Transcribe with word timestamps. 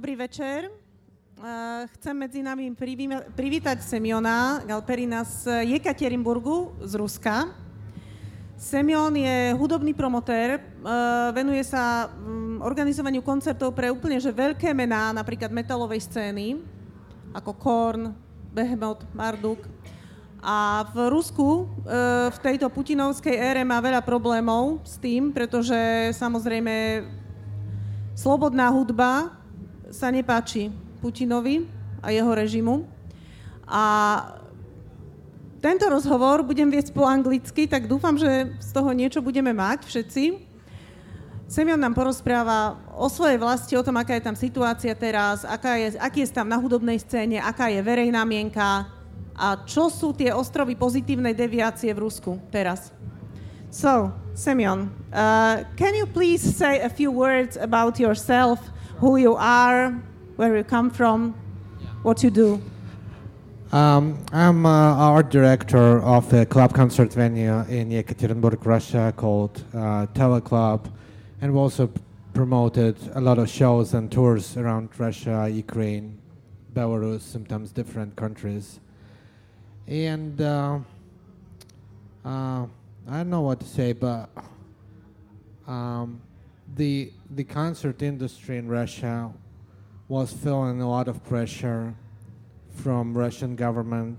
Dobrý 0.00 0.16
večer. 0.16 0.72
Uh, 1.36 1.84
chcem 1.92 2.16
medzi 2.16 2.40
nami 2.40 2.72
privítať 3.36 3.84
Semiona 3.84 4.64
Galperina 4.64 5.28
z 5.28 5.60
Jekaterinburgu 5.76 6.72
z 6.80 6.96
Ruska. 6.96 7.52
Semion 8.56 9.12
je 9.12 9.52
hudobný 9.60 9.92
promotér, 9.92 10.56
uh, 10.56 11.28
venuje 11.36 11.60
sa 11.68 12.08
um, 12.08 12.64
organizovaniu 12.64 13.20
koncertov 13.20 13.76
pre 13.76 13.92
úplne 13.92 14.16
že 14.16 14.32
veľké 14.32 14.72
mená, 14.72 15.12
napríklad 15.12 15.52
metalovej 15.52 16.00
scény, 16.00 16.64
ako 17.36 17.52
Korn, 17.60 18.16
Behemoth, 18.56 19.04
Marduk. 19.12 19.68
A 20.40 20.88
v 20.96 21.12
Rusku 21.12 21.44
uh, 21.44 22.32
v 22.32 22.38
tejto 22.40 22.72
putinovskej 22.72 23.36
ére 23.36 23.68
má 23.68 23.76
veľa 23.84 24.00
problémov 24.00 24.80
s 24.80 24.96
tým, 24.96 25.28
pretože 25.28 25.76
samozrejme 26.16 27.04
slobodná 28.16 28.72
hudba 28.72 29.39
sa 29.90 30.08
nepáči 30.08 30.70
Putinovi 31.02 31.66
a 32.00 32.14
jeho 32.14 32.32
režimu. 32.32 32.86
A 33.66 33.84
tento 35.60 35.84
rozhovor 35.92 36.40
budem 36.40 36.72
viesť 36.72 36.96
po 36.96 37.04
anglicky, 37.04 37.68
tak 37.68 37.84
dúfam, 37.84 38.16
že 38.16 38.56
z 38.56 38.70
toho 38.72 38.90
niečo 38.96 39.20
budeme 39.20 39.52
mať 39.52 39.84
všetci. 39.84 40.24
Semion 41.50 41.82
nám 41.82 41.98
porozpráva 41.98 42.78
o 42.94 43.10
svojej 43.10 43.36
vlasti, 43.36 43.74
o 43.74 43.82
tom, 43.82 43.98
aká 43.98 44.16
je 44.16 44.24
tam 44.24 44.38
situácia 44.38 44.94
teraz, 44.94 45.42
aká 45.42 45.76
je, 45.76 45.98
aký 45.98 46.22
je 46.22 46.30
stav 46.30 46.46
na 46.46 46.56
hudobnej 46.56 46.96
scéne, 47.02 47.42
aká 47.42 47.68
je 47.68 47.82
verejná 47.82 48.22
mienka 48.22 48.86
a 49.34 49.58
čo 49.66 49.90
sú 49.90 50.14
tie 50.14 50.30
ostrovy 50.30 50.78
pozitívnej 50.78 51.34
deviácie 51.34 51.90
v 51.90 52.06
Rusku 52.06 52.38
teraz. 52.54 52.94
So, 53.68 54.14
Semyon, 54.34 54.88
uh, 55.12 55.66
can 55.76 55.92
you 55.92 56.06
please 56.06 56.40
say 56.40 56.80
a 56.80 56.88
few 56.88 57.10
words 57.10 57.58
about 57.58 57.98
yourself, 57.98 58.62
who 59.00 59.16
you 59.16 59.34
are, 59.34 59.92
where 60.36 60.54
you 60.54 60.62
come 60.62 60.90
from, 60.90 61.34
what 62.02 62.22
you 62.22 62.30
do? 62.30 62.60
Um, 63.72 64.22
I'm 64.30 64.66
uh, 64.66 64.96
art 64.96 65.30
director 65.30 66.02
of 66.02 66.30
a 66.34 66.44
club 66.44 66.74
concert 66.74 67.10
venue 67.14 67.60
in 67.70 67.88
Yekaterinburg, 67.88 68.66
Russia 68.66 69.14
called 69.16 69.64
uh, 69.72 70.06
Teleclub, 70.12 70.92
and 71.40 71.54
we 71.54 71.58
also 71.58 71.90
promoted 72.34 72.96
a 73.14 73.20
lot 73.22 73.38
of 73.38 73.48
shows 73.48 73.94
and 73.94 74.12
tours 74.12 74.58
around 74.58 74.90
Russia, 74.98 75.48
Ukraine, 75.50 76.18
Belarus, 76.74 77.22
sometimes 77.22 77.72
different 77.72 78.14
countries. 78.16 78.80
And 79.86 80.38
uh, 80.42 80.78
uh, 82.22 82.66
I 83.08 83.16
don't 83.16 83.30
know 83.30 83.40
what 83.40 83.60
to 83.60 83.66
say, 83.66 83.94
but 83.94 84.28
um, 85.66 86.20
the 86.76 87.12
the 87.30 87.44
concert 87.44 88.02
industry 88.02 88.56
in 88.58 88.68
Russia 88.68 89.32
was 90.08 90.32
feeling 90.32 90.80
a 90.80 90.88
lot 90.88 91.08
of 91.08 91.22
pressure 91.24 91.94
from 92.74 93.16
Russian 93.16 93.54
government 93.54 94.18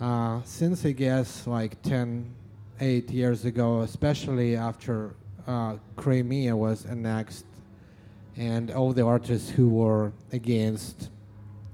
uh, 0.00 0.40
since 0.44 0.84
I 0.84 0.92
guess 0.92 1.46
like 1.46 1.80
10, 1.82 2.34
8 2.80 3.10
years 3.10 3.44
ago, 3.44 3.80
especially 3.80 4.56
after 4.56 5.14
uh, 5.46 5.76
Crimea 5.96 6.54
was 6.54 6.84
annexed, 6.84 7.46
and 8.36 8.70
all 8.70 8.92
the 8.92 9.04
artists 9.04 9.48
who 9.48 9.68
were 9.68 10.12
against 10.32 11.08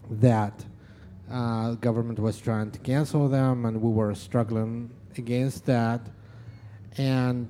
that 0.08 0.64
uh, 1.30 1.72
government 1.74 2.18
was 2.18 2.38
trying 2.38 2.70
to 2.70 2.78
cancel 2.78 3.28
them, 3.28 3.64
and 3.66 3.80
we 3.82 3.90
were 3.90 4.14
struggling 4.14 4.90
against 5.18 5.66
that. 5.66 6.00
And 6.98 7.48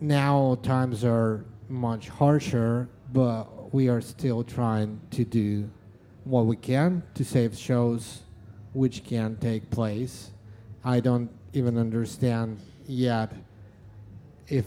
now 0.00 0.58
times 0.62 1.04
are 1.04 1.44
much 1.68 2.08
harsher, 2.08 2.88
but 3.12 3.72
we 3.74 3.88
are 3.88 4.00
still 4.00 4.44
trying 4.44 5.00
to 5.10 5.24
do 5.24 5.68
what 6.24 6.46
we 6.46 6.56
can 6.56 7.02
to 7.14 7.24
save 7.24 7.56
shows 7.56 8.22
which 8.72 9.04
can 9.04 9.36
take 9.36 9.70
place. 9.70 10.30
I 10.84 11.00
don't 11.00 11.30
even 11.52 11.78
understand 11.78 12.58
yet 12.86 13.32
if 14.48 14.66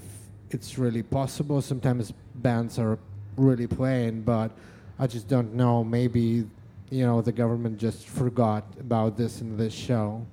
it's 0.50 0.78
really 0.78 1.03
possible. 1.03 1.62
Sometimes 1.62 2.13
bands 2.36 2.80
are 2.80 2.97
really 3.36 3.68
playing, 3.68 4.22
but 4.22 4.52
I 4.97 5.07
just 5.07 5.28
don't 5.28 5.53
know. 5.53 5.84
Maybe, 5.84 6.46
you 6.90 7.06
know, 7.06 7.22
the 7.22 7.31
government 7.31 7.78
just 7.78 8.07
forgot 8.07 8.63
about 8.80 9.18
this 9.18 9.41
in 9.41 9.57
this 9.57 9.74
show. 9.74 10.25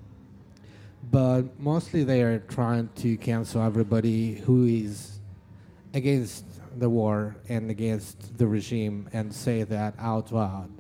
But 1.11 1.61
mostly 1.61 2.05
they 2.05 2.23
are 2.23 2.39
trying 2.39 2.89
to 2.97 3.17
cancel 3.19 3.61
everybody 3.61 4.37
who 4.37 4.65
is 4.65 5.19
against 5.93 6.45
the 6.79 6.91
war 6.91 7.37
and 7.49 7.71
against 7.71 8.37
the 8.39 8.47
regime 8.47 9.09
and 9.13 9.33
say 9.33 9.63
that 9.65 9.95
out 9.99 10.33
loud. 10.33 10.71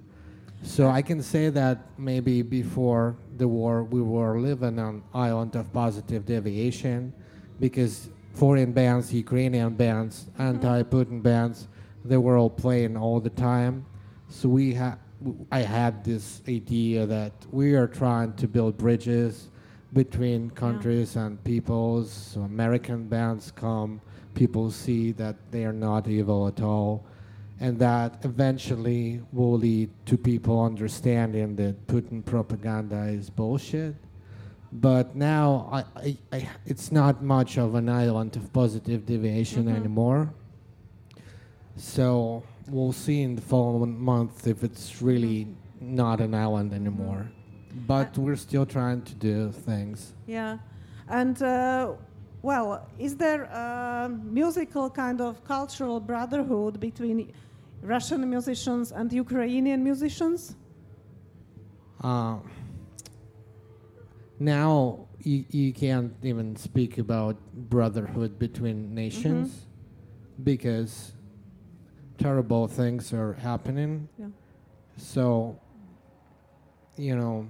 So 0.62 0.88
I 0.88 1.02
can 1.02 1.22
say 1.22 1.50
that 1.50 1.78
maybe 1.98 2.42
before 2.42 3.16
the 3.36 3.46
war 3.46 3.84
we 3.84 4.00
were 4.00 4.40
living 4.40 4.78
on 4.78 5.02
island 5.12 5.56
of 5.56 5.72
positive 5.72 6.24
deviation 6.24 7.12
because 7.60 8.08
foreign 8.32 8.72
bands, 8.72 9.12
Ukrainian 9.12 9.74
bands, 9.74 10.24
mm-hmm. 10.24 10.42
anti-Putin 10.42 11.22
bands, 11.22 11.68
they 12.04 12.16
were 12.16 12.36
all 12.36 12.50
playing 12.50 12.96
all 12.96 13.20
the 13.20 13.30
time. 13.30 13.84
So 14.28 14.48
we 14.48 14.74
had 14.74 14.98
I 15.50 15.60
had 15.60 16.04
this 16.04 16.42
idea 16.48 17.06
that 17.06 17.32
we 17.50 17.74
are 17.74 17.86
trying 17.86 18.34
to 18.34 18.48
build 18.48 18.76
bridges 18.76 19.48
between 19.92 20.50
countries 20.50 21.16
and 21.16 21.42
peoples. 21.44 22.12
So 22.12 22.40
American 22.42 23.08
bands 23.08 23.50
come, 23.50 24.00
people 24.34 24.70
see 24.70 25.12
that 25.12 25.36
they 25.50 25.64
are 25.64 25.72
not 25.72 26.08
evil 26.08 26.46
at 26.48 26.60
all 26.60 27.04
and 27.60 27.78
that 27.78 28.18
eventually 28.24 29.20
will 29.32 29.56
lead 29.58 29.88
to 30.06 30.16
people 30.18 30.62
understanding 30.62 31.54
that 31.56 31.86
Putin 31.86 32.24
propaganda 32.24 33.04
is 33.04 33.30
bullshit. 33.30 33.94
But 34.72 35.14
now 35.14 35.68
I, 35.72 35.84
I, 36.00 36.16
I, 36.32 36.48
it's 36.66 36.90
not 36.90 37.22
much 37.22 37.56
of 37.58 37.76
an 37.76 37.88
island 37.88 38.34
of 38.36 38.52
positive 38.52 39.06
deviation 39.06 39.66
Mhm. 39.66 39.76
anymore. 39.76 40.34
So 41.76 42.42
we'll 42.68 42.92
see 42.92 43.22
in 43.22 43.34
the 43.36 43.42
following 43.42 43.98
month 43.98 44.46
if 44.46 44.62
it's 44.64 45.00
really 45.02 45.46
not 45.80 46.20
an 46.20 46.34
island 46.34 46.72
anymore. 46.72 47.30
But 47.86 48.16
we're 48.18 48.36
still 48.36 48.66
trying 48.66 49.02
to 49.02 49.14
do 49.14 49.50
things. 49.50 50.12
Yeah, 50.26 50.58
and 51.08 51.40
uh, 51.42 51.92
well, 52.44 52.86
is 52.98 53.16
there 53.16 53.44
a 53.44 54.10
musical 54.22 54.90
kind 54.90 55.22
of 55.22 55.42
cultural 55.44 55.98
brotherhood 55.98 56.78
between 56.78 57.32
Russian 57.80 58.28
musicians 58.28 58.92
and 58.92 59.10
Ukrainian 59.10 59.82
musicians? 59.82 60.54
Uh, 62.02 62.36
now 64.38 65.08
you, 65.20 65.46
you 65.48 65.72
can't 65.72 66.12
even 66.22 66.54
speak 66.54 66.98
about 66.98 67.36
brotherhood 67.70 68.38
between 68.38 68.94
nations 68.94 69.64
because 70.42 71.12
terrible 72.18 72.68
things 72.68 73.14
are 73.14 73.32
happening. 73.32 74.06
Yeah. 74.18 74.26
So, 74.98 75.58
you 76.98 77.16
know, 77.16 77.48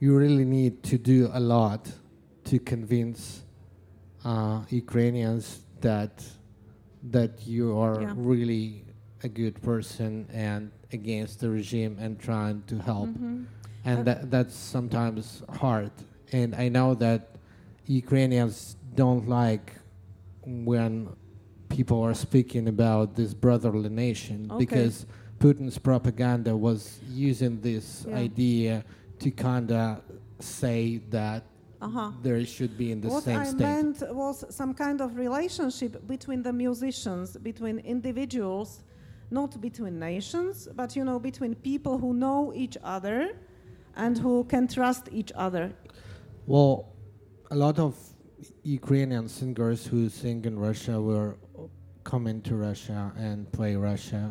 you 0.00 0.16
really 0.16 0.46
need 0.46 0.82
to 0.84 0.96
do 0.96 1.30
a 1.34 1.40
lot 1.40 1.92
to 2.44 2.58
convince 2.58 3.44
uh, 4.24 4.62
Ukrainians 4.70 5.60
that 5.80 6.24
that 7.10 7.46
you 7.46 7.76
are 7.78 8.00
Yeah. 8.00 8.14
really 8.16 8.84
a 9.22 9.28
good 9.28 9.60
person 9.70 10.26
and 10.32 10.70
against 10.92 11.40
the 11.40 11.50
regime 11.50 11.96
and 12.00 12.18
trying 12.18 12.62
to 12.70 12.76
help 12.78 13.10
Mhm. 13.10 13.44
and 13.84 13.98
that 14.08 14.30
that's 14.30 14.54
sometimes 14.56 15.42
hard. 15.62 15.92
And 16.32 16.54
I 16.54 16.68
know 16.76 16.94
that 17.06 17.22
Ukrainians 17.86 18.76
don't 18.94 19.28
like 19.28 19.66
when 20.46 21.08
people 21.68 22.00
are 22.08 22.14
speaking 22.14 22.68
about 22.68 23.14
this 23.16 23.34
brotherly 23.34 23.90
nation 23.90 24.38
Okay. 24.50 24.58
because 24.64 25.06
Putin's 25.40 25.78
propaganda 25.78 26.56
was 26.56 27.00
using 27.28 27.60
this 27.60 28.06
Yeah. 28.08 28.16
idea 28.26 28.84
to 29.18 29.30
kind 29.30 29.70
of 29.72 30.00
say 30.40 30.98
that 31.10 31.42
Uh-huh. 31.84 32.10
there 32.22 32.42
should 32.46 32.78
be 32.78 32.92
in 32.92 33.00
the 33.02 33.08
what 33.08 33.24
same 33.24 33.40
I 33.40 33.44
state. 33.44 33.60
meant 33.60 33.98
was 34.22 34.36
some 34.48 34.72
kind 34.84 34.98
of 35.02 35.16
relationship 35.26 35.92
between 36.06 36.42
the 36.42 36.52
musicians, 36.52 37.36
between 37.50 37.76
individuals, 37.80 38.82
not 39.30 39.60
between 39.60 39.98
nations, 39.98 40.68
but 40.74 40.96
you 40.96 41.04
know, 41.04 41.18
between 41.18 41.54
people 41.54 41.98
who 41.98 42.14
know 42.14 42.52
each 42.54 42.78
other 42.82 43.36
and 43.96 44.16
who 44.16 44.44
can 44.44 44.66
trust 44.66 45.04
each 45.12 45.32
other. 45.46 45.72
Well, 46.46 46.72
a 47.50 47.56
lot 47.56 47.78
of 47.78 47.94
Ukrainian 48.62 49.28
singers 49.28 49.86
who 49.86 50.08
sing 50.08 50.44
in 50.46 50.58
Russia 50.58 50.96
were 51.00 51.36
coming 52.02 52.40
to 52.48 52.56
Russia 52.56 53.12
and 53.16 53.50
play 53.52 53.76
Russia, 53.76 54.24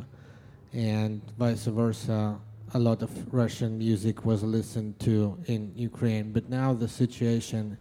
and 0.73 1.21
vice 1.37 1.65
versa. 1.65 2.39
A 2.75 2.79
lot 2.79 3.03
of 3.03 3.11
Russian 3.33 3.77
music 3.77 4.25
was 4.25 4.41
listened 4.43 4.99
to 5.01 5.37
in 5.45 5.71
Ukraine, 5.75 6.31
but 6.31 6.49
now 6.49 6.73
the 6.73 6.87
situation 6.87 7.77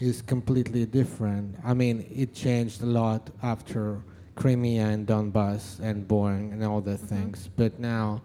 is 0.00 0.20
completely 0.20 0.84
different. 0.84 1.54
I 1.64 1.74
mean, 1.74 2.04
it 2.12 2.34
changed 2.34 2.82
a 2.82 2.86
lot 2.86 3.30
after 3.42 4.02
Crimea 4.34 4.86
and 4.86 5.06
Donbass 5.06 5.78
and 5.80 6.08
Boeing 6.08 6.52
and 6.52 6.64
all 6.64 6.80
the 6.80 6.92
Mm-hmm. 6.96 7.06
things. 7.06 7.50
But 7.56 7.78
now 7.78 8.22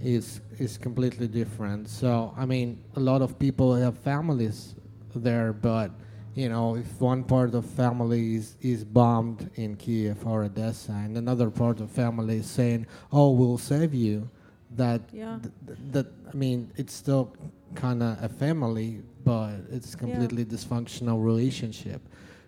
it's, 0.00 0.40
it's 0.58 0.76
completely 0.78 1.26
different. 1.26 1.88
So, 1.88 2.32
I 2.36 2.44
mean, 2.46 2.68
a 2.94 3.00
lot 3.00 3.20
of 3.22 3.36
people 3.38 3.74
have 3.74 3.98
families 3.98 4.76
there, 5.14 5.52
but 5.52 5.90
you 6.34 6.48
know, 6.50 6.76
if 6.76 7.00
one 7.00 7.24
part 7.24 7.54
of 7.54 7.64
family 7.64 8.36
is, 8.36 8.56
is 8.60 8.84
bombed 8.84 9.50
in 9.56 9.74
Kiev 9.76 10.26
or 10.26 10.44
Odessa, 10.44 10.92
and 10.92 11.16
another 11.16 11.50
part 11.50 11.80
of 11.80 11.90
family 11.90 12.36
is 12.36 12.46
saying, 12.46 12.86
"Oh, 13.10 13.30
we'll 13.30 13.56
save 13.56 13.94
you," 13.94 14.28
that 14.74 15.00
Yeah. 15.12 15.38
th- 15.42 15.54
th- 15.66 15.78
that 15.92 16.06
I 16.32 16.36
mean, 16.36 16.70
it's 16.76 16.92
still 16.92 17.32
kind 17.74 18.02
of 18.02 18.22
a 18.22 18.28
family, 18.28 19.02
but 19.24 19.54
it's 19.70 19.94
completely 19.94 20.44
dysfunctional 20.44 21.22
relationship. 21.24 22.00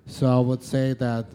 So 0.07 0.27
I 0.27 0.41
would 0.41 0.63
say 0.63 0.95
that 0.95 1.27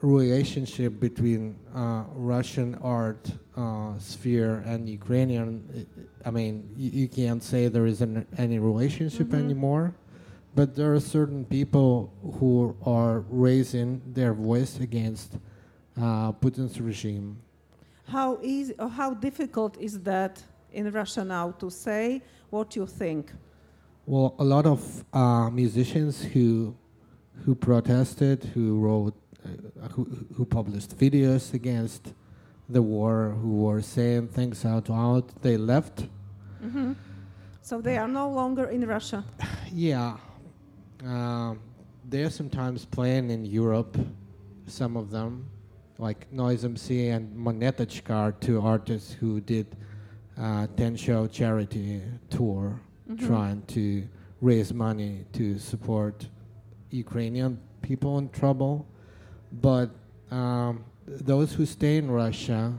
relationship 0.00 1.00
between 1.00 1.56
uh, 1.74 2.04
Russian 2.14 2.74
art 2.76 3.30
uh, 3.56 3.98
sphere 3.98 4.62
and 4.66 4.88
Ukrainian, 4.88 5.62
i- 5.78 5.86
mean, 6.30 6.54
y- 6.76 6.90
you 7.00 7.08
can't 7.08 7.42
say 7.42 7.68
there 7.68 7.86
isn't 7.86 8.26
any 8.36 8.58
relationship 8.58 9.28
Mhm. 9.28 9.44
anymore, 9.44 9.94
but 10.54 10.74
there 10.74 10.92
are 10.94 11.00
certain 11.00 11.44
people 11.44 12.10
who 12.38 12.74
are 12.84 13.24
raising 13.30 14.00
their 14.12 14.34
voice 14.34 14.78
against 14.80 15.38
uh, 15.96 16.32
Putin's 16.32 16.80
regime. 16.80 17.36
How 18.06 18.38
easy 18.42 18.74
or 18.78 18.88
how 18.88 19.14
difficult 19.14 19.76
is 19.80 20.00
that 20.00 20.42
in 20.72 20.90
Russia 20.90 21.24
now 21.24 21.52
to 21.52 21.70
say 21.70 22.22
what 22.50 22.76
you 22.76 22.86
think? 22.86 23.32
Well, 24.06 24.34
a 24.38 24.44
lot 24.44 24.66
of 24.66 25.04
uh, 25.12 25.50
musicians 25.50 26.22
who 26.22 26.74
who 27.44 27.54
protested, 27.54 28.44
who 28.54 28.78
wrote, 28.78 29.14
uh, 29.44 29.88
who 29.88 30.04
who 30.34 30.44
published 30.44 30.96
videos 30.98 31.54
against 31.54 32.12
the 32.68 32.82
war, 32.82 33.36
who 33.40 33.56
were 33.64 33.82
saying 33.82 34.28
things 34.28 34.64
out 34.64 34.88
loud, 34.88 35.24
they 35.42 35.56
left. 35.56 36.06
Mm-hmm. 36.62 36.92
So 37.62 37.80
they 37.80 37.96
are 37.96 38.08
no 38.08 38.28
longer 38.28 38.66
in 38.66 38.86
Russia. 38.86 39.24
Yeah, 39.72 40.18
um, 41.04 41.58
they're 42.04 42.30
sometimes 42.30 42.84
playing 42.84 43.30
in 43.30 43.44
Europe. 43.44 43.98
Some 44.66 44.96
of 44.96 45.10
them, 45.10 45.46
like 45.98 46.30
Noise 46.32 46.64
MC 46.64 47.08
and 47.08 47.34
Monetochka, 47.36 48.38
two 48.40 48.60
artists 48.60 49.12
who 49.12 49.40
did 49.40 49.66
uh, 50.38 50.66
10 50.76 50.96
show 50.96 51.26
charity 51.26 52.02
tour 52.30 52.80
mm-hmm. 53.08 53.26
trying 53.26 53.62
to 53.62 54.06
raise 54.40 54.72
money 54.74 55.24
to 55.32 55.58
support 55.58 56.28
Ukrainian 56.90 57.58
people 57.82 58.18
in 58.18 58.28
trouble. 58.30 58.86
But 59.52 59.90
um, 60.30 60.84
those 61.06 61.52
who 61.52 61.66
stay 61.66 61.98
in 61.98 62.10
Russia, 62.10 62.72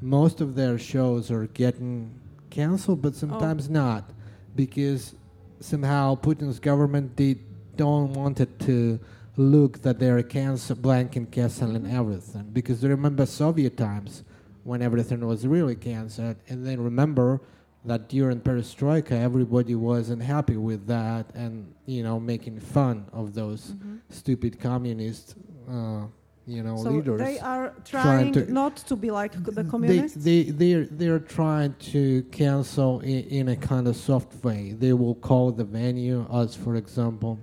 most 0.00 0.40
of 0.40 0.54
their 0.54 0.78
shows 0.78 1.30
are 1.30 1.46
getting 1.48 2.18
canceled, 2.50 3.02
but 3.02 3.12
oh. 3.14 3.16
sometimes 3.16 3.68
oh. 3.68 3.72
not 3.72 4.10
because 4.56 5.14
somehow 5.60 6.14
Putin's 6.14 6.58
government 6.58 7.16
they 7.16 7.36
don't 7.76 8.12
want 8.12 8.40
it 8.40 8.58
to 8.60 9.00
look 9.36 9.82
that 9.82 9.98
they're 9.98 10.22
cancel 10.22 10.76
blanket 10.76 11.30
canceling 11.32 11.90
everything 11.90 12.50
because 12.52 12.80
they 12.80 12.88
remember 12.88 13.26
Soviet 13.26 13.76
times 13.76 14.22
when 14.62 14.80
everything 14.80 15.26
was 15.26 15.46
really 15.46 15.74
canceled, 15.76 16.36
and 16.48 16.64
then 16.66 16.80
remember 16.80 17.40
that 17.84 18.08
during 18.08 18.40
perestroika 18.40 19.12
everybody 19.12 19.74
wasn't 19.74 20.22
happy 20.22 20.56
with 20.56 20.86
that 20.86 21.26
and 21.34 21.70
you 21.84 22.02
know 22.02 22.18
making 22.18 22.58
fun 22.58 23.04
of 23.12 23.34
those 23.34 23.72
Mhm. 23.72 23.98
stupid 24.08 24.58
communist 24.58 25.34
uh, 25.68 26.06
you 26.46 26.62
know 26.62 26.76
So 26.82 26.90
leaders 26.92 27.18
they 27.20 27.38
are 27.40 27.74
trying 27.84 28.32
trying 28.32 28.46
to- 28.46 28.52
not 28.52 28.76
to 28.88 28.96
be 28.96 29.10
like 29.10 29.32
the 29.44 29.50
they, 29.50 29.64
communists. 29.70 30.24
they, 30.24 30.44
they're, 30.44 30.86
they're 30.86 31.18
trying 31.18 31.74
to 31.92 32.22
cancel 32.30 33.00
in, 33.00 33.20
in 33.38 33.48
a 33.48 33.56
kind 33.56 33.86
of 33.86 33.96
soft 33.96 34.42
way. 34.44 34.72
They 34.78 34.92
will 34.94 35.14
call 35.16 35.52
the 35.52 35.64
venue, 35.64 36.22
us 36.30 36.54
for 36.54 36.76
example, 36.76 37.38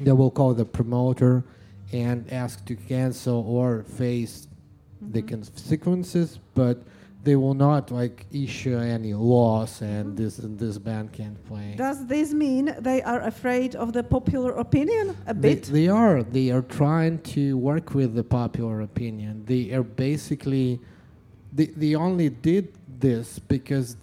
they 0.00 0.12
will 0.12 0.30
call 0.30 0.54
the 0.54 0.64
promoter 0.64 1.44
and 1.92 2.30
ask 2.32 2.64
to 2.66 2.76
cancel 2.76 3.44
or 3.46 3.82
face 3.84 4.46
the 5.00 5.22
Mhm. 5.22 5.28
consequences, 5.28 6.38
but 6.54 6.82
they 7.24 7.34
will 7.36 7.54
not 7.54 7.90
like 7.90 8.26
issue 8.32 8.76
any 8.76 9.12
laws 9.14 9.82
and 9.82 10.16
this 10.16 10.38
and 10.38 10.58
this 10.58 10.78
band 10.78 11.12
can't 11.12 11.42
play. 11.46 11.74
Does 11.76 12.06
this 12.06 12.32
mean 12.32 12.74
they 12.80 13.02
are 13.02 13.20
afraid 13.20 13.74
of 13.74 13.92
the 13.92 14.02
popular 14.02 14.52
opinion 14.52 15.14
a 15.26 15.34
They, 15.34 15.54
bit? 15.54 15.64
they 15.64 15.88
are. 15.88 16.22
They 16.22 16.50
are 16.50 16.62
trying 16.62 17.18
to 17.34 17.56
work 17.56 17.94
with 17.94 18.14
the 18.14 18.24
popular 18.24 18.80
opinion. 18.80 19.42
They 19.46 19.72
are 19.72 19.82
basically. 19.82 20.80
They, 21.52 21.66
they 21.66 21.94
only 21.94 22.28
did 22.28 22.68
this 23.00 23.38
because 23.38 23.96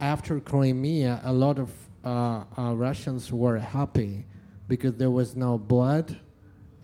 after 0.00 0.40
Crimea, 0.40 1.20
a 1.24 1.32
lot 1.32 1.58
of 1.58 1.70
uh, 2.04 2.42
uh, 2.58 2.74
Russians 2.74 3.32
were 3.32 3.58
happy 3.58 4.24
because 4.72 4.94
there 4.96 5.10
was 5.10 5.36
no 5.36 5.58
blood 5.58 6.16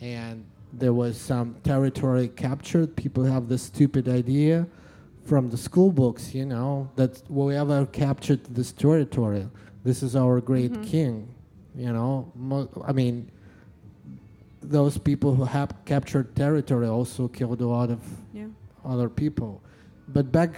and 0.02 0.44
there 0.75 0.93
was 0.93 1.19
some 1.19 1.56
territory 1.64 2.29
captured. 2.29 2.94
People 2.96 3.25
have 3.25 3.49
this 3.49 3.62
stupid 3.62 4.06
idea 4.08 4.67
from 5.25 5.49
the 5.49 5.56
school 5.56 5.90
books, 5.90 6.35
you 6.35 6.44
know, 6.44 6.90
that 6.96 7.23
whoever 7.29 7.87
captured 7.87 8.44
this 8.58 8.73
territory, 8.73 9.44
this 9.85 10.02
is 10.02 10.14
our 10.14 10.38
great 10.50 10.73
Mhm. 10.73 10.82
king. 10.93 11.14
You 11.75 11.93
know, 11.96 12.31
Mo- 12.37 12.69
I 12.85 12.93
mean, 12.93 13.17
those 14.61 14.99
people 14.99 15.34
who 15.34 15.44
have 15.44 15.70
captured 15.87 16.26
territory 16.37 16.87
also 16.88 17.26
killed 17.29 17.61
a 17.62 17.67
lot 17.79 17.88
of 17.91 18.00
Yeah. 18.34 18.49
other 18.84 19.08
people. 19.08 19.62
But 20.17 20.31
back 20.31 20.52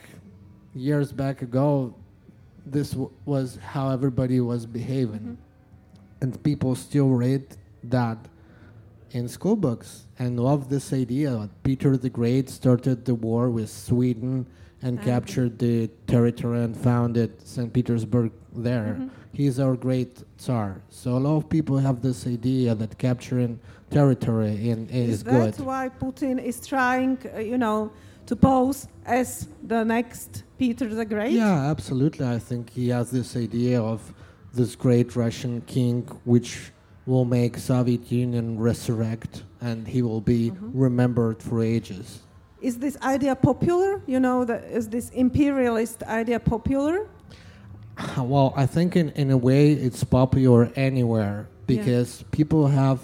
years 0.75 1.12
back 1.12 1.43
ago, 1.43 1.94
this 2.67 2.91
w- 2.91 3.11
was 3.25 3.56
how 3.73 3.91
everybody 3.91 4.41
was 4.41 4.67
behaving, 4.67 5.21
Mhm. 5.21 5.37
And 6.21 6.43
people 6.43 6.75
still 6.75 7.09
read 7.11 7.45
that 7.85 8.19
in 9.13 9.27
school 9.29 9.57
books 9.57 10.07
and 10.19 10.39
love 10.39 10.69
this 10.69 10.93
idea. 10.93 11.31
that 11.31 11.51
Peter 11.63 11.97
the 11.97 12.11
Great 12.11 12.49
started 12.49 13.05
the 13.05 13.15
war 13.15 13.51
with 13.51 13.69
Sweden 13.71 14.47
and 14.83 14.99
And- 14.99 15.07
captured 15.07 15.59
the 15.59 15.89
territory 16.07 16.63
and 16.63 16.77
founded 16.77 17.31
St. 17.45 17.73
Petersburg 17.73 18.31
there. 18.55 18.97
Mhm. 18.99 19.11
He's 19.33 19.59
our 19.61 19.77
great 19.77 20.23
Tsar. 20.39 20.81
So 20.91 21.17
a 21.17 21.21
lot 21.27 21.37
of 21.37 21.49
people 21.49 21.79
have 21.79 22.03
this 22.03 22.27
idea 22.27 22.75
that 22.75 22.99
capturing 22.99 23.59
territory 23.91 24.71
in, 24.71 24.89
is, 24.89 25.09
Is 25.11 25.23
that 25.25 25.57
good. 25.57 25.67
why 25.67 25.91
Putin 26.00 26.43
is 26.43 26.65
trying, 26.67 27.19
uh, 27.35 27.41
you 27.41 27.59
know, 27.59 27.91
to 28.27 28.37
pose 28.37 28.87
as 29.07 29.49
the 29.67 29.85
next 29.85 30.45
Peter 30.59 30.89
the 30.95 31.05
Great? 31.05 31.33
Yeah, 31.33 31.71
absolutely. 31.71 32.27
I 32.27 32.39
think 32.39 32.71
he 32.71 32.89
has 32.91 33.11
this 33.11 33.37
idea 33.37 33.81
of 33.83 34.00
this 34.52 34.76
great 34.76 35.14
Russian 35.16 35.61
king, 35.62 36.02
which 36.25 36.73
will 37.07 37.25
make 37.25 37.57
Soviet 37.59 38.11
Union 38.12 38.59
resurrect, 38.59 39.42
and 39.61 39.87
he 39.88 40.02
will 40.02 40.21
be 40.21 40.50
Mhm. 40.50 40.71
remembered 40.75 41.42
for 41.42 41.62
ages. 41.62 42.21
Is 42.61 42.78
this 42.78 42.97
idea 43.02 43.35
popular? 43.37 44.02
You 44.07 44.21
know, 44.21 44.45
the, 44.45 44.62
is 44.76 44.88
this 44.88 45.11
imperialist 45.11 46.02
idea 46.04 46.38
popular? 46.40 47.07
Well, 48.19 48.52
I 48.57 48.66
think 48.66 48.97
in, 48.97 49.11
in 49.11 49.30
a 49.30 49.37
way 49.37 49.73
it's 49.73 50.04
popular 50.04 50.71
anywhere 50.76 51.47
Yeah. 51.49 51.76
because 51.76 52.25
people 52.30 52.69
have 52.69 52.99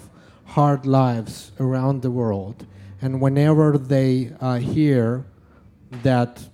hard 0.45 0.85
lives 0.85 1.51
around 1.59 2.01
the 2.01 2.11
world. 2.11 2.65
And 3.01 3.21
whenever 3.21 3.77
they 3.77 4.31
uh, 4.41 4.57
hear 4.57 5.25
that 6.03 6.47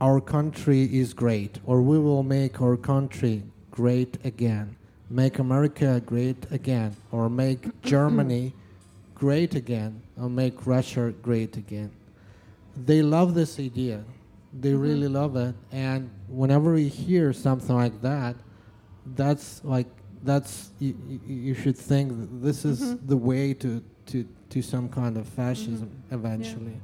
our 0.00 0.20
country 0.20 0.82
is 0.84 1.12
great 1.14 1.58
or 1.66 1.82
we 1.82 1.98
will 1.98 2.22
make 2.22 2.60
our 2.62 2.76
country 2.76 3.42
great 3.76 4.16
again, 4.24 4.74
make 5.10 5.38
America 5.38 6.00
great 6.06 6.50
again, 6.50 6.96
or 7.12 7.28
make 7.28 7.60
Germany 7.82 8.54
great 9.14 9.54
again, 9.54 10.00
or 10.18 10.30
make 10.30 10.66
Russia 10.66 11.12
great 11.22 11.56
again, 11.58 11.90
they 12.88 13.02
love 13.02 13.34
this 13.34 13.60
idea. 13.60 14.02
They 14.58 14.72
Mhm. 14.72 14.82
really 14.82 15.08
love 15.08 15.36
it. 15.36 15.54
And 15.70 16.08
whenever 16.28 16.78
you 16.78 16.88
hear 16.88 17.32
something 17.34 17.76
like 17.76 18.00
that, 18.00 18.34
that's 19.14 19.60
like 19.62 19.86
that's 20.24 20.72
you, 20.80 20.96
you, 21.26 21.54
should 21.54 21.76
think 21.76 22.10
this 22.42 22.64
is 22.64 22.80
Mhm. 22.80 23.06
the 23.06 23.16
way 23.16 23.54
to, 23.54 23.80
to, 24.06 24.26
to 24.50 24.62
some 24.62 24.88
kind 24.88 25.16
of 25.16 25.28
fascism 25.28 25.90
eventually. 26.10 26.80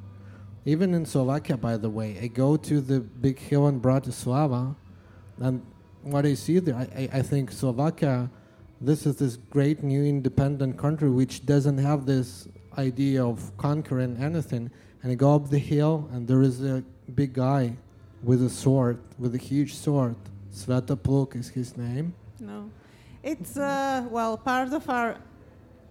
Even 0.65 0.95
in 0.95 1.05
Slovakia, 1.05 1.57
by 1.57 1.77
the 1.77 1.91
way, 1.91 2.19
I 2.23 2.29
go 2.29 2.57
to 2.57 2.81
the 2.81 3.01
big 3.01 3.39
hill 3.41 3.67
in 3.67 3.81
Bratislava, 3.81 4.77
and 5.41 5.61
what 6.03 6.27
I 6.27 6.35
see 6.35 6.59
there, 6.59 6.75
I, 6.75 7.09
I, 7.13 7.23
think 7.23 7.51
Slovakia, 7.51 8.31
this 8.81 9.07
is 9.07 9.17
this 9.17 9.37
great 9.37 9.83
new 9.83 10.05
independent 10.05 10.77
country 10.79 11.09
which 11.11 11.47
doesn't 11.47 11.79
have 11.79 12.07
this 12.07 12.49
idea 12.79 13.25
of 13.25 13.57
conquering 13.57 14.17
anything. 14.19 14.71
And 15.03 15.13
I 15.13 15.15
go 15.15 15.35
up 15.35 15.51
the 15.51 15.59
hill, 15.59 16.09
and 16.13 16.27
there 16.27 16.43
is 16.43 16.63
a 16.65 16.83
big 17.15 17.33
guy 17.35 17.77
with 18.23 18.43
a 18.43 18.51
sword, 18.51 18.99
with 19.19 19.35
a 19.35 19.39
huge 19.39 19.75
sword. 19.75 20.15
Svetopluk 20.53 21.35
is 21.37 21.49
his 21.49 21.77
name. 21.77 22.15
No. 22.39 22.71
It's, 23.23 23.57
uh, 23.57 24.07
well, 24.11 24.37
part 24.37 24.73
of 24.73 24.89
our 24.89 25.17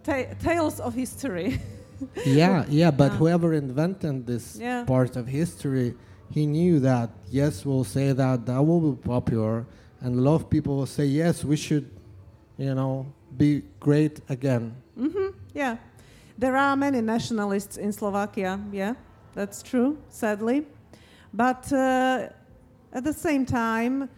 ta- 0.02 0.32
tales 0.42 0.80
of 0.80 0.94
history. 0.94 1.60
yeah, 2.26 2.64
yeah, 2.68 2.90
but 2.90 3.12
Yeah. 3.12 3.18
whoever 3.18 3.54
invented 3.54 4.26
this 4.26 4.56
Yeah. 4.60 4.84
part 4.84 5.16
of 5.16 5.26
history, 5.26 5.94
he 6.30 6.46
knew 6.46 6.80
that 6.80 7.10
yes, 7.30 7.64
we'll 7.66 7.84
say 7.84 8.12
that 8.12 8.46
that 8.46 8.64
will 8.64 8.92
be 8.92 9.02
popular, 9.02 9.66
and 10.02 10.18
a 10.18 10.20
lot 10.20 10.34
of 10.34 10.50
people 10.50 10.76
will 10.76 10.86
say 10.86 11.04
yes, 11.04 11.44
we 11.44 11.56
should, 11.56 11.88
you 12.58 12.74
know, 12.74 13.06
be 13.36 13.62
great 13.80 14.20
again. 14.28 14.74
hmm 14.96 15.28
Yeah. 15.54 15.76
There 16.38 16.56
are 16.56 16.76
many 16.76 17.00
nationalists 17.00 17.76
in 17.76 17.92
Slovakia. 17.92 18.58
Yeah, 18.72 18.94
that's 19.34 19.62
true, 19.62 19.98
sadly. 20.08 20.66
But 21.32 21.72
uh, 21.72 22.28
at 22.92 23.04
the 23.04 23.12
same 23.12 23.46
time, 23.46 24.08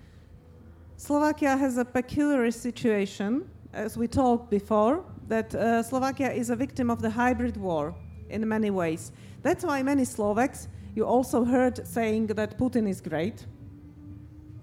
Slovakia 0.97 1.57
has 1.57 1.77
a 1.77 1.85
peculiar 1.85 2.51
situation, 2.51 3.49
as 3.73 3.99
we 3.99 4.07
talked 4.09 4.49
before, 4.51 5.05
that 5.29 5.55
uh, 5.55 5.83
Slovakia 5.83 6.33
is 6.33 6.51
a 6.51 6.57
victim 6.57 6.89
of 6.91 7.03
the 7.03 7.11
hybrid 7.11 7.57
war 7.57 7.95
in 8.31 8.49
many 8.49 8.71
ways. 8.71 9.13
That's 9.43 9.65
why 9.65 9.83
many 9.83 10.05
Slovaks, 10.05 10.69
you 10.95 11.05
also 11.05 11.45
heard 11.45 11.87
saying 11.87 12.29
that 12.29 12.57
Putin 12.59 12.89
is 12.89 13.01
great, 13.01 13.45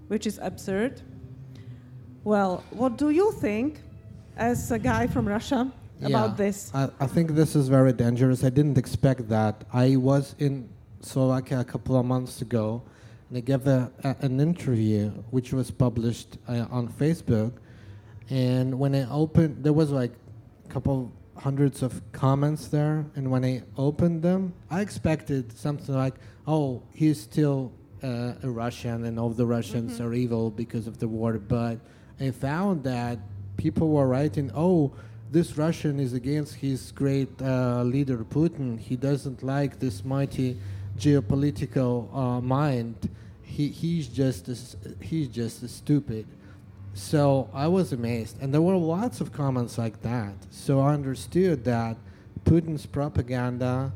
which 0.08 0.26
is 0.26 0.40
absurd. 0.42 1.02
Well, 2.24 2.64
what 2.72 2.98
do 2.98 3.10
you 3.10 3.32
think, 3.34 3.80
as 4.38 4.72
a 4.72 4.80
guy 4.80 5.08
from 5.08 5.28
Russia, 5.28 5.72
about 6.02 6.30
Yeah, 6.32 6.36
this? 6.36 6.72
I, 6.74 6.90
I 7.00 7.08
think 7.08 7.32
this 7.32 7.56
is 7.56 7.68
very 7.68 7.94
dangerous. 7.94 8.44
I 8.44 8.50
didn't 8.50 8.78
expect 8.78 9.28
that. 9.30 9.64
I 9.74 9.96
was 9.96 10.36
in 10.40 10.70
Slovakia 11.02 11.60
a 11.62 11.64
couple 11.64 11.98
of 11.98 12.06
months 12.06 12.42
ago, 12.42 12.84
and 13.30 13.38
I 13.38 13.42
gave 13.42 13.66
a, 13.68 13.92
a, 14.04 14.16
an 14.22 14.40
interview 14.40 15.10
which 15.32 15.52
was 15.54 15.72
published 15.72 16.38
uh, 16.48 16.66
on 16.70 16.88
Facebook. 16.90 17.54
And 18.30 18.78
when 18.78 18.94
I 18.96 19.10
opened, 19.10 19.64
there 19.64 19.74
was 19.74 19.90
like 19.92 20.12
a 20.66 20.70
couple 20.70 21.12
hundreds 21.38 21.82
of 21.82 22.02
comments 22.12 22.68
there. 22.68 23.06
And 23.16 23.32
when 23.32 23.44
I 23.44 23.64
opened 23.78 24.22
them, 24.22 24.54
I 24.70 24.82
expected 24.82 25.58
something 25.58 25.96
like, 25.96 26.16
"Oh, 26.48 26.84
he's 26.94 27.20
still 27.20 27.72
uh, 28.04 28.34
a 28.44 28.50
Russian, 28.50 29.06
and 29.06 29.20
all 29.20 29.30
the 29.32 29.46
Russians 29.46 29.98
Mhm. 30.00 30.06
are 30.06 30.14
evil 30.14 30.52
because 30.52 30.86
of 30.88 31.00
the 31.00 31.08
war." 31.08 31.40
But 31.40 31.80
I 32.24 32.32
found 32.32 32.84
that 32.84 33.20
people 33.58 33.90
were 33.90 34.08
writing, 34.08 34.52
"Oh." 34.54 34.92
this 35.32 35.58
Russian 35.58 35.98
is 35.98 36.12
against 36.12 36.56
his 36.56 36.92
great 36.92 37.42
uh, 37.42 37.84
leader 37.84 38.18
Putin. 38.18 38.78
He 38.78 38.98
doesn't 38.98 39.42
like 39.42 39.80
this 39.80 40.04
mighty 40.04 40.58
geopolitical 40.98 42.14
uh, 42.14 42.42
mind. 42.42 43.10
He, 43.42 43.70
he's 43.70 44.10
just 44.10 44.50
a, 44.50 45.04
he's 45.04 45.30
just 45.30 45.64
a 45.64 45.70
stupid. 45.70 46.28
So 46.94 47.50
I 47.54 47.68
was 47.68 47.94
amazed, 47.94 48.42
and 48.42 48.54
there 48.54 48.62
were 48.62 48.76
lots 48.76 49.22
of 49.22 49.32
comments 49.32 49.78
like 49.78 50.02
that. 50.02 50.34
So 50.50 50.82
I 50.82 50.94
understood 50.94 51.64
that 51.64 51.96
Putin's 52.44 52.86
propaganda 52.86 53.94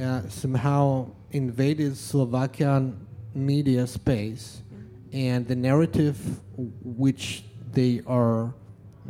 uh, 0.00 0.22
somehow 0.28 1.10
invaded 1.30 1.94
Slovakian 1.98 3.06
media 3.34 3.86
space, 3.86 4.62
and 5.12 5.46
the 5.46 5.56
narrative 5.56 6.18
which 6.56 7.44
they 7.72 8.00
are 8.06 8.54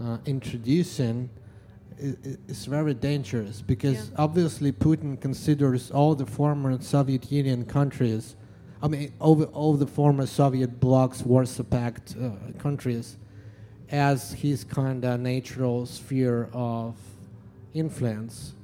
uh, 0.01 0.19
introducing 0.27 1.31
is 1.99 2.67
very 2.67 2.95
dangerous 2.95 3.61
because 3.63 4.11
Yeah. 4.11 4.17
obviously 4.25 4.71
Putin 4.73 5.21
considers 5.21 5.91
all 5.91 6.15
the 6.15 6.27
former 6.27 6.81
Soviet 6.81 7.33
Union 7.33 7.65
countries, 7.65 8.37
I 8.81 8.87
mean, 8.89 9.13
all 9.21 9.35
the, 9.35 9.47
all 9.47 9.75
the 9.75 9.87
former 9.89 10.27
Soviet 10.27 10.79
blocs, 10.79 11.25
Warsaw 11.25 11.65
Pact 11.65 12.15
uh, 12.21 12.31
countries, 12.59 13.17
as 13.91 14.33
his 14.33 14.63
kind 14.63 15.05
of 15.05 15.19
natural 15.21 15.87
sphere 15.87 16.49
of 16.53 16.95
influence. 17.75 18.55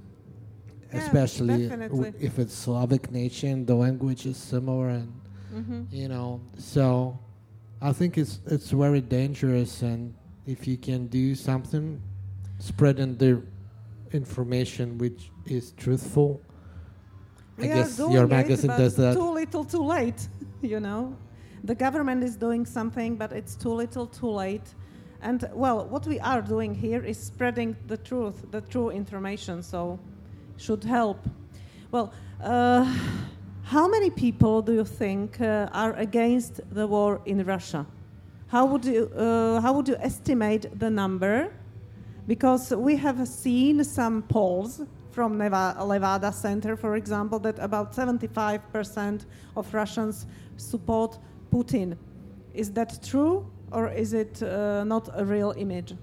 Yeah, 0.93 0.99
Especially 1.01 1.69
w- 1.89 2.13
if 2.21 2.39
it's 2.39 2.55
Slavic 2.55 3.11
nation, 3.11 3.67
the 3.67 3.75
language 3.75 4.27
is 4.27 4.37
similar, 4.37 4.91
and 4.91 5.13
hmm 5.53 5.83
you 5.91 6.07
know. 6.09 6.41
So, 6.59 7.19
I 7.85 7.93
think 7.93 8.17
it's 8.17 8.41
it's 8.47 8.71
very 8.71 9.03
dangerous, 9.03 9.83
and 9.83 10.15
if 10.47 10.67
you 10.67 10.79
can 10.79 11.07
do 11.09 11.35
something, 11.35 12.01
spreading 12.59 13.15
the 13.19 13.43
information 14.13 14.97
which 14.97 15.31
is 15.45 15.73
truthful. 15.73 16.41
I 17.59 17.61
We 17.61 17.71
are 17.71 17.75
guess 17.75 17.99
your 17.99 18.27
magazine 18.27 18.69
but 18.69 18.79
does 18.79 18.97
that. 18.97 19.15
Too 19.15 19.31
little, 19.31 19.65
too 19.65 19.85
late. 19.85 20.29
You 20.63 20.81
know, 20.81 21.15
the 21.63 21.75
government 21.75 22.25
is 22.25 22.37
doing 22.37 22.65
something, 22.65 23.17
but 23.17 23.33
it's 23.33 23.55
too 23.55 23.75
little, 23.75 24.07
too 24.07 24.31
late. 24.31 24.75
And 25.21 25.47
well, 25.53 25.87
what 25.87 26.07
we 26.07 26.19
are 26.21 26.41
doing 26.41 26.75
here 26.75 27.05
is 27.05 27.19
spreading 27.19 27.77
the 27.87 27.99
truth, 27.99 28.47
the 28.51 28.63
true 28.63 28.89
information. 28.89 29.63
So, 29.63 29.99
should 30.57 30.85
help. 30.85 31.19
Well, 31.91 32.15
uh, 32.43 32.87
how 33.65 33.89
many 33.89 34.11
people 34.11 34.61
do 34.61 34.75
you 34.75 34.85
think 34.85 35.41
uh, 35.41 35.69
are 35.73 35.95
against 35.95 36.61
the 36.71 36.87
war 36.87 37.21
in 37.25 37.45
Russia? 37.45 37.87
How 38.49 38.67
would 38.67 38.85
you 38.85 39.11
uh, 39.17 39.61
how 39.61 39.73
would 39.73 39.89
you 39.89 39.97
estimate 40.01 40.79
the 40.79 40.91
number? 40.91 41.51
Because 42.27 42.73
we 42.73 42.97
have 42.97 43.27
seen 43.27 43.83
some 43.85 44.23
polls 44.23 44.83
from 45.11 45.39
Levada 45.39 46.33
Center, 46.33 46.77
for 46.77 46.97
example, 46.97 47.39
that 47.39 47.59
about 47.59 47.95
75% 47.95 49.27
of 49.57 49.73
Russians 49.73 50.27
support 50.57 51.19
Putin. 51.53 51.97
Is 52.53 52.71
that 52.73 53.03
true, 53.03 53.47
or 53.71 53.89
is 53.89 54.13
it 54.13 54.43
uh, 54.43 54.85
not 54.85 55.09
a 55.15 55.25
real 55.25 55.55
image? 55.57 55.95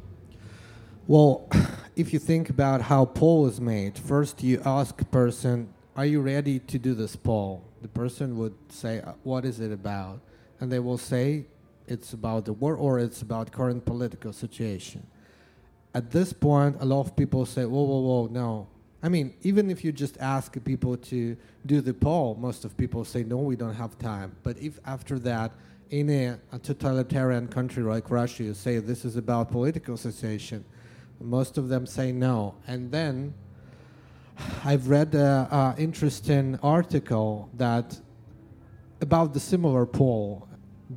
Well, 1.08 1.50
if 1.96 2.14
you 2.14 2.20
think 2.20 2.50
about 2.50 2.82
how 2.82 3.06
poll 3.06 3.48
is 3.48 3.60
made, 3.60 3.98
first 3.98 4.44
you 4.44 4.62
ask 4.64 5.10
person, 5.12 5.68
"Are 5.96 6.06
you 6.06 6.22
ready 6.22 6.60
to 6.60 6.80
do 6.80 6.94
this 6.94 7.16
poll?" 7.16 7.64
The 7.82 7.88
person 7.88 8.38
would 8.38 8.54
say, 8.70 9.02
"Uh, 9.02 9.14
"What 9.24 9.46
is 9.46 9.60
it 9.60 9.72
about?" 9.72 10.20
And 10.60 10.72
they 10.72 10.80
will 10.80 10.98
say, 10.98 11.46
"It's 11.88 12.14
about 12.14 12.46
the 12.46 12.54
war 12.54 12.76
or 12.76 13.00
it's 13.00 13.22
about 13.22 13.52
current 13.52 13.86
political 13.86 14.34
situation." 14.34 15.04
At 15.94 16.12
this 16.12 16.32
point, 16.34 16.78
a 16.80 16.86
lot 16.86 17.02
of 17.02 17.16
people 17.16 17.46
say, 17.46 17.66
"Whoa, 17.66 17.84
whoa, 17.84 18.00
whoa, 18.00 18.28
no." 18.28 18.68
I 19.04 19.10
mean, 19.10 19.34
even 19.42 19.70
if 19.70 19.84
you 19.84 19.92
just 19.92 20.18
ask 20.20 20.56
people 20.64 20.96
to 20.96 21.36
do 21.66 21.82
the 21.82 21.94
poll, 21.94 22.36
most 22.36 22.66
of 22.66 22.78
people 22.78 23.04
say, 23.04 23.24
"No, 23.24 23.38
we 23.38 23.56
don't 23.56 23.74
have 23.74 23.98
time." 23.98 24.32
But 24.44 24.58
if 24.60 24.80
after 24.86 25.20
that, 25.20 25.52
in 25.90 26.10
a, 26.10 26.40
a 26.54 26.60
totalitarian 26.60 27.48
country 27.48 27.84
like 27.84 28.10
Russia, 28.10 28.44
you 28.44 28.54
say 28.54 28.80
this 28.80 29.04
is 29.04 29.18
about 29.18 29.52
political 29.52 29.98
situation, 29.98 30.64
most 31.20 31.58
of 31.58 31.68
them 31.68 31.86
say 31.86 32.12
no. 32.12 32.56
And 32.66 32.92
then 32.92 33.34
I've 34.64 34.90
read 34.90 35.16
an 35.16 35.78
interesting 35.78 36.60
article 36.62 37.50
that 37.58 38.00
about 39.02 39.34
the 39.34 39.40
similar 39.40 39.86
poll 39.86 40.48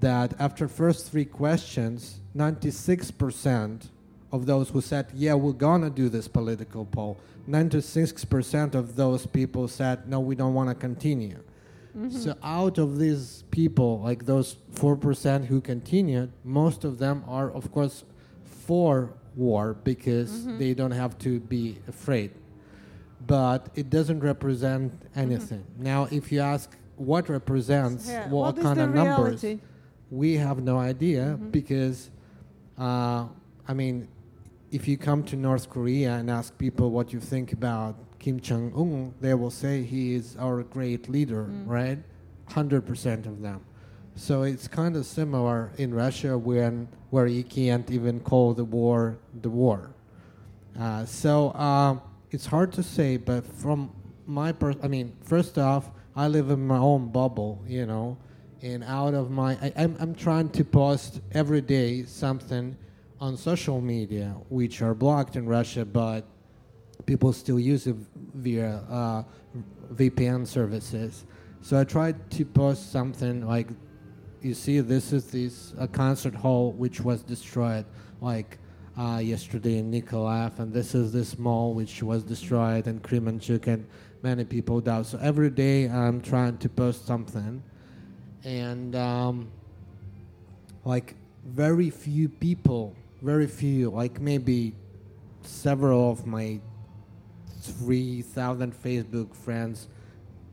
that 0.01 0.35
after 0.39 0.69
first 0.69 1.11
three 1.11 1.25
questions, 1.25 2.21
96% 2.37 3.89
of 4.33 4.47
those 4.47 4.69
who 4.69 4.81
said, 4.81 5.07
yeah, 5.15 5.35
we're 5.35 5.53
gonna 5.53 5.91
do 5.91 6.09
this 6.09 6.29
political 6.29 6.85
poll, 6.85 7.17
96% 7.49 8.75
of 8.75 8.97
those 8.97 9.27
people 9.27 9.69
said, 9.69 10.09
no, 10.09 10.21
we 10.21 10.35
don't 10.35 10.55
want 10.55 10.69
to 10.69 10.75
continue. 10.75 11.39
Mm-hmm. 11.97 12.11
So 12.11 12.35
out 12.43 12.79
of 12.79 12.99
these 12.99 13.45
people, 13.51 14.01
like 14.01 14.27
those 14.27 14.57
4% 14.75 15.47
who 15.47 15.61
continued, 15.61 16.33
most 16.43 16.85
of 16.85 16.99
them 16.99 17.23
are, 17.29 17.51
of 17.53 17.71
course, 17.71 18.05
for 18.67 19.15
war 19.37 19.75
because 19.85 20.31
mm-hmm. 20.31 20.59
they 20.59 20.75
don't 20.75 20.91
have 20.91 21.17
to 21.19 21.41
be 21.41 21.79
afraid. 21.87 22.33
But 23.27 23.69
it 23.75 23.91
doesn't 23.91 24.21
represent 24.21 24.93
anything. 25.17 25.65
Now, 25.79 26.09
if 26.11 26.31
you 26.33 26.41
ask 26.41 26.71
what 26.97 27.29
represents 27.29 28.09
Yeah, 28.09 28.29
what, 28.29 28.57
what 28.57 28.63
kind 28.63 28.81
of 28.81 28.95
numbers, 28.95 29.45
we 30.11 30.35
have 30.37 30.63
no 30.63 30.79
idea 30.79 31.39
Mhm. 31.41 31.51
because, 31.53 32.11
uh, 32.79 33.27
I 33.67 33.75
mean, 33.75 34.09
if 34.71 34.87
you 34.89 34.97
come 34.97 35.23
to 35.25 35.37
North 35.37 35.71
Korea 35.71 36.13
and 36.15 36.31
ask 36.31 36.57
people 36.59 36.91
what 36.91 37.13
you 37.13 37.21
think 37.21 37.53
about 37.53 37.97
Kim 38.19 38.41
Jong 38.41 38.73
Un, 38.77 39.15
they 39.21 39.35
will 39.35 39.51
say 39.51 39.83
he 39.83 40.15
is 40.15 40.37
our 40.39 40.63
great 40.63 41.09
leader, 41.09 41.45
Mm. 41.51 41.67
right? 41.69 41.99
100% 42.49 43.27
of 43.27 43.41
them. 43.43 43.61
So 44.17 44.43
it's 44.43 44.69
kind 44.69 44.97
of 44.97 45.07
similar 45.07 45.71
in 45.79 45.93
Russia 45.95 46.37
when 46.39 46.89
where 47.11 47.27
you 47.27 47.43
can't 47.45 47.91
even 47.91 48.21
call 48.21 48.55
the 48.55 48.65
war 48.65 49.17
the 49.43 49.51
war. 49.51 49.91
Uh, 50.79 51.05
so 51.05 51.49
uh, 51.51 51.97
it's 52.35 52.47
hard 52.47 52.73
to 52.73 52.83
say, 52.83 53.17
but 53.17 53.47
from 53.47 53.93
my 54.27 54.51
per- 54.51 54.75
I 54.83 54.89
mean, 54.89 55.17
first 55.23 55.57
off, 55.57 55.93
I 56.17 56.27
live 56.27 56.51
in 56.51 56.67
my 56.67 56.79
own 56.79 57.09
bubble, 57.13 57.63
you 57.65 57.87
know, 57.87 58.19
and 58.61 58.83
out 58.83 59.15
of 59.15 59.31
my, 59.31 59.53
I, 59.63 59.73
I'm, 59.77 59.97
I'm 60.01 60.15
trying 60.17 60.49
to 60.51 60.65
post 60.65 61.21
every 61.31 61.61
day 61.61 62.03
something 62.03 62.77
on 63.21 63.37
social 63.37 63.81
media, 63.81 64.35
which 64.49 64.83
are 64.83 64.95
blocked 64.95 65.37
in 65.37 65.47
Russia, 65.47 65.85
but 65.85 66.27
people 67.07 67.33
still 67.33 67.61
use 67.61 67.87
it 67.87 67.95
via 68.35 68.83
uh, 68.91 69.23
VPN 69.93 70.45
services. 70.45 71.27
So 71.61 71.79
I 71.79 71.85
tried 71.85 72.31
to 72.33 72.45
post 72.45 72.91
something 72.91 73.47
like, 73.47 73.69
you 74.43 74.55
see, 74.55 74.81
this 74.81 75.13
is 75.13 75.27
this 75.27 75.73
a 75.79 75.87
concert 75.87 76.35
hall 76.35 76.73
which 76.73 77.01
was 77.01 77.23
destroyed. 77.23 77.87
Like, 78.21 78.59
uh, 78.97 79.21
yesterday 79.23 79.79
in 79.79 79.91
Nikolaev, 79.91 80.59
and 80.59 80.73
this 80.73 80.95
is 80.95 81.13
this 81.13 81.39
mall 81.39 81.75
which 81.75 82.03
was 82.03 82.23
destroyed, 82.23 82.87
and 82.87 83.03
Kremenchuk, 83.03 83.67
and 83.67 83.87
many 84.23 84.45
people 84.45 84.81
died. 84.81 85.07
So 85.07 85.19
every 85.21 85.51
day 85.51 85.89
I'm 85.89 86.21
trying 86.21 86.59
to 86.59 86.69
post 86.69 87.07
something, 87.07 87.63
and 88.45 88.95
um, 88.95 89.51
like 90.85 91.15
very 91.45 91.91
few 91.91 92.29
people, 92.29 92.95
very 93.23 93.47
few, 93.47 93.91
like 93.91 94.21
maybe 94.21 94.75
several 95.43 96.11
of 96.11 96.27
my 96.27 96.61
3,000 97.61 98.75
Facebook 98.83 99.35
friends 99.35 99.89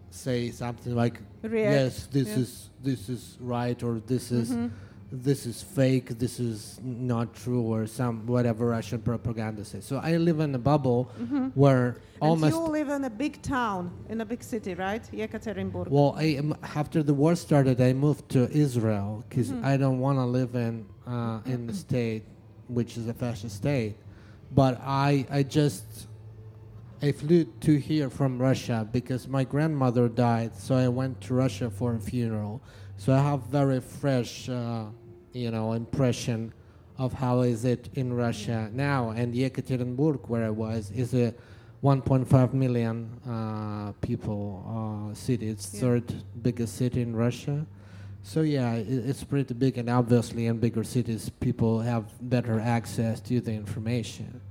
say 0.10 0.50
something 0.52 0.96
like, 0.96 1.20
React, 1.42 1.72
"Yes, 1.72 2.08
this 2.08 2.28
yeah. 2.30 2.36
is 2.40 2.70
this 2.84 3.10
is 3.10 3.38
right," 3.40 3.82
or 3.84 4.00
"This 4.06 4.32
is 4.32 4.52
Mhm. 4.52 4.72
This 5.12 5.46
is 5.46 5.62
fake, 5.62 6.18
this 6.20 6.40
is 6.40 6.80
not 6.84 7.34
true," 7.34 7.62
or 7.62 7.86
some 7.86 8.26
whatever 8.26 8.68
Russian 8.68 9.02
propaganda 9.02 9.66
says. 9.66 9.86
So 9.86 9.98
I 9.98 10.18
live 10.18 10.40
in 10.40 10.56
a 10.56 10.60
bubble 10.60 11.06
where 11.54 11.98
almost. 12.22 12.56
And 12.56 12.66
you 12.66 12.72
live 12.72 12.90
in 12.90 13.04
a 13.04 13.10
big 13.10 13.42
town, 13.42 13.92
in 14.10 14.22
a 14.22 14.26
big 14.26 14.44
city, 14.44 14.74
right? 14.74 15.04
Yekaterinburg. 15.12 15.90
well, 15.90 16.16
I 16.18 16.42
after 16.76 17.04
the 17.04 17.14
war 17.14 17.36
started, 17.36 17.82
I 17.82 17.94
moved 17.94 18.30
to 18.30 18.50
Israel 18.52 19.24
because 19.28 19.52
I 19.64 19.78
don't 19.78 20.00
want 20.00 20.18
to 20.18 20.26
live 20.26 20.56
in 20.56 20.86
uh, 21.06 21.42
in 21.46 21.68
the 21.68 21.74
state, 21.74 22.24
which 22.68 22.98
is 22.98 23.08
a 23.08 23.14
fascist 23.14 23.58
state. 23.58 23.98
But 24.54 24.80
I 24.82 25.26
I 25.30 25.44
just 25.44 26.08
I 27.02 27.12
flew 27.12 27.46
to 27.62 27.78
here 27.78 28.10
from 28.10 28.40
Russia 28.40 28.88
because 28.92 29.28
my 29.28 29.44
grandmother 29.44 30.08
died, 30.08 30.56
so 30.56 30.76
I 30.76 30.88
went 30.88 31.20
to 31.22 31.34
Russia 31.34 31.70
for 31.70 31.96
a 31.96 32.00
funeral. 32.00 32.62
So 32.98 33.12
I 33.14 33.18
have 33.18 33.42
very 33.48 33.80
fresh, 33.82 34.48
uh, 34.48 34.86
you 35.34 35.52
know, 35.52 35.74
impression 35.74 36.54
of 36.98 37.14
how 37.14 37.42
is 37.42 37.66
it 37.66 37.90
in 37.96 38.14
Russia 38.14 38.70
now. 38.74 39.10
And 39.12 39.34
Yekaterinburg, 39.34 40.28
where 40.30 40.46
I 40.46 40.50
was, 40.50 40.92
is 40.92 41.14
a 41.14 41.34
1.5 41.84 42.54
million 42.54 43.10
uh, 43.28 43.92
people 44.02 45.10
uh, 45.12 45.14
city. 45.16 45.48
It's 45.50 45.74
Yeah. 45.74 45.80
third 45.82 46.14
biggest 46.42 46.76
city 46.76 47.02
in 47.02 47.16
Russia. 47.16 47.66
So 48.24 48.42
yeah, 48.42 48.76
it, 48.76 48.88
it's 48.88 49.24
pretty 49.24 49.56
big, 49.56 49.80
and 49.80 49.90
obviously 49.90 50.46
in 50.46 50.60
bigger 50.60 50.84
cities, 50.84 51.30
people 51.40 51.80
have 51.80 52.06
better 52.30 52.60
access 52.60 53.20
to 53.22 53.42
the 53.42 53.52
information. 53.52 54.42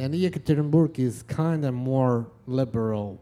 And 0.00 0.12
Yekaterinburg 0.14 0.98
is 0.98 1.22
kind 1.22 1.64
of 1.64 1.74
more 1.74 2.26
liberal. 2.46 3.20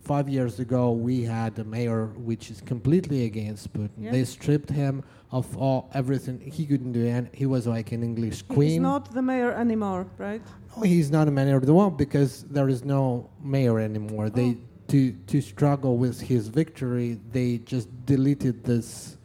Five 0.00 0.28
years 0.28 0.58
ago, 0.58 0.90
we 0.90 1.22
had 1.22 1.58
a 1.58 1.64
mayor 1.64 2.06
which 2.16 2.50
is 2.50 2.60
completely 2.62 3.26
against 3.26 3.72
Putin. 3.72 3.90
Yeah. 3.98 4.10
They 4.10 4.24
stripped 4.24 4.70
him 4.70 5.04
of 5.32 5.56
all 5.56 5.90
everything. 5.94 6.38
He 6.40 6.66
couldn't 6.66 6.92
do 6.92 7.06
any. 7.06 7.28
He 7.32 7.46
was 7.46 7.66
like 7.66 7.90
an 7.92 8.02
English 8.02 8.42
queen. 8.42 8.70
He's 8.70 8.80
not 8.80 9.12
the 9.12 9.22
mayor 9.22 9.52
anymore, 9.52 10.06
right? 10.18 10.42
No, 10.76 10.82
he's 10.82 11.10
not 11.10 11.26
a 11.26 11.30
mayor 11.30 11.56
of 11.56 11.66
the 11.66 11.74
world 11.74 11.96
because 11.96 12.44
there 12.44 12.68
is 12.68 12.84
no 12.84 13.30
mayor 13.42 13.78
anymore. 13.80 14.28
They 14.30 14.50
Oh. 14.50 14.56
to 14.88 15.12
to 15.32 15.40
struggle 15.40 15.96
with 15.96 16.20
his 16.20 16.48
victory, 16.48 17.18
they 17.32 17.58
just 17.74 17.88
deleted 18.06 18.62
this 18.64 19.16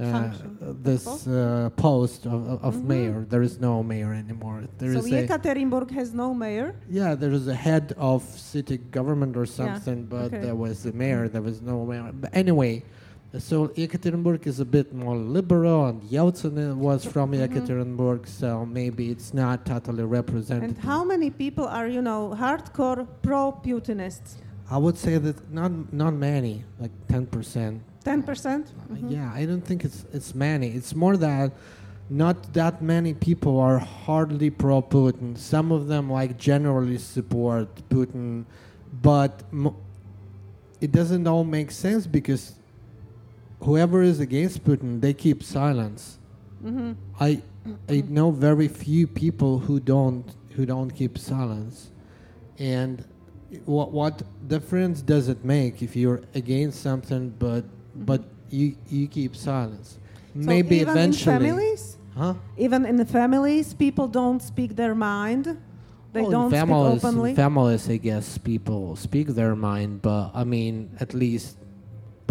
uh, 0.00 0.30
this 0.82 1.04
Post? 1.04 1.28
uh, 1.28 1.68
post 1.70 2.24
of, 2.26 2.40
of 2.64 2.74
Mhm. 2.76 2.84
mayor. 2.92 3.26
There 3.28 3.42
is 3.42 3.60
no 3.60 3.82
mayor 3.82 4.12
anymore. 4.14 4.62
There 4.78 4.92
so 4.94 5.00
is 5.00 5.06
a 5.06 5.10
Yekaterinburg 5.10 5.90
has 5.90 6.14
no 6.14 6.32
mayor. 6.32 6.74
yeah, 6.88 7.14
there 7.14 7.32
is 7.32 7.48
a 7.48 7.54
head 7.54 7.92
of 7.98 8.22
city 8.22 8.78
government 8.78 9.36
or 9.36 9.44
something, 9.46 10.04
but 10.06 10.26
okay. 10.32 10.40
there 10.40 10.54
was 10.54 10.86
a 10.86 10.92
mayor. 10.92 11.28
There 11.28 11.42
was 11.42 11.60
no 11.60 11.84
mayor. 11.84 12.12
But 12.22 12.30
anyway, 12.32 12.82
so 13.38 13.68
Yekaterinburg 13.68 14.46
is 14.46 14.58
a 14.60 14.64
bit 14.64 14.92
more 14.92 15.16
liberal, 15.16 15.86
and 15.86 16.02
Yeltsin 16.02 16.76
was 16.76 17.04
from 17.04 17.32
Mhm. 17.32 17.48
Yekaterinburg, 17.48 18.26
so 18.26 18.66
maybe 18.66 19.10
it's 19.10 19.32
not 19.32 19.64
totally 19.64 20.04
representative. 20.04 20.76
And 20.76 20.84
how 20.84 21.04
many 21.04 21.30
people 21.30 21.64
are, 21.66 21.86
you 21.88 22.02
know, 22.02 22.34
hardcore 22.36 23.06
pro-Putinists? 23.22 24.36
I 24.70 24.78
would 24.78 24.96
say 24.96 25.18
that 25.18 25.52
not 25.52 25.92
not 25.92 26.14
many, 26.14 26.64
like 26.80 26.92
ten 27.08 27.26
percent. 27.26 27.82
10%? 28.04 28.72
Uh, 28.90 28.94
Yeah, 29.08 29.30
I 29.34 29.44
don't 29.44 29.64
think 29.64 29.84
it's 29.84 30.04
it's 30.12 30.34
many. 30.34 30.68
It's 30.68 30.94
more 30.94 31.16
that 31.18 31.52
not 32.08 32.52
that 32.54 32.80
many 32.82 33.12
people 33.14 33.58
are 33.60 33.78
hardly 33.78 34.48
pro 34.50 34.80
Putin. 34.82 35.36
Some 35.36 35.70
of 35.70 35.86
them 35.88 36.10
like 36.10 36.38
generally 36.38 36.98
support 36.98 37.68
Putin, 37.90 38.44
but 39.02 39.42
mo- 39.52 39.76
it 40.80 40.90
doesn't 40.92 41.26
all 41.26 41.44
make 41.44 41.70
sense 41.70 42.06
because 42.06 42.54
whoever 43.62 44.02
is 44.02 44.20
against 44.20 44.64
Putin, 44.64 45.00
they 45.00 45.12
keep 45.12 45.42
silence. 45.42 46.18
hmm 46.62 46.92
I 47.20 47.42
I 47.88 48.02
know 48.08 48.30
very 48.30 48.68
few 48.68 49.06
people 49.06 49.58
who 49.66 49.80
don't 49.80 50.24
who 50.56 50.64
don't 50.66 50.90
keep 50.90 51.18
silence, 51.18 51.90
and 52.58 53.04
what 53.64 53.92
what 53.92 54.22
difference 54.48 55.02
does 55.02 55.28
it 55.28 55.44
make 55.44 55.82
if 55.82 55.96
you're 55.96 56.22
against 56.34 56.80
something 56.82 57.34
but 57.38 57.64
but 57.94 58.22
you 58.50 58.76
you 58.88 59.06
keep 59.08 59.36
silence? 59.36 59.98
So 60.34 60.46
Maybe 60.52 60.76
even 60.76 60.96
eventually, 60.96 61.34
in 61.34 61.42
families? 61.56 61.96
huh? 62.16 62.34
Even 62.56 62.86
in 62.86 62.96
the 62.96 63.04
families, 63.04 63.74
people 63.74 64.06
don't 64.08 64.40
speak 64.42 64.76
their 64.76 64.94
mind. 64.94 65.44
They 66.12 66.22
Well, 66.22 66.30
don't 66.30 66.50
speak 66.50 66.70
openly. 66.70 67.34
Families, 67.34 67.88
I 67.88 67.96
guess 67.98 68.38
people 68.38 68.96
speak 68.96 69.28
their 69.28 69.54
mind, 69.54 70.02
but 70.02 70.30
I 70.34 70.44
mean, 70.44 70.90
at 71.00 71.14
least 71.14 71.56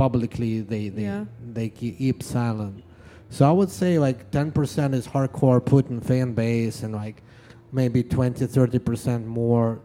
publicly, 0.04 0.62
they 0.62 0.88
they 0.90 1.04
Yeah. 1.04 1.26
they 1.54 1.68
keep 1.70 2.24
silent. 2.24 2.84
So 3.30 3.42
I 3.48 3.52
would 3.52 3.70
say 3.70 4.00
like 4.00 4.32
10% 4.32 4.94
is 5.00 5.06
hardcore 5.08 5.62
Putin 5.74 6.02
fan 6.02 6.34
base, 6.34 6.84
and 6.84 6.94
like 6.96 7.18
maybe 7.72 8.02
20, 8.02 8.46
30 8.48 8.80
percent 8.80 9.28
more 9.28 9.80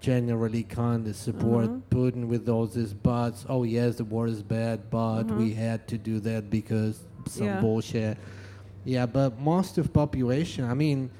generally 0.00 0.62
kind 0.62 1.02
of 1.08 1.16
support 1.16 1.68
Mhm. 1.68 1.82
Putin 1.90 2.22
with 2.28 2.48
all 2.48 2.66
these 2.66 2.94
buts. 2.94 3.44
Oh 3.48 3.64
yes, 3.64 3.96
the 3.96 4.04
war 4.04 4.26
is 4.28 4.42
bad, 4.42 4.78
but 4.90 5.24
Mhm. 5.24 5.36
we 5.36 5.48
had 5.54 5.80
to 5.88 5.98
do 5.98 6.20
that 6.20 6.48
because 6.48 6.94
some 7.26 7.46
Yeah. 7.48 7.60
bullshit. 7.60 8.16
Yeah, 8.84 9.06
but 9.06 9.30
most 9.40 9.78
of 9.78 9.92
population, 9.92 10.64
I 10.64 10.74
mean, 10.74 11.10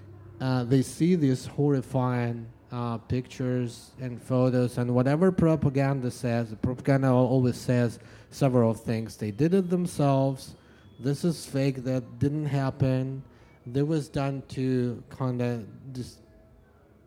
uh, 0.41 0.63
they 0.73 0.83
see 0.83 1.17
these 1.17 1.47
horrifying 1.47 2.47
uh, 2.73 2.99
pictures 2.99 3.93
and 4.01 4.21
photos, 4.21 4.77
and 4.77 4.91
whatever 4.95 5.31
propaganda 5.31 6.11
says, 6.11 6.51
the 6.51 6.57
propaganda 6.57 7.09
always 7.09 7.57
says 7.57 7.99
several 8.37 8.75
things. 8.75 9.16
They 9.16 9.31
did 9.31 9.55
it 9.55 9.70
themselves. 9.70 10.55
This 11.01 11.25
is 11.25 11.46
fake. 11.46 11.85
That 11.85 12.18
didn't 12.18 12.46
happen. 12.46 13.22
That 13.66 13.85
was 13.87 14.09
done 14.09 14.42
to 14.57 15.03
kind 15.09 15.40
of 15.42 15.66
just 15.92 16.20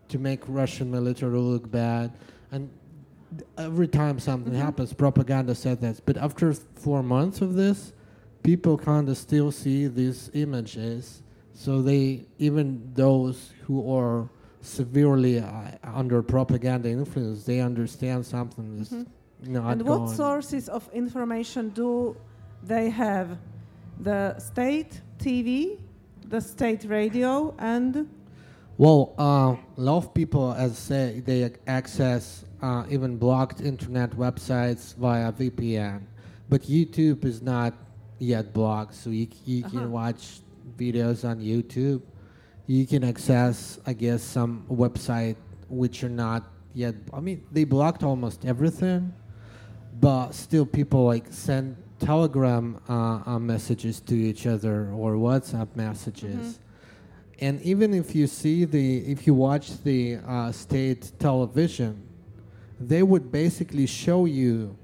to 0.08 0.18
make 0.18 0.40
Russian 0.48 0.90
military 0.90 1.38
look 1.38 1.70
bad, 1.70 2.10
and 2.50 2.68
every 3.56 3.86
time 3.86 4.18
something 4.18 4.52
Mhm. 4.52 4.56
happens, 4.66 4.92
propaganda 4.92 5.54
said 5.54 5.80
that. 5.82 6.00
But 6.04 6.16
after 6.16 6.52
four 6.52 7.02
months 7.02 7.40
of 7.40 7.54
this, 7.54 7.92
people 8.42 8.76
kind 8.76 9.08
of 9.08 9.16
still 9.16 9.52
see 9.52 9.86
these 9.86 10.28
images. 10.34 11.22
So 11.54 11.80
they, 11.80 12.24
even 12.38 12.90
those 12.94 13.52
who 13.66 13.76
are 13.98 14.28
severely 14.62 15.38
uh, 15.38 15.48
under 15.84 16.22
propaganda 16.22 16.88
influence, 16.90 17.44
they 17.44 17.60
understand 17.60 18.26
something 18.26 18.78
is 18.80 18.90
Mhm. 18.90 19.06
Not 19.46 19.72
and 19.72 19.82
what 19.82 19.98
going. 19.98 20.14
sources 20.14 20.68
of 20.68 20.88
information 20.92 21.70
do 21.70 22.16
they 22.62 22.90
have? 22.90 23.38
The 24.00 24.38
state 24.38 25.00
TV, 25.18 25.78
the 26.28 26.40
state 26.40 26.84
radio, 26.84 27.54
and 27.58 28.08
Well, 28.78 29.14
uh, 29.18 29.56
a 29.76 29.80
lot 29.80 29.98
of 29.98 30.14
people, 30.14 30.52
as 30.52 30.78
say, 30.78 31.20
they 31.20 31.50
access 31.66 32.44
uh, 32.62 32.84
even 32.88 33.18
blocked 33.18 33.60
internet 33.60 34.10
websites 34.12 34.94
via 34.96 35.32
VPN, 35.32 36.00
but 36.48 36.62
YouTube 36.62 37.24
is 37.26 37.42
not 37.42 37.74
yet 38.18 38.52
blocked, 38.54 38.94
so 38.94 39.10
you, 39.10 39.26
you 39.44 39.64
Uh-huh. 39.64 39.70
can 39.80 39.92
watch 39.92 40.40
videos 40.78 41.28
on 41.28 41.40
YouTube. 41.40 42.00
You 42.66 42.86
can 42.86 43.04
access, 43.04 43.78
I 43.86 43.92
guess, 43.92 44.22
some 44.22 44.64
website 44.70 45.36
which 45.68 46.02
are 46.04 46.08
not 46.26 46.48
yet. 46.72 46.94
I 47.12 47.20
mean, 47.20 47.42
they 47.52 47.64
blocked 47.64 48.02
almost 48.02 48.44
everything, 48.46 49.12
but 50.00 50.32
still, 50.32 50.66
people 50.66 51.04
like 51.04 51.26
send 51.30 51.76
Telegram 51.98 52.80
uh, 52.88 53.22
uh, 53.26 53.38
messages 53.38 54.00
to 54.00 54.14
each 54.14 54.46
other 54.46 54.90
or 54.92 55.14
WhatsApp 55.14 55.68
messages. 55.76 56.58
And 57.40 57.60
even 57.62 57.94
if 57.94 58.14
you 58.14 58.26
see 58.26 58.64
the, 58.64 58.98
if 58.98 59.26
you 59.26 59.34
watch 59.34 59.82
the 59.82 60.16
uh, 60.26 60.52
state 60.52 61.12
television, 61.18 62.02
they 62.78 63.02
would 63.02 63.30
basically 63.30 63.86
show 63.86 64.24
you, 64.26 64.76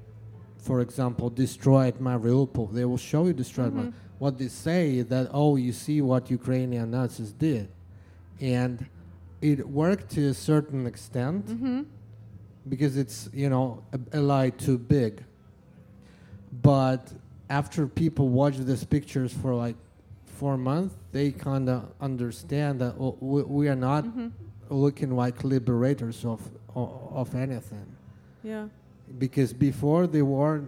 for 0.59 0.81
example, 0.81 1.31
destroyed 1.31 1.98
Mariupol. 1.98 2.72
They 2.72 2.85
will 2.85 2.98
show 2.98 3.26
you 3.26 3.33
destroyed. 3.33 3.72
Mar- 3.74 3.85
Mhm. 3.87 3.92
what 4.18 4.38
they 4.38 4.48
say 4.48 5.02
that 5.02 5.29
oh, 5.33 5.57
you 5.57 5.72
see 5.72 6.00
what 6.00 6.31
Ukrainian 6.31 6.90
Nazis 6.90 7.33
did, 7.33 7.68
and 8.40 8.87
it 9.42 9.68
worked 9.68 10.09
to 10.16 10.22
a 10.29 10.35
certain 10.35 10.87
extent 10.87 11.42
hmm 11.50 11.83
because 12.68 12.96
it's 12.96 13.29
you 13.33 13.48
know 13.48 13.83
a, 13.92 14.18
a 14.18 14.20
lie 14.20 14.50
too 14.50 14.79
big. 14.79 15.22
But 16.62 17.12
after 17.50 17.87
people 17.87 18.29
watch 18.29 18.57
these 18.59 18.85
pictures 18.85 19.33
for 19.33 19.55
like 19.55 19.76
four 20.24 20.57
months, 20.57 20.94
they 21.12 21.31
kind 21.33 21.68
of 21.68 21.88
understand 22.00 22.81
that 22.81 22.94
oh, 22.98 23.16
we, 23.20 23.42
we 23.42 23.68
are 23.68 23.76
not 23.76 24.05
Mhm. 24.05 24.33
looking 24.70 25.14
like 25.16 25.44
liberators 25.44 26.24
of 26.24 26.40
of, 26.74 26.90
of 27.12 27.35
anything. 27.35 27.87
Yeah. 28.42 28.68
Because 29.18 29.52
before 29.52 30.07
the 30.07 30.22
war, 30.22 30.62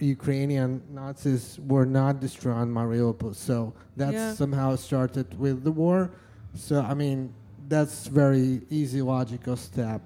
Ukrainian 0.00 0.82
Nazis 0.92 1.58
were 1.66 1.86
not 1.86 2.20
destroying 2.20 2.68
Mariupol, 2.68 3.34
so 3.34 3.74
that 3.96 4.12
Yeah. 4.14 4.32
somehow 4.34 4.76
started 4.76 5.38
with 5.38 5.62
the 5.64 5.72
war. 5.72 6.10
So 6.54 6.80
I 6.80 6.94
mean, 6.94 7.32
that's 7.68 8.06
very 8.06 8.62
easy 8.70 9.02
logical 9.02 9.56
step. 9.56 10.00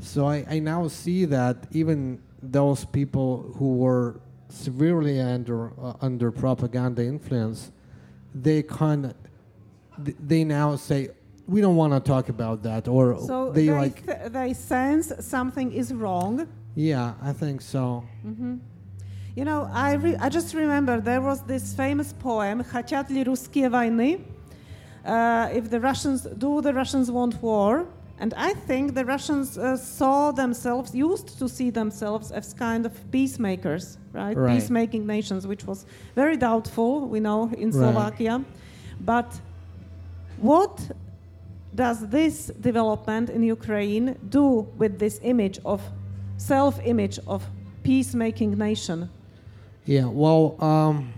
So 0.00 0.26
I, 0.26 0.44
I 0.50 0.58
now 0.58 0.88
see 0.88 1.24
that 1.26 1.56
even 1.70 2.18
those 2.42 2.84
people 2.84 3.54
who 3.58 3.76
were 3.76 4.20
severely 4.48 5.20
under 5.20 5.70
uh, 5.80 5.94
under 6.00 6.30
propaganda 6.32 7.04
influence, 7.04 7.70
they 8.34 8.62
kind 8.62 9.06
of 9.06 9.14
th- 10.04 10.16
they 10.26 10.44
now 10.44 10.76
say 10.76 11.10
we 11.46 11.60
don't 11.60 11.76
want 11.76 11.92
to 11.92 12.00
talk 12.00 12.28
about 12.28 12.62
that, 12.64 12.88
or 12.88 13.16
So 13.20 13.50
they 13.52 13.66
they, 13.66 13.72
like 13.72 14.04
th- 14.06 14.32
they 14.32 14.54
sense 14.54 15.12
something 15.20 15.72
is 15.72 15.92
wrong. 15.92 16.46
yeah, 16.74 17.14
I 17.22 17.32
think 17.32 17.60
so. 17.60 18.04
You 19.34 19.44
know, 19.46 19.66
I, 19.72 19.94
re- 19.94 20.16
I 20.16 20.28
just 20.28 20.52
remember 20.54 21.00
there 21.00 21.22
was 21.22 21.40
this 21.42 21.72
famous 21.74 22.12
poem, 22.12 22.62
«Хотят 22.64 23.08
ли 23.10 23.24
русские 23.24 23.70
войны?» 23.70 24.20
uh, 25.06 25.48
If 25.54 25.70
the 25.70 25.80
Russians, 25.80 26.22
do 26.22 26.60
the 26.60 26.72
Russians 26.74 27.10
want 27.10 27.40
war? 27.42 27.86
and 28.19 28.33
I 28.35 28.53
think 28.53 28.95
the 28.95 29.05
Russians 29.05 29.57
uh, 29.57 29.77
saw 29.77 30.31
themselves, 30.31 30.95
used 30.95 31.37
to 31.37 31.47
see 31.47 31.69
themselves 31.69 32.31
as 32.31 32.53
kind 32.53 32.85
of 32.85 32.93
peacemakers, 33.11 33.97
right? 34.11 34.35
Right. 34.35 34.55
Peacemaking 34.55 35.05
nations, 35.05 35.45
which 35.45 35.65
was 35.65 35.85
very 36.15 36.35
doubtful, 36.35 37.07
we 37.07 37.19
know, 37.19 37.51
in 37.55 37.69
Right. 37.69 37.73
Slovakia. 37.73 38.43
But 38.99 39.39
what 40.41 40.79
does 41.75 42.07
this 42.07 42.47
development 42.59 43.29
in 43.29 43.43
Ukraine 43.43 44.15
do 44.29 44.67
with 44.77 44.97
this 44.97 45.19
image 45.21 45.59
of 45.63 45.79
self-image 46.37 47.19
of 47.27 47.45
peacemaking 47.83 48.57
nation? 48.57 49.09
Yeah, 49.85 50.05
well, 50.05 50.55
um, 50.61 51.13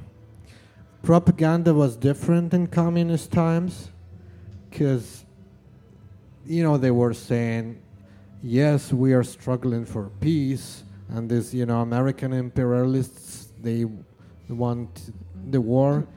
propaganda 1.01 1.73
was 1.73 1.95
different 1.95 2.53
in 2.53 2.67
communist 2.67 3.31
times 3.31 3.89
because, 4.69 5.25
you 6.49 6.63
know, 6.63 6.77
they 6.77 6.91
were 6.91 7.13
saying, 7.13 7.79
yes, 8.41 8.91
we 8.91 9.13
are 9.13 9.23
struggling 9.23 9.85
for 9.85 10.09
peace, 10.19 10.83
and 11.09 11.29
this, 11.29 11.53
you 11.53 11.65
know, 11.65 11.81
American 11.81 12.33
imperialists, 12.33 13.49
they 13.61 13.85
want 14.49 15.11
the 15.51 15.61
war. 15.61 16.07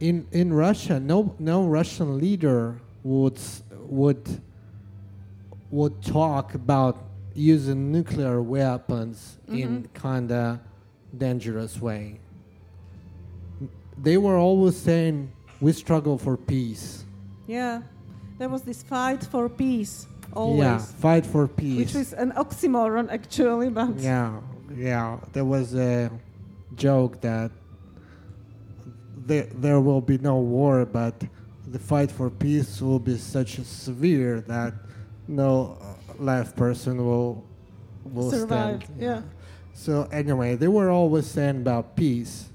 In 0.00 0.26
in 0.32 0.52
Russia, 0.52 0.98
no 0.98 1.34
no 1.38 1.66
Russian 1.66 2.18
leader 2.18 2.80
would 3.04 3.38
would 3.86 4.40
would 5.70 6.02
talk 6.02 6.54
about 6.54 7.04
using 7.34 7.92
nuclear 7.92 8.40
weapons 8.40 9.38
mm-hmm. 9.46 9.58
in 9.58 9.88
kind 9.92 10.32
of 10.32 10.58
dangerous 11.16 11.80
way. 11.80 12.18
They 13.98 14.16
were 14.16 14.36
always 14.36 14.76
saying 14.76 15.32
we 15.60 15.72
struggle 15.72 16.16
for 16.16 16.36
peace. 16.36 17.04
Yeah, 17.46 17.82
there 18.42 18.48
was 18.48 18.62
this 18.62 18.82
fight 18.82 19.22
for 19.22 19.48
peace 19.48 20.08
always, 20.32 20.58
Yeah, 20.58 20.78
fight 20.78 21.24
for 21.24 21.46
peace. 21.46 21.78
which 21.78 21.94
is 21.94 22.12
an 22.12 22.32
oxymoron 22.32 23.08
actually, 23.08 23.70
but 23.70 23.96
Yeah, 24.10 24.40
yeah. 24.74 25.18
There 25.32 25.44
was 25.44 25.76
a 25.76 26.10
joke 26.74 27.20
that 27.20 27.52
there 29.28 29.46
there 29.54 29.80
will 29.80 30.00
be 30.00 30.18
no 30.18 30.36
war, 30.40 30.84
but 30.84 31.14
the 31.68 31.78
fight 31.78 32.10
for 32.10 32.30
peace 32.30 32.82
will 32.82 32.98
be 32.98 33.16
such 33.16 33.60
severe 33.60 34.40
that 34.54 34.74
no 35.28 35.78
uh, 35.80 36.14
left 36.18 36.56
person 36.56 36.94
will 37.06 37.44
will 38.02 38.32
survive. 38.32 38.82
stand. 38.82 39.00
Yeah. 39.00 39.22
So 39.72 40.08
anyway, 40.10 40.56
they 40.56 40.68
were 40.78 40.90
always 40.90 41.26
saying 41.28 41.58
about 41.58 41.94
peace, 41.94 42.50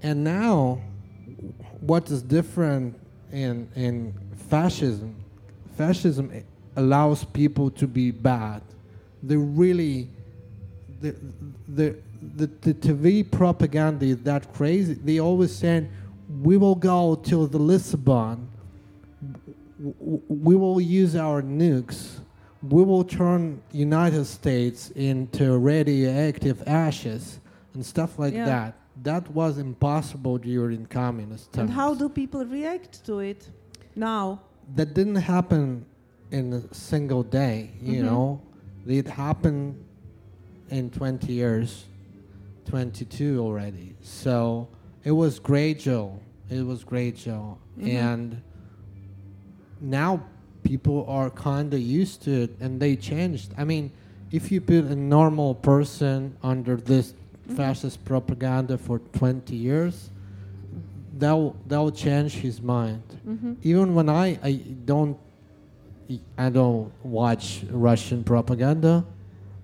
and 0.00 0.22
now 0.22 0.80
what 1.80 2.08
is 2.08 2.22
different 2.22 2.94
in 3.32 3.68
in 3.76 4.14
fascism? 4.48 5.14
Fascism 5.76 6.32
allows 6.76 7.24
people 7.24 7.70
to 7.70 7.86
be 7.86 8.10
bad. 8.10 8.62
They 9.22 9.36
really 9.36 10.08
the 11.00 11.14
the 11.68 11.96
the, 12.36 12.46
the 12.62 12.74
TV 12.74 13.28
propaganda 13.28 14.04
is 14.06 14.18
that 14.22 14.52
crazy. 14.54 14.94
They 14.94 15.20
always 15.20 15.54
saying 15.54 15.88
we 16.42 16.56
will 16.56 16.74
go 16.74 17.14
till 17.14 17.46
the 17.46 17.58
Lisbon. 17.58 18.48
We 20.28 20.56
will 20.56 20.80
use 20.80 21.14
our 21.14 21.40
nukes. 21.42 22.18
We 22.62 22.82
will 22.82 23.04
turn 23.04 23.62
United 23.70 24.24
States 24.24 24.90
into 24.90 25.56
radioactive 25.58 26.62
ashes 26.66 27.38
and 27.74 27.86
stuff 27.86 28.18
like 28.18 28.34
Yeah. 28.34 28.46
that. 28.46 28.74
That 29.02 29.30
was 29.30 29.58
impossible 29.58 30.38
during 30.38 30.86
communist 30.86 31.52
times. 31.52 31.70
And 31.70 31.70
how 31.70 31.94
do 31.94 32.08
people 32.08 32.44
react 32.44 33.04
to 33.06 33.20
it 33.20 33.50
now? 33.94 34.40
that 34.74 34.92
didn't 34.92 35.14
happen 35.14 35.86
in 36.30 36.52
a 36.52 36.74
single 36.74 37.22
day, 37.22 37.70
you 37.80 38.02
Mhm. 38.02 38.04
know. 38.04 38.40
It 38.86 39.08
happened 39.08 39.76
in 40.68 40.90
20 40.90 41.32
years, 41.32 41.86
22 42.66 43.40
already. 43.40 43.94
So 44.02 44.68
it 45.04 45.12
was 45.12 45.38
gradual. 45.38 46.20
It 46.50 46.66
was 46.66 46.84
gradual. 46.84 47.58
Mhm. 47.78 47.88
And 47.94 48.42
now 49.80 50.22
people 50.64 51.06
are 51.08 51.30
kind 51.30 51.72
of 51.72 51.80
used 51.80 52.22
to 52.24 52.30
it 52.42 52.56
and 52.60 52.80
they 52.80 52.94
changed. 52.96 53.54
I 53.56 53.64
mean, 53.64 53.90
if 54.30 54.52
you 54.52 54.60
put 54.60 54.84
a 54.84 54.96
normal 54.96 55.54
person 55.54 56.36
under 56.42 56.76
this 56.76 57.14
fascist 57.48 58.04
propaganda 58.04 58.78
for 58.78 58.98
20 58.98 59.54
years, 59.54 60.10
that 61.18 61.32
will, 61.32 61.56
they'll 61.66 61.90
change 61.90 62.34
his 62.34 62.60
mind. 62.60 63.02
Hmm 63.24 63.54
even 63.62 63.94
when 63.94 64.08
I, 64.08 64.38
I 64.42 64.52
don't 64.84 65.18
I 66.38 66.48
don't 66.48 66.90
watch 67.02 67.64
Russian 67.70 68.24
propaganda 68.24 69.04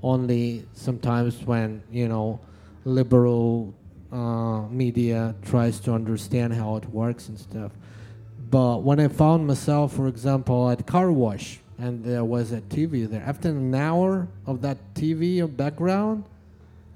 only 0.03 0.67
sometimes 0.75 1.43
when 1.45 1.83
you 1.91 2.09
know 2.09 2.41
liberal 2.85 3.73
uh, 4.13 4.63
media 4.69 5.35
tries 5.43 5.81
to 5.81 5.93
understand 5.93 6.53
how 6.53 6.77
it 6.77 6.85
works 6.91 7.29
and 7.29 7.39
stuff. 7.39 7.73
But 8.51 8.83
when 8.83 9.01
I 9.01 9.09
found 9.09 9.47
myself 9.47 9.95
for 9.95 10.07
example 10.07 10.71
at 10.71 10.87
car 10.87 11.11
wash 11.11 11.61
and 11.79 12.05
there 12.05 12.25
was 12.25 12.53
a 12.53 12.61
TV 12.61 13.09
there. 13.09 13.23
After 13.27 13.49
an 13.49 13.75
hour 13.75 14.29
of 14.47 14.61
that 14.63 14.79
TV 14.95 15.43
of 15.43 15.57
background 15.57 16.25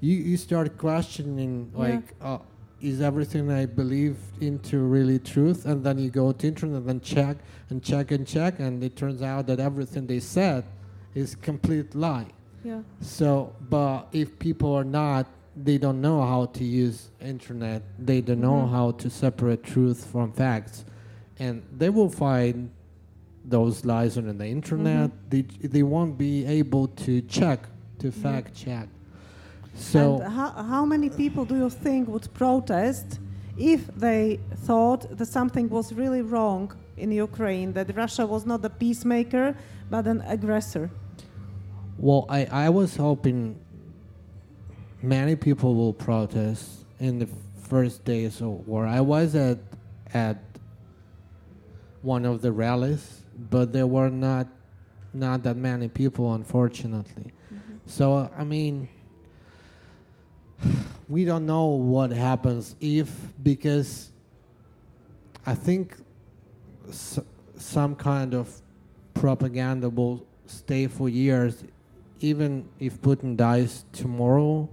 you, 0.01 0.15
you 0.15 0.37
start 0.37 0.77
questioning 0.77 1.71
Yeah. 1.73 1.79
like 1.79 2.13
uh, 2.21 2.37
is 2.81 3.01
everything 3.01 3.51
I 3.51 3.65
believe 3.65 4.15
into 4.39 4.79
really 4.79 5.19
truth? 5.19 5.65
And 5.65 5.83
then 5.83 5.97
you 5.99 6.09
go 6.09 6.31
to 6.31 6.47
internet 6.47 6.77
and 6.77 6.87
then 6.87 7.01
check 7.01 7.37
and 7.69 7.83
check 7.83 8.11
and 8.11 8.25
check, 8.25 8.59
and 8.59 8.83
it 8.83 8.95
turns 8.95 9.21
out 9.21 9.47
that 9.47 9.59
everything 9.59 10.07
they 10.07 10.19
said 10.21 10.63
is 11.13 11.35
complete 11.35 11.93
lie. 11.95 12.27
Yeah. 12.63 12.81
So, 13.01 13.53
but 13.69 14.07
if 14.13 14.39
people 14.39 14.73
are 14.73 14.83
not, 14.85 15.27
they 15.61 15.77
don't 15.77 15.99
know 16.01 16.21
how 16.21 16.45
to 16.45 16.63
use 16.63 17.09
internet. 17.19 17.81
They 17.97 18.21
don't 18.21 18.39
know 18.39 18.61
Mhm. 18.65 18.71
how 18.71 18.91
to 18.91 19.09
separate 19.09 19.63
truth 19.63 20.05
from 20.05 20.31
facts, 20.31 20.85
and 21.37 21.61
they 21.77 21.89
will 21.89 22.09
find 22.09 22.69
those 23.43 23.83
lies 23.83 24.17
on 24.17 24.37
the 24.37 24.45
internet. 24.47 25.11
They 25.29 25.41
they 25.61 25.83
won't 25.83 26.17
be 26.17 26.45
able 26.45 26.87
to 27.05 27.21
check 27.21 27.67
to 27.99 28.11
fact 28.11 28.53
check. 28.55 28.87
So. 29.79 30.19
and 30.21 30.33
how, 30.33 30.49
how 30.51 30.85
many 30.85 31.09
people 31.09 31.45
do 31.45 31.55
you 31.55 31.69
think 31.69 32.07
would 32.09 32.31
protest 32.33 33.19
if 33.57 33.87
they 33.95 34.39
thought 34.55 35.17
that 35.17 35.25
something 35.25 35.69
was 35.69 35.93
really 35.93 36.21
wrong 36.21 36.75
in 36.97 37.11
Ukraine, 37.11 37.73
that 37.73 37.95
Russia 37.95 38.25
was 38.25 38.45
not 38.45 38.63
a 38.65 38.69
peacemaker 38.69 39.55
but 39.89 40.05
an 40.05 40.21
aggressor? 40.21 40.89
Well, 41.97 42.25
I, 42.29 42.45
I 42.45 42.69
was 42.69 42.95
hoping 42.95 43.59
many 45.01 45.35
people 45.35 45.75
will 45.75 45.93
protest 45.93 46.85
in 46.99 47.19
the 47.19 47.27
first 47.63 48.03
days 48.03 48.41
of 48.41 48.67
war. 48.67 48.85
I 48.85 49.01
was 49.01 49.35
at 49.35 49.59
at 50.13 50.37
one 52.01 52.25
of 52.25 52.41
the 52.41 52.51
rallies, 52.51 53.21
but 53.49 53.73
there 53.73 53.87
were 53.87 54.09
not 54.09 54.47
not 55.13 55.43
that 55.43 55.57
many 55.57 55.87
people, 55.87 56.33
unfortunately. 56.33 57.33
Mm-hmm. 57.53 57.75
So 57.85 58.29
I 58.37 58.43
mean, 58.43 58.87
we 61.07 61.25
don't 61.25 61.45
know 61.45 61.65
what 61.67 62.11
happens 62.11 62.75
if 62.79 63.09
because 63.41 64.11
I 65.45 65.55
think 65.55 65.95
s- 66.87 67.19
some 67.57 67.95
kind 67.95 68.33
of 68.33 68.61
propaganda 69.13 69.89
will 69.89 70.25
stay 70.45 70.87
for 70.87 71.09
years, 71.09 71.63
even 72.19 72.67
if 72.79 73.01
Putin 73.01 73.35
dies 73.35 73.85
tomorrow. 73.91 74.69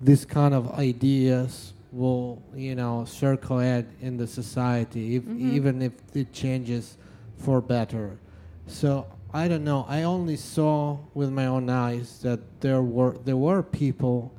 This 0.00 0.24
kind 0.24 0.54
of 0.54 0.72
ideas 0.72 1.72
will, 1.92 2.42
you 2.54 2.74
know, 2.74 3.04
circle 3.04 3.60
it 3.60 3.86
in 4.00 4.16
the 4.16 4.26
society, 4.26 5.16
if, 5.16 5.24
Mhm. 5.24 5.40
even 5.40 5.82
if 5.82 5.92
it 6.14 6.32
changes 6.32 6.96
for 7.36 7.60
better. 7.60 8.18
So 8.66 9.06
I 9.32 9.48
don't 9.48 9.64
know. 9.64 9.84
I 9.88 10.02
only 10.04 10.36
saw 10.36 10.98
with 11.14 11.30
my 11.30 11.46
own 11.46 11.68
eyes 11.70 12.20
that 12.22 12.40
there 12.60 12.82
were 12.82 13.16
there 13.24 13.36
were 13.36 13.62
people, 13.62 14.32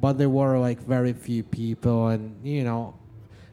but 0.00 0.18
there 0.18 0.30
were 0.30 0.58
like 0.58 0.80
very 0.80 1.12
few 1.12 1.42
people, 1.42 2.08
and 2.08 2.34
you 2.46 2.64
know, 2.64 2.94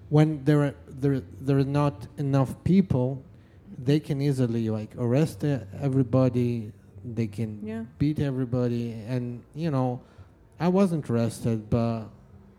when 0.10 0.44
there 0.46 0.62
are, 0.64 0.76
there 0.88 1.22
there 1.42 1.58
are 1.58 1.64
not 1.64 2.08
enough 2.18 2.56
people, 2.64 3.22
they 3.84 4.00
can 4.00 4.22
easily 4.22 4.70
like 4.70 4.92
arrest 4.98 5.44
everybody. 5.44 6.72
They 7.06 7.28
can 7.28 7.60
Yeah. 7.66 7.84
beat 8.00 8.20
everybody, 8.20 8.92
and 9.08 9.42
you 9.56 9.72
know, 9.72 10.02
I 10.60 10.68
wasn't 10.68 11.10
arrested, 11.10 11.70
but 11.70 12.06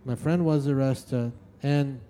my 0.04 0.14
friend 0.14 0.44
was 0.44 0.66
arrested, 0.68 1.32
and 1.62 2.00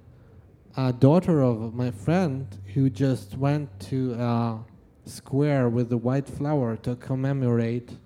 a 0.76 0.92
daughter 0.92 1.40
of 1.42 1.74
my 1.74 1.90
friend 1.90 2.46
who 2.74 2.88
just 2.90 3.36
went 3.36 3.68
to 3.80 4.14
a 4.14 4.58
square 5.04 5.68
with 5.68 5.88
the 5.88 5.96
white 5.96 6.28
flower 6.28 6.76
to 6.76 6.94
commemorate 6.94 7.96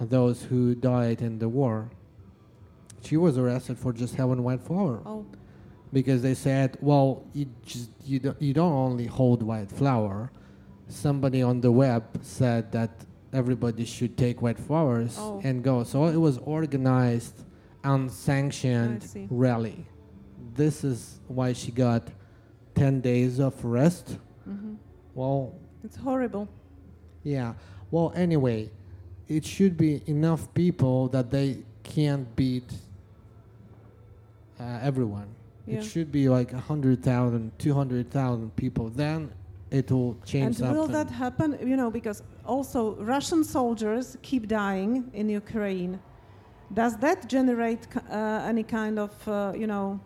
those 0.00 0.44
who 0.44 0.74
died 0.74 1.20
in 1.20 1.38
the 1.38 1.48
war. 1.48 1.90
She 3.02 3.16
was 3.16 3.36
arrested 3.38 3.78
for 3.78 3.92
just 3.92 4.14
having 4.14 4.42
white 4.42 4.60
flower 4.62 5.02
Oh, 5.04 5.24
because 5.92 6.22
they 6.22 6.34
said, 6.34 6.78
"Well, 6.80 7.24
you 7.32 7.46
just 7.64 7.90
you 8.04 8.18
don't 8.20 8.40
you 8.40 8.52
don't 8.54 8.72
only 8.72 9.06
hold 9.06 9.42
white 9.42 9.70
flower." 9.70 10.30
Somebody 10.88 11.42
on 11.42 11.60
the 11.60 11.72
web 11.72 12.04
said 12.22 12.70
that 12.72 12.90
everybody 13.32 13.84
should 13.84 14.16
take 14.16 14.42
white 14.42 14.58
flowers 14.58 15.16
Oh. 15.18 15.40
and 15.42 15.62
go. 15.64 15.84
So 15.84 16.06
it 16.06 16.16
was 16.16 16.38
organized, 16.38 17.42
unsanctioned 17.84 19.08
rally. 19.30 19.86
This 20.54 20.84
is 20.84 21.20
why 21.28 21.52
she 21.54 21.72
got 21.72 22.08
ten 22.74 23.00
days 23.00 23.38
of 23.40 23.64
arrest. 23.64 24.18
mhm. 24.48 24.76
Well, 25.14 25.54
it's 25.84 25.96
horrible. 25.96 26.48
yeah. 27.22 27.54
Well, 27.90 28.12
anyway, 28.14 28.70
it 29.28 29.44
should 29.44 29.76
be 29.76 30.02
enough 30.06 30.52
people 30.54 31.08
that 31.08 31.30
they 31.30 31.64
can't 31.82 32.34
beat 32.36 32.70
uh, 34.62 34.78
everyone. 34.82 35.28
Yeah. 35.66 35.78
It 35.78 35.84
should 35.84 36.10
be 36.10 36.28
like 36.28 36.52
100,000, 36.52 37.52
200,000 37.58 38.56
people. 38.56 38.88
Then 38.90 39.30
it 39.70 39.90
will 39.90 40.16
change 40.24 40.46
And 40.46 40.56
something. 40.56 40.76
will 40.76 40.88
that 40.88 41.10
happen? 41.10 41.58
You 41.66 41.76
know, 41.76 41.90
because 41.90 42.22
also 42.44 42.96
Russian 42.96 43.44
soldiers 43.44 44.16
keep 44.22 44.48
dying 44.48 45.10
in 45.12 45.28
Ukraine. 45.28 45.98
Does 46.74 46.96
that 46.98 47.28
generate 47.28 47.86
uh, 47.96 48.50
any 48.52 48.62
kind 48.62 48.98
of, 48.98 49.12
uh, 49.28 49.52
you 49.54 49.66
know, 49.66 50.00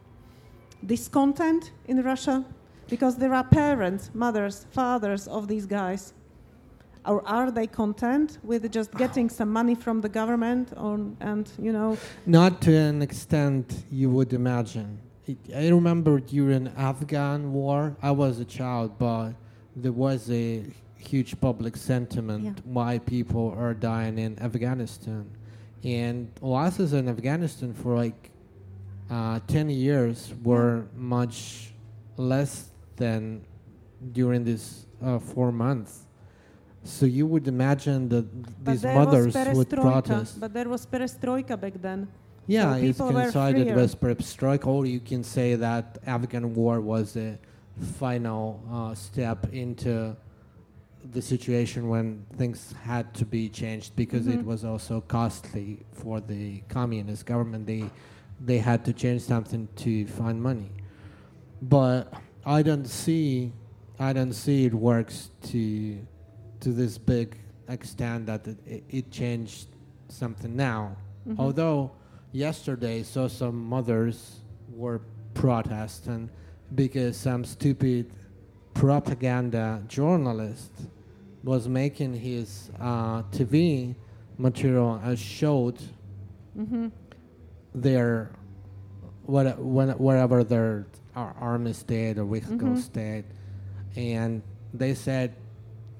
discontent 0.84 1.72
in 1.86 2.02
Russia? 2.02 2.44
Because 2.88 3.16
there 3.16 3.34
are 3.34 3.44
parents, 3.44 4.10
mothers, 4.14 4.66
fathers 4.70 5.26
of 5.28 5.48
these 5.48 5.66
guys. 5.66 6.12
Or 7.06 7.26
are 7.26 7.50
they 7.50 7.66
content 7.66 8.38
with 8.42 8.70
just 8.72 8.92
getting 8.92 9.28
some 9.28 9.52
money 9.52 9.74
from 9.74 10.00
the 10.00 10.08
government 10.08 10.72
on, 10.76 11.16
and, 11.20 11.50
you 11.60 11.72
know, 11.72 11.96
Not 12.26 12.60
to 12.62 12.74
an 12.74 13.00
extent 13.02 13.84
you 13.90 14.10
would 14.10 14.32
imagine. 14.32 14.98
It, 15.26 15.38
I 15.54 15.68
remember 15.68 16.18
during 16.20 16.68
Afghan 16.76 17.52
war, 17.52 17.96
I 18.02 18.10
was 18.10 18.40
a 18.40 18.44
child, 18.44 18.98
but 18.98 19.32
there 19.76 19.92
was 19.92 20.30
a 20.30 20.64
huge 20.96 21.40
public 21.40 21.76
sentiment 21.76 22.44
Yeah. 22.44 22.52
why 22.64 22.98
people 22.98 23.54
are 23.56 23.74
dying 23.74 24.18
in 24.18 24.38
Afghanistan. 24.40 25.26
And 25.84 26.28
losses 26.40 26.92
in 26.92 27.08
Afghanistan 27.08 27.72
for 27.72 27.96
like 27.96 28.30
uh, 29.10 29.38
10 29.46 29.70
years 29.70 30.34
were 30.42 30.86
much 30.96 31.72
less 32.16 32.70
than 32.96 33.44
during 34.12 34.42
these 34.42 34.86
uh, 35.02 35.18
four 35.20 35.52
months. 35.52 36.05
So 36.86 37.06
you 37.06 37.26
would 37.26 37.48
imagine 37.48 38.08
that 38.10 38.26
these 38.64 38.84
mothers 38.84 39.34
would 39.34 39.68
protest. 39.70 40.40
but 40.40 40.52
there 40.52 40.68
was 40.68 40.86
perestroika 40.86 41.60
back 41.60 41.74
then. 41.80 42.08
Yeah, 42.46 42.76
So 42.76 42.82
it's 42.84 42.98
coincided 42.98 43.74
with 43.74 44.00
perestroika, 44.00 44.66
or 44.66 44.86
you 44.86 45.00
can 45.00 45.24
say 45.24 45.56
that 45.56 45.98
Afghan 46.06 46.54
war 46.54 46.80
was 46.80 47.14
the 47.14 47.38
final 47.98 48.62
uh, 48.70 48.94
step 48.94 49.52
into 49.52 50.16
the 51.12 51.20
situation 51.22 51.88
when 51.88 52.24
things 52.36 52.72
had 52.84 53.12
to 53.14 53.24
be 53.24 53.48
changed 53.48 53.94
because 53.96 54.26
it 54.26 54.40
Mhm. 54.40 54.44
was 54.44 54.64
also 54.64 55.00
costly 55.00 55.84
for 55.92 56.20
the 56.20 56.60
communist 56.68 57.26
government. 57.26 57.66
They 57.66 57.84
they 58.44 58.58
had 58.58 58.84
to 58.84 58.92
change 58.92 59.22
something 59.22 59.66
to 59.76 60.06
find 60.06 60.42
money, 60.42 60.70
but 61.62 62.12
I 62.44 62.62
don't 62.62 62.86
see 62.86 63.52
I 63.98 64.12
don't 64.12 64.34
see 64.34 64.66
it 64.66 64.74
works 64.74 65.30
to 65.52 65.98
to 66.60 66.70
this 66.72 66.98
big 66.98 67.36
extent 67.68 68.26
that 68.26 68.46
it, 68.46 68.84
it, 68.88 69.10
changed 69.10 69.68
something 70.08 70.54
now. 70.54 70.96
Mhm. 71.28 71.38
Although 71.38 71.90
yesterday 72.32 73.02
saw 73.02 73.28
some 73.28 73.56
mothers 73.64 74.40
were 74.74 75.00
protesting 75.34 76.30
because 76.74 77.16
some 77.16 77.44
stupid 77.44 78.10
propaganda 78.74 79.82
journalist 79.88 80.70
was 81.42 81.68
making 81.68 82.14
his 82.14 82.70
uh, 82.80 83.22
TV 83.32 83.94
material 84.38 84.94
and 85.02 85.18
showed 85.18 85.78
Mhm. 86.56 86.90
their 87.74 88.30
what 89.24 89.58
when, 89.58 89.90
wherever 89.90 90.44
their 90.44 90.86
ar- 91.14 91.34
army 91.40 91.72
stayed 91.72 92.18
or 92.18 92.24
vehicle 92.24 92.68
Mhm. 92.68 92.78
stayed, 92.78 93.24
and 93.96 94.42
they 94.74 94.94
said 94.94 95.34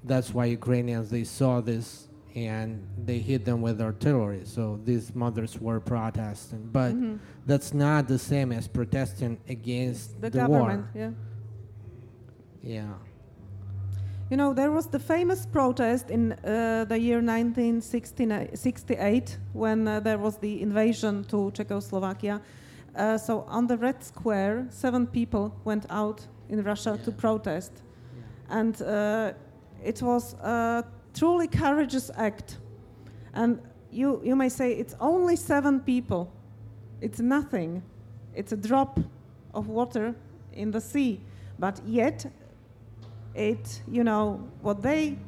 that's 0.07 0.33
why 0.35 0.47
Ukrainians 0.47 1.11
they 1.11 1.25
saw 1.25 1.61
this 1.61 2.09
and 2.35 2.83
they 3.09 3.19
hit 3.19 3.45
them 3.45 3.61
with 3.63 3.81
artillery. 3.81 4.43
So 4.45 4.79
these 4.85 5.15
mothers 5.15 5.59
were 5.61 5.81
protesting, 5.81 6.69
but 6.73 6.93
Mhm. 6.95 7.19
that's 7.47 7.73
not 7.73 8.09
the 8.09 8.19
same 8.19 8.53
as 8.53 8.69
protesting 8.69 9.39
against 9.49 10.21
the, 10.21 10.29
the, 10.31 10.39
government, 10.41 10.85
war. 10.95 11.03
yeah. 11.03 11.11
Yeah. 12.63 12.93
You 14.31 14.37
know, 14.37 14.53
there 14.53 14.71
was 14.73 14.87
the 14.89 14.99
famous 14.99 15.47
protest 15.47 16.11
in 16.11 16.33
uh, 16.33 16.85
the 16.89 16.99
year 16.99 17.21
1968 17.23 19.39
when 19.53 19.87
uh, 19.89 20.01
there 20.01 20.19
was 20.19 20.37
the 20.39 20.61
invasion 20.63 21.25
to 21.25 21.51
Czechoslovakia. 21.53 22.41
Uh, 22.97 23.19
so 23.19 23.45
on 23.49 23.67
the 23.67 23.77
Red 23.77 24.03
Square, 24.03 24.67
seven 24.71 25.07
people 25.07 25.53
went 25.65 25.87
out 25.91 26.27
in 26.49 26.63
Russia 26.63 26.99
to 27.05 27.11
Yeah. 27.11 27.17
protest. 27.17 27.73
And 28.49 28.81
uh, 28.83 29.33
it 29.87 30.03
was 30.03 30.35
a 30.35 30.85
truly 31.15 31.47
courageous 31.47 32.11
act. 32.17 32.59
And 33.35 33.61
you, 33.91 34.21
you 34.25 34.35
may 34.35 34.49
say 34.49 34.73
it's 34.73 34.97
only 35.01 35.37
seven 35.37 35.81
people. 35.81 36.33
It's 37.01 37.21
nothing. 37.21 37.83
It's 38.35 38.53
a 38.53 38.57
drop 38.57 38.99
of 39.55 39.69
water 39.69 40.15
in 40.53 40.71
the 40.73 40.81
sea. 40.81 41.21
But 41.59 41.81
yet, 41.87 42.27
it, 43.35 43.83
you 43.89 44.03
know, 44.03 44.47
what 44.61 44.83
they 44.83 45.19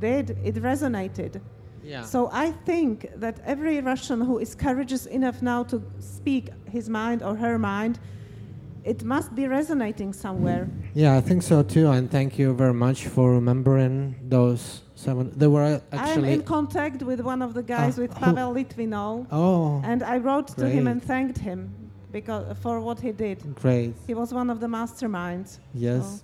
did, 0.00 0.36
it 0.44 0.56
resonated. 0.56 1.40
Yeah. 1.82 2.04
So 2.04 2.28
I 2.32 2.50
think 2.50 3.08
that 3.16 3.40
every 3.44 3.80
Russian 3.80 4.20
who 4.20 4.38
is 4.38 4.54
courageous 4.54 5.06
enough 5.06 5.42
now 5.42 5.62
to 5.64 5.82
speak 5.98 6.50
his 6.70 6.88
mind 6.88 7.22
or 7.22 7.34
her 7.36 7.58
mind, 7.58 7.98
it 8.84 9.02
must 9.02 9.34
be 9.34 9.46
resonating 9.48 10.12
somewhere. 10.12 10.68
yeah, 10.94 11.16
I 11.16 11.20
think 11.20 11.42
so 11.42 11.62
too. 11.62 11.86
And 11.90 12.10
thank 12.10 12.38
you 12.38 12.54
very 12.54 12.74
much 12.74 13.06
for 13.06 13.32
remembering 13.32 14.14
those 14.28 14.82
seven. 14.94 15.32
They 15.36 15.46
were 15.46 15.80
actually. 15.92 16.28
I'm 16.32 16.40
in 16.40 16.42
contact 16.42 17.02
with 17.02 17.20
one 17.20 17.40
of 17.42 17.54
the 17.54 17.62
guys, 17.62 17.98
Ah, 17.98 18.02
with 18.02 18.12
who- 18.14 18.24
Pavel 18.24 18.54
Litvinov, 18.54 19.26
oh, 19.32 19.80
and 19.84 20.02
I 20.02 20.18
wrote 20.18 20.48
to 20.58 20.68
him 20.68 20.86
and 20.86 21.02
thanked 21.02 21.38
him 21.38 21.60
because 22.12 22.44
for 22.62 22.80
what 22.80 23.00
he 23.00 23.12
did. 23.12 23.38
great. 23.56 23.94
He 24.06 24.14
was 24.14 24.32
one 24.34 24.48
of 24.50 24.58
the 24.60 24.66
masterminds. 24.68 25.58
Yes. 25.72 26.22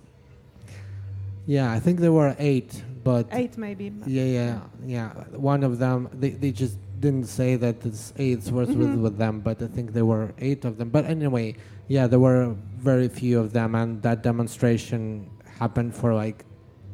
Yeah, 1.47 1.71
I 1.71 1.79
think 1.79 1.99
there 1.99 2.13
were 2.13 2.35
eight, 2.37 2.83
but 3.03 3.27
Eight 3.31 3.57
maybe. 3.57 3.91
yeah, 4.05 4.23
yeah, 4.23 4.59
yeah. 4.85 5.09
One 5.35 5.63
of 5.63 5.79
them, 5.79 6.07
they, 6.13 6.29
they 6.29 6.51
just 6.51 6.77
didn't 6.99 7.25
say 7.25 7.55
that 7.55 7.81
this 7.81 8.13
eight 8.17 8.43
was 8.51 8.69
with, 8.69 8.77
Mhm. 8.77 9.01
with 9.01 9.17
them, 9.17 9.39
but 9.41 9.59
I 9.61 9.67
think 9.67 9.91
there 9.93 10.05
were 10.05 10.33
eight 10.37 10.63
of 10.65 10.77
them. 10.77 10.89
But 10.89 11.05
anyway, 11.05 11.55
yeah, 11.91 12.07
there 12.07 12.19
were 12.19 12.55
very 12.79 13.09
few 13.09 13.37
of 13.39 13.51
them, 13.51 13.75
and 13.75 14.01
that 14.01 14.23
demonstration 14.23 15.29
happened 15.59 15.93
for 15.93 16.13
like 16.13 16.45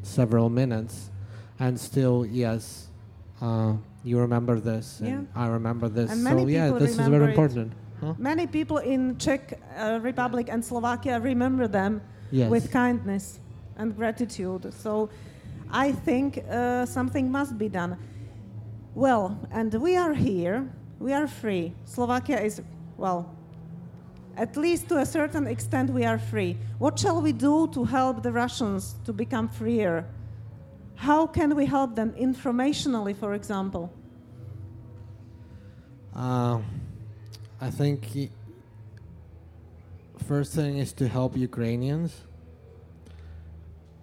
several 0.02 0.50
minutes, 0.50 1.12
and 1.60 1.80
still, 1.80 2.26
yes, 2.26 2.90
uh, 3.40 3.74
you 4.04 4.18
remember 4.18 4.60
this, 4.60 5.00
and 5.02 5.28
I 5.36 5.48
remember 5.48 5.88
this. 5.88 6.10
And 6.12 6.24
so 6.26 6.48
yeah, 6.48 6.72
this 6.72 6.98
is 6.98 7.08
very 7.08 7.26
it. 7.26 7.30
important. 7.30 7.74
Huh? 8.02 8.14
Many 8.18 8.48
people 8.48 8.78
in 8.78 9.18
Czech 9.18 9.60
uh, 9.78 10.00
Republic 10.02 10.50
and 10.50 10.66
Slovakia 10.66 11.20
remember 11.20 11.68
them 11.68 12.02
Yes. 12.30 12.50
with 12.50 12.72
kindness 12.72 13.40
and 13.78 13.96
gratitude. 13.96 14.74
So 14.74 15.10
I 15.72 15.94
think 15.94 16.44
uh, 16.50 16.86
something 16.86 17.32
must 17.32 17.58
be 17.58 17.70
done. 17.70 17.98
Well, 18.96 19.40
and 19.52 19.74
we 19.74 19.96
are 19.96 20.14
here, 20.14 20.68
we 21.00 21.14
are 21.14 21.28
free. 21.28 21.74
Slovakia 21.86 22.42
is, 22.42 22.62
well, 22.98 23.37
at 24.38 24.56
least 24.56 24.88
to 24.90 25.00
a 25.00 25.06
certain 25.06 25.48
extent, 25.48 25.90
we 25.90 26.06
are 26.06 26.20
free. 26.20 26.58
What 26.78 27.00
shall 27.00 27.22
we 27.22 27.32
do 27.32 27.68
to 27.70 27.84
help 27.84 28.22
the 28.22 28.32
Russians 28.32 28.96
to 29.06 29.12
become 29.12 29.48
freer? 29.50 30.06
How 30.96 31.26
can 31.26 31.56
we 31.56 31.66
help 31.66 31.96
them 31.96 32.12
informationally, 32.14 33.16
for 33.16 33.34
example? 33.34 33.92
Uh, 36.16 36.60
I 37.60 37.72
think 37.72 38.30
first 40.28 40.54
thing 40.54 40.78
is 40.78 40.94
to 40.94 41.08
help 41.08 41.36
Ukrainians. 41.36 42.22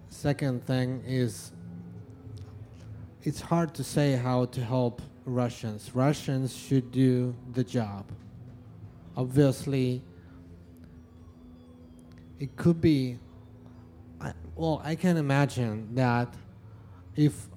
Second 0.09 0.67
thing 0.67 1.03
is 1.07 1.53
it's 3.23 3.41
hard 3.41 3.73
to 3.75 3.85
say 3.85 4.17
how 4.17 4.47
to 4.47 4.65
help 4.65 5.01
Russians. 5.25 5.91
Russians 5.95 6.55
should 6.55 6.91
do 6.91 7.35
the 7.53 7.65
job. 7.65 8.05
Obviously, 9.17 10.03
it 12.41 12.57
could 12.57 12.81
be. 12.81 13.19
I, 14.21 14.33
well, 14.57 14.81
I 14.85 14.95
can 14.95 15.17
imagine 15.17 15.95
that 15.95 16.35
if, 17.17 17.49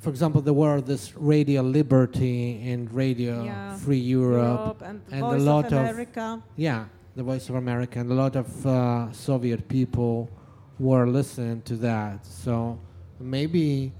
for 0.00 0.10
example, 0.10 0.40
there 0.40 0.52
were 0.54 0.80
this 0.80 1.14
Radio 1.16 1.62
Liberty 1.62 2.70
and 2.70 2.92
Radio 2.92 3.44
Yeah, 3.44 3.76
Free 3.76 3.98
Europe, 3.98 4.82
and, 4.84 5.00
and 5.10 5.22
a 5.22 5.38
lot 5.38 5.66
of 5.66 5.72
of- 5.74 5.78
America. 5.80 6.42
yeah, 6.56 6.86
the 7.14 7.22
Voice 7.22 7.48
of 7.48 7.54
America, 7.56 8.00
and 8.00 8.10
a 8.10 8.14
lot 8.14 8.36
of 8.36 8.66
uh, 8.66 9.12
Soviet 9.12 9.68
people 9.68 10.28
were 10.78 11.06
listening 11.06 11.62
to 11.62 11.76
that. 11.76 12.24
So 12.26 12.78
maybe 13.20 13.92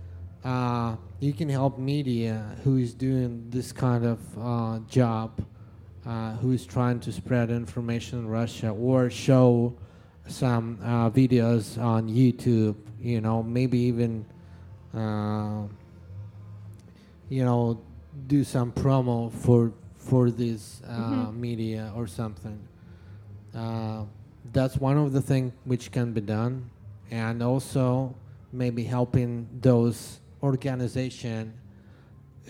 uh, 0.44 0.96
you 1.20 1.32
can 1.32 1.48
help 1.48 1.78
media 1.78 2.56
who 2.64 2.78
is 2.78 2.94
doing 2.94 3.46
this 3.50 3.70
kind 3.72 4.04
of 4.04 4.18
uh, 4.38 4.78
job, 4.88 5.44
uh, 6.06 6.36
who 6.36 6.52
is 6.52 6.66
trying 6.66 7.00
to 7.00 7.12
spread 7.12 7.50
information 7.50 8.20
in 8.20 8.28
Russia, 8.28 8.70
or 8.70 9.10
show 9.10 9.74
some 10.26 10.78
uh, 10.82 11.10
videos 11.10 11.80
on 11.82 12.08
YouTube. 12.08 12.76
You 13.00 13.20
know, 13.20 13.42
maybe 13.42 13.78
even. 13.78 14.24
Uh, 14.94 15.66
you 17.28 17.42
know, 17.42 17.80
do 18.26 18.44
some 18.44 18.70
promo 18.72 19.32
for 19.32 19.72
for 19.96 20.30
this 20.30 20.82
uh, 20.86 21.28
Mhm. 21.30 21.36
media 21.36 21.92
or 21.96 22.06
something. 22.06 22.58
Uh, 23.54 24.04
that's 24.52 24.76
one 24.76 24.98
of 24.98 25.12
the 25.12 25.22
things 25.22 25.52
which 25.64 25.90
can 25.92 26.12
be 26.12 26.20
done, 26.20 26.68
and 27.10 27.42
also 27.42 28.14
maybe 28.52 28.84
helping 28.84 29.46
those 29.62 30.20
organization 30.42 31.54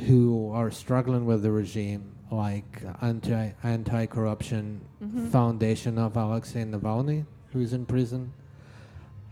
who 0.08 0.50
are 0.52 0.70
struggling 0.70 1.26
with 1.26 1.42
the 1.42 1.52
regime, 1.52 2.02
like 2.32 2.82
anti 3.00 3.50
anti 3.62 4.06
corruption 4.06 4.80
Mhm. 5.02 5.28
foundation 5.28 5.98
of 5.98 6.16
Alexei 6.16 6.64
Navalny, 6.64 7.24
who's 7.52 7.72
in 7.72 7.84
prison. 7.86 8.32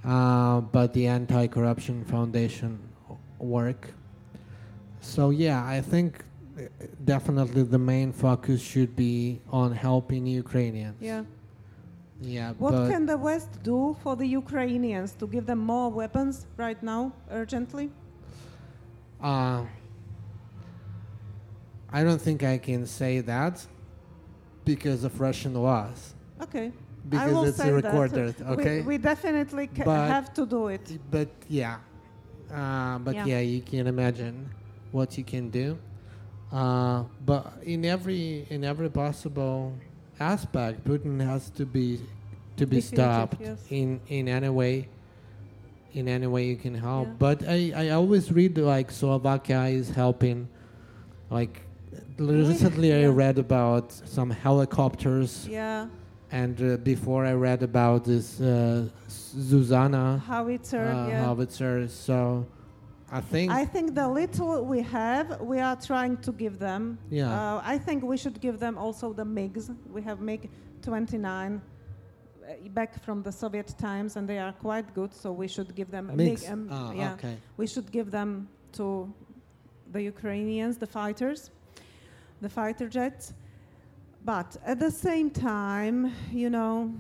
Uh, 0.05 0.61
but 0.61 0.93
the 0.93 1.07
anti 1.07 1.47
corruption 1.47 2.05
foundation 2.05 2.79
work. 3.39 3.93
So 5.01 5.31
yeah, 5.31 5.65
I 5.65 5.81
think 5.81 6.25
uh, 6.59 6.63
definitely 7.05 7.63
the 7.63 7.79
main 7.79 8.13
focus 8.13 8.61
should 8.61 8.95
be 8.97 9.41
on 9.51 9.73
helping 9.73 10.27
Ukrainians. 10.27 10.97
Yeah. 11.01 11.25
Yeah, 12.23 12.53
What 12.59 12.75
can 12.91 13.07
the 13.07 13.17
West 13.17 13.63
do 13.63 13.97
for 14.03 14.15
the 14.15 14.27
Ukrainians 14.27 15.13
to 15.21 15.27
give 15.27 15.47
them 15.47 15.59
more 15.59 15.89
weapons 15.91 16.47
right 16.59 16.81
now, 16.83 17.13
urgently? 17.31 17.91
uh, 19.23 19.65
I 21.93 22.05
don't 22.05 22.21
think 22.21 22.43
I 22.43 22.59
can 22.59 22.87
say 22.87 23.21
that 23.21 23.67
because 24.65 25.05
of 25.05 25.21
Russian 25.21 25.55
laws. 25.55 26.15
Okay. 26.43 26.67
I 26.69 27.09
Because 27.09 27.33
will 27.33 27.45
it's 27.45 27.57
say 27.57 27.71
that. 27.71 27.83
recorded, 27.85 28.35
We- 28.41 28.47
okay? 28.55 28.81
We, 28.83 28.99
definitely 28.99 29.67
ca- 29.69 29.85
But- 29.85 30.09
have 30.09 30.33
to 30.35 30.47
do 30.47 30.69
it. 30.69 30.99
But 31.11 31.29
yeah, 31.49 31.79
uh, 32.53 32.99
but 32.99 33.15
Yeah. 33.15 33.25
yeah. 33.27 33.41
you 33.41 33.63
can 33.63 33.87
imagine 33.87 34.49
what 34.93 35.17
you 35.19 35.25
can 35.25 35.51
do. 35.51 35.79
Uh, 36.53 37.05
but 37.25 37.53
in 37.63 37.85
every 37.85 38.45
in 38.51 38.65
every 38.65 38.91
possible 38.91 39.73
aspect, 40.19 40.85
Putin 40.85 41.21
has 41.25 41.49
to 41.51 41.65
be 41.65 42.01
to 42.57 42.67
be 42.67 42.81
stopped 42.81 43.41
yes. 43.41 43.59
in 43.71 44.01
in 44.09 44.29
any 44.29 44.49
way. 44.51 44.89
In 45.93 46.07
any 46.07 46.27
way 46.29 46.47
you 46.47 46.55
can 46.57 46.75
help, 46.75 47.09
Yeah. 47.09 47.15
but 47.19 47.43
I, 47.49 47.73
I 47.75 47.89
always 47.91 48.31
read 48.31 48.55
like 48.59 48.93
Slovakia 48.93 49.67
is 49.75 49.91
helping, 49.91 50.47
like 51.31 51.63
recently 52.29 52.93
I 52.93 53.07
read 53.07 53.39
about 53.39 53.93
some 53.93 54.31
helicopters, 54.31 55.47
Yeah. 55.49 55.87
and 56.31 56.61
uh, 56.61 56.77
before 56.79 57.25
I 57.25 57.33
read 57.33 57.63
about 57.63 58.05
this 58.05 58.41
uh, 58.41 58.89
Zuzana 59.09 60.21
Howitzer. 60.21 60.85
uh, 60.87 61.09
yeah. 61.09 61.25
howitzers. 61.25 61.93
So 61.93 62.47
I 63.11 63.21
think 63.21 63.51
I 63.51 63.65
think 63.65 63.95
the 63.95 64.09
little 64.09 64.65
we 64.65 64.83
have, 64.83 65.41
we 65.41 65.59
are 65.61 65.77
trying 65.77 66.17
to 66.19 66.33
give 66.33 66.59
them. 66.59 66.99
Yeah. 67.11 67.31
Uh, 67.31 67.61
I 67.65 67.79
think 67.79 68.03
we 68.05 68.17
should 68.17 68.41
give 68.41 68.59
them 68.59 68.77
also 68.79 69.13
the 69.13 69.25
MiGs. 69.25 69.75
We 69.93 70.03
have 70.03 70.21
MiG 70.21 70.49
29 70.83 71.61
uh, 72.49 72.69
back 72.71 73.03
from 73.03 73.23
the 73.23 73.33
Soviet 73.33 73.75
times, 73.79 74.17
and 74.17 74.29
they 74.29 74.39
are 74.39 74.53
quite 74.53 74.95
good. 74.95 75.13
So 75.15 75.33
we 75.33 75.49
should 75.49 75.75
give 75.75 75.91
them. 75.91 76.11
MiG. 76.15 76.45
um, 76.49 76.69
Ah, 76.71 76.93
yeah, 76.93 77.15
okay. 77.15 77.37
we 77.57 77.67
should 77.67 77.91
give 77.91 78.11
them 78.11 78.49
to 78.73 79.13
the 79.93 80.03
Ukrainians, 80.03 80.77
the 80.79 80.87
fighters, 80.87 81.51
the 82.41 82.49
fighter 82.49 82.89
jets. 82.89 83.33
But 84.25 84.57
at 84.67 84.79
the 84.79 84.91
same 84.91 85.31
time, 85.31 86.13
you 86.33 86.51
know, 86.51 86.93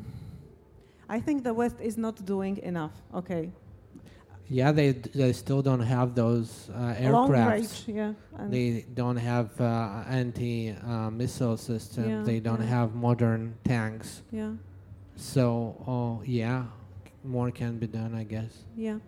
I 1.09 1.21
think 1.21 1.45
the 1.45 1.53
West 1.53 1.77
is 1.81 1.97
not 1.99 2.25
doing 2.25 2.59
enough. 2.59 2.93
Okay, 3.15 3.51
Yeah, 4.51 4.73
they 4.73 4.93
they 4.93 5.33
still 5.33 5.63
don't 5.63 5.87
have 5.97 6.15
those 6.17 6.71
uh, 6.71 7.27
range, 7.29 7.85
yeah. 7.87 8.15
They 8.49 8.85
don't 8.95 9.17
have 9.17 9.61
uh, 9.61 10.03
anti 10.09 10.73
uh, 10.73 11.11
missile 11.11 11.57
system. 11.57 12.11
Yeah, 12.11 12.23
they 12.25 12.41
don't 12.41 12.61
yeah. 12.61 12.77
have 12.79 12.95
modern 12.95 13.55
tanks. 13.65 14.23
yeah. 14.33 14.53
So 15.15 15.77
oh 15.87 16.23
yeah, 16.27 16.65
more 17.23 17.53
can 17.53 17.79
be 17.79 17.87
done, 17.87 18.15
I 18.15 18.25
guess. 18.25 18.65
Yeah. 18.77 18.99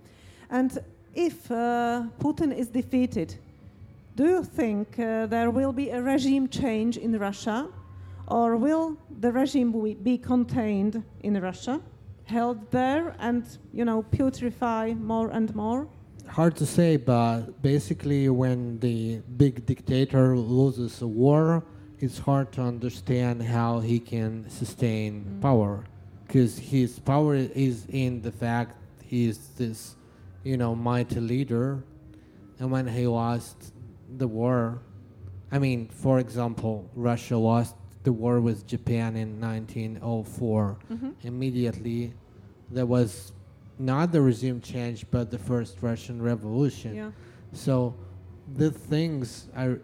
And 0.49 0.79
if 1.15 1.51
uh, 1.51 2.05
Putin 2.21 2.57
is 2.57 2.69
defeated, 2.69 3.35
do 4.15 4.25
you 4.25 4.45
think 4.45 4.99
uh, 4.99 5.27
there 5.27 5.51
will 5.51 5.73
be 5.73 5.91
a 5.91 6.01
regime 6.03 6.49
change 6.49 6.97
in 6.97 7.19
Russia? 7.19 7.69
Or 8.29 8.57
will 8.57 8.97
the 9.21 9.31
regime 9.33 9.73
be- 10.03 10.19
contained 10.19 11.03
in 11.23 11.41
Russia, 11.41 11.81
held 12.25 12.71
there, 12.71 13.15
and, 13.19 13.45
you 13.73 13.85
know, 13.85 14.03
putrefy 14.05 14.95
more 14.95 15.29
and 15.31 15.55
more? 15.55 15.89
Hard 16.29 16.57
to 16.57 16.67
say, 16.67 16.97
but 16.97 17.61
basically, 17.63 18.29
when 18.29 18.79
the 18.79 19.21
big 19.37 19.67
dictator 19.67 20.37
loses 20.37 21.03
a 21.03 21.07
war, 21.07 21.65
it's 21.99 22.19
hard 22.19 22.53
to 22.53 22.63
understand 22.63 23.43
how 23.43 23.81
he 23.81 23.99
can 23.99 24.49
sustain 24.49 25.25
Mm. 25.25 25.41
power, 25.41 25.85
because 26.27 26.59
his 26.59 26.99
power 27.01 27.35
is 27.35 27.87
in 27.91 28.23
the 28.23 28.33
fact 28.33 28.77
he's 29.05 29.39
this, 29.59 29.97
you 30.45 30.57
know, 30.57 30.75
mighty 30.75 31.21
leader, 31.21 31.83
and 32.59 32.71
when 32.71 32.87
he 32.87 33.07
lost 33.07 33.73
the 34.19 34.29
war, 34.29 34.81
I 35.51 35.59
mean, 35.59 35.89
for 35.89 36.19
example, 36.19 36.89
Russia 36.95 37.37
lost 37.37 37.75
the 38.05 38.13
war 38.13 38.41
with 38.41 38.67
Japan 38.67 39.17
in 39.17 39.39
1904 39.41 40.77
Mhm. 40.91 41.13
immediately 41.23 42.13
there 42.71 42.87
was 42.87 43.33
not 43.79 44.11
the 44.13 44.21
regime 44.21 44.61
change 44.61 45.07
but 45.11 45.31
the 45.31 45.39
first 45.39 45.83
russian 45.83 46.21
revolution 46.21 46.95
Yeah. 46.97 47.11
so 47.53 47.95
the 48.57 48.71
things 48.71 49.49
are 49.55 49.81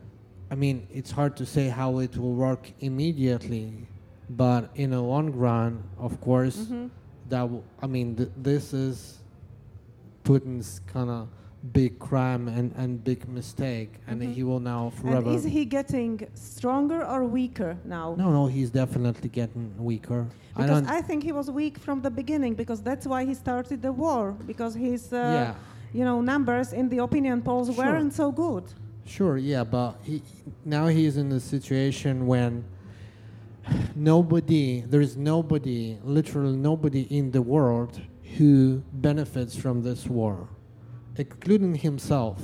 i 0.50 0.54
mean 0.56 0.86
it's 0.92 1.10
hard 1.12 1.36
to 1.36 1.46
say 1.46 1.68
how 1.68 1.98
it 1.98 2.16
will 2.16 2.34
work 2.34 2.72
immediately 2.80 3.86
but 4.28 4.70
in 4.74 4.90
the 4.90 5.00
long 5.00 5.30
run 5.32 5.82
of 5.96 6.20
course 6.20 6.58
Mhm. 6.66 6.90
that 7.28 7.42
w- 7.42 7.62
i 7.80 7.86
mean 7.86 8.16
th- 8.16 8.30
this 8.36 8.72
is 8.74 9.20
putin's 10.24 10.80
kind 10.92 11.10
of 11.10 11.28
big 11.72 11.98
crime 11.98 12.48
and, 12.48 12.72
and 12.76 13.02
big 13.04 13.28
mistake 13.28 13.90
and 14.06 14.22
Mhm. 14.22 14.32
he 14.34 14.42
will 14.44 14.60
now 14.60 14.90
forever 14.90 15.28
And 15.28 15.36
is 15.36 15.44
he 15.44 15.64
getting 15.64 16.12
stronger 16.34 17.00
or 17.04 17.24
weaker 17.24 17.76
now? 17.84 18.14
no 18.16 18.30
no 18.30 18.46
he's 18.46 18.70
definitely 18.70 19.28
getting 19.28 19.66
weaker 19.90 20.20
i 20.56 20.62
Because 20.62 20.82
don't 20.82 20.90
I, 20.98 21.00
think 21.08 21.20
he 21.22 21.32
was 21.40 21.50
weak 21.50 21.76
from 21.86 22.00
the 22.06 22.10
beginning 22.10 22.54
because 22.62 22.80
that's 22.82 23.06
why 23.12 23.24
he 23.24 23.34
started 23.34 23.78
the 23.82 23.92
war 24.04 24.24
because 24.46 24.74
his 24.74 25.12
uh, 25.12 25.16
yeah 25.38 25.54
you 25.98 26.04
know 26.08 26.20
numbers 26.20 26.68
in 26.80 26.86
the 26.92 26.98
opinion 27.08 27.36
polls 27.48 27.68
Sure. 27.68 27.76
weren't 27.84 28.12
so 28.22 28.30
good. 28.44 28.64
Sure, 29.16 29.36
yeah, 29.38 29.64
but 29.64 29.90
he, 30.08 30.16
now 30.76 30.86
he's 30.98 31.16
in 31.16 31.32
a 31.32 31.40
situation 31.40 32.14
when 32.32 32.52
nobody, 33.96 34.80
there 34.82 35.00
is 35.00 35.16
nobody, 35.16 35.98
literally 36.04 36.56
nobody 36.56 37.02
in 37.10 37.30
the 37.30 37.42
world 37.42 38.00
who 38.36 38.82
benefits 38.92 39.56
from 39.56 39.82
this 39.82 40.06
war, 40.06 40.48
including 41.18 41.74
himself. 41.74 42.40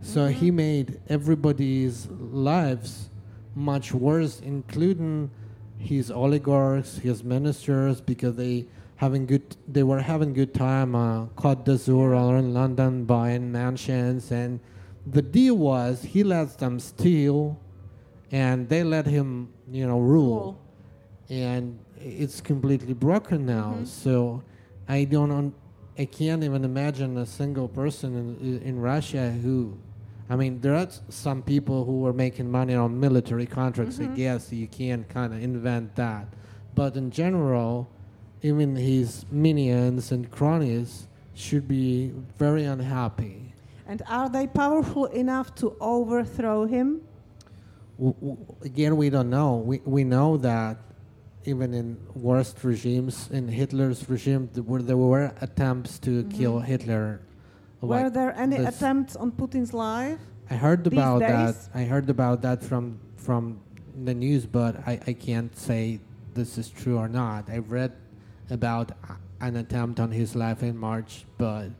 So 0.00 0.28
he 0.28 0.50
made 0.50 1.00
everybody's 1.08 2.06
lives 2.08 3.10
much 3.54 3.92
worse, 3.92 4.40
including 4.40 5.30
his 5.78 6.10
oligarchs, 6.10 6.98
his 6.98 7.24
ministers, 7.24 8.00
because 8.00 8.36
they 8.36 8.66
having 8.96 9.26
good 9.26 9.56
they 9.68 9.82
were 9.82 10.00
having 10.00 10.32
good 10.32 10.54
time 10.54 10.94
uh, 10.94 11.26
Côte 11.36 11.64
d'Azur 11.64 12.14
or 12.18 12.38
in 12.38 12.54
London 12.54 13.04
buying 13.04 13.52
mansions 13.52 14.30
and 14.32 14.58
the 15.06 15.20
deal 15.20 15.54
was 15.58 16.02
he 16.02 16.24
lets 16.24 16.56
them 16.56 16.80
steal 16.80 17.58
and 18.32 18.66
they 18.70 18.82
let 18.82 19.04
him 19.04 19.48
you 19.70 19.86
know 19.86 19.98
rule 20.00 20.58
Cool. 21.28 21.36
and 21.36 21.78
it's 22.00 22.40
completely 22.40 22.94
broken 22.94 23.44
now 23.44 23.74
Mhm. 23.80 23.86
so 23.86 24.42
I 24.88 25.04
don't 25.04 25.30
un- 25.30 25.52
I 25.98 26.04
can't 26.04 26.44
even 26.44 26.64
imagine 26.64 27.16
a 27.16 27.26
single 27.26 27.68
person 27.68 28.36
in, 28.40 28.60
in 28.62 28.78
Russia 28.80 29.30
who 29.30 29.76
I 30.28 30.36
mean 30.36 30.60
there 30.60 30.74
are 30.74 30.88
some 31.08 31.42
people 31.42 31.84
who 31.84 32.00
were 32.00 32.12
making 32.12 32.50
money 32.50 32.74
on 32.74 32.98
military 33.00 33.46
contracts 33.46 33.98
I 34.00 34.04
Mhm. 34.04 34.16
guess 34.16 34.52
you 34.52 34.66
can 34.66 35.04
kind 35.04 35.32
of 35.32 35.42
invent 35.42 35.94
that 35.96 36.26
but 36.74 36.96
in 36.96 37.10
general 37.10 37.88
even 38.42 38.76
his 38.76 39.24
minions 39.30 40.12
and 40.12 40.30
cronies 40.30 41.08
should 41.34 41.66
be 41.66 42.12
very 42.38 42.64
unhappy. 42.64 43.52
And 43.88 44.02
are 44.08 44.28
they 44.28 44.46
powerful 44.46 45.06
enough 45.06 45.54
to 45.56 45.74
overthrow 45.80 46.66
him? 46.66 47.00
W- 47.98 48.14
w- 48.20 48.36
again, 48.62 48.96
we 48.96 49.10
don't 49.10 49.30
know. 49.30 49.56
We, 49.56 49.80
we 49.84 50.04
know 50.04 50.36
that 50.38 50.76
even 51.46 51.72
in 51.74 51.96
worst 52.14 52.62
regimes, 52.64 53.30
in 53.30 53.48
Hitler's 53.48 54.08
regime, 54.08 54.50
there 54.52 54.62
were, 54.62 54.82
there 54.82 54.96
were 54.96 55.32
attempts 55.40 55.98
to 56.00 56.24
Mhm. 56.24 56.30
kill 56.34 56.58
Hitler. 56.60 57.20
Were 57.80 57.88
Like 58.04 58.12
there 58.12 58.32
any 58.36 58.56
this- 58.56 58.76
attempts 58.76 59.14
on 59.16 59.30
Putin's 59.32 59.72
life? 59.72 60.18
I 60.50 60.54
heard 60.54 60.86
about 60.86 61.20
that. 61.20 61.54
I 61.74 61.84
heard 61.84 62.08
about 62.10 62.42
that 62.42 62.62
from 62.62 62.98
from 63.16 63.58
the 64.04 64.14
news, 64.14 64.46
but 64.46 64.76
I, 64.86 65.00
I 65.06 65.12
can't 65.14 65.54
say 65.56 65.98
this 66.34 66.58
is 66.58 66.68
true 66.68 66.96
or 66.98 67.08
not. 67.08 67.50
I 67.50 67.58
read 67.58 67.92
about 68.50 68.92
an 69.40 69.56
attempt 69.56 69.98
on 69.98 70.12
his 70.12 70.36
life 70.36 70.62
in 70.62 70.76
March, 70.78 71.24
but 71.38 71.70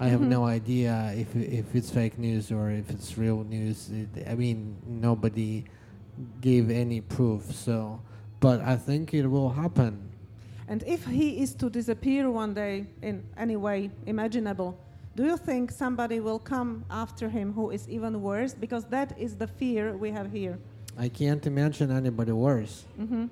I 0.00 0.08
have 0.08 0.20
Mhm. 0.20 0.28
no 0.28 0.44
idea 0.44 1.12
if 1.16 1.36
if 1.36 1.74
it's 1.76 1.90
fake 1.90 2.18
news 2.18 2.50
or 2.50 2.70
if 2.70 2.90
it's 2.90 3.16
real 3.16 3.44
news. 3.44 3.88
It, 3.90 4.26
I 4.28 4.34
mean, 4.34 4.76
nobody 4.88 5.64
gave 6.40 6.70
any 6.70 7.00
proof. 7.00 7.54
So, 7.54 8.00
but 8.40 8.60
I 8.60 8.76
think 8.76 9.14
it 9.14 9.26
will 9.26 9.50
happen. 9.50 10.10
And 10.68 10.82
if 10.84 11.04
he 11.06 11.40
is 11.42 11.54
to 11.54 11.70
disappear 11.70 12.30
one 12.30 12.54
day 12.54 12.86
in 13.02 13.22
any 13.36 13.56
way 13.56 13.90
imaginable, 14.06 14.76
do 15.14 15.24
you 15.24 15.36
think 15.36 15.70
somebody 15.70 16.20
will 16.20 16.38
come 16.38 16.84
after 16.90 17.28
him 17.28 17.52
who 17.52 17.70
is 17.70 17.88
even 17.88 18.20
worse? 18.20 18.52
Because 18.52 18.84
that 18.86 19.18
is 19.18 19.36
the 19.36 19.46
fear 19.46 19.96
we 19.96 20.10
have 20.10 20.30
here. 20.30 20.58
I 20.98 21.08
can't 21.08 21.46
imagine 21.46 21.90
anybody 21.90 22.32
worse. 22.32 22.84
hmm 22.96 23.26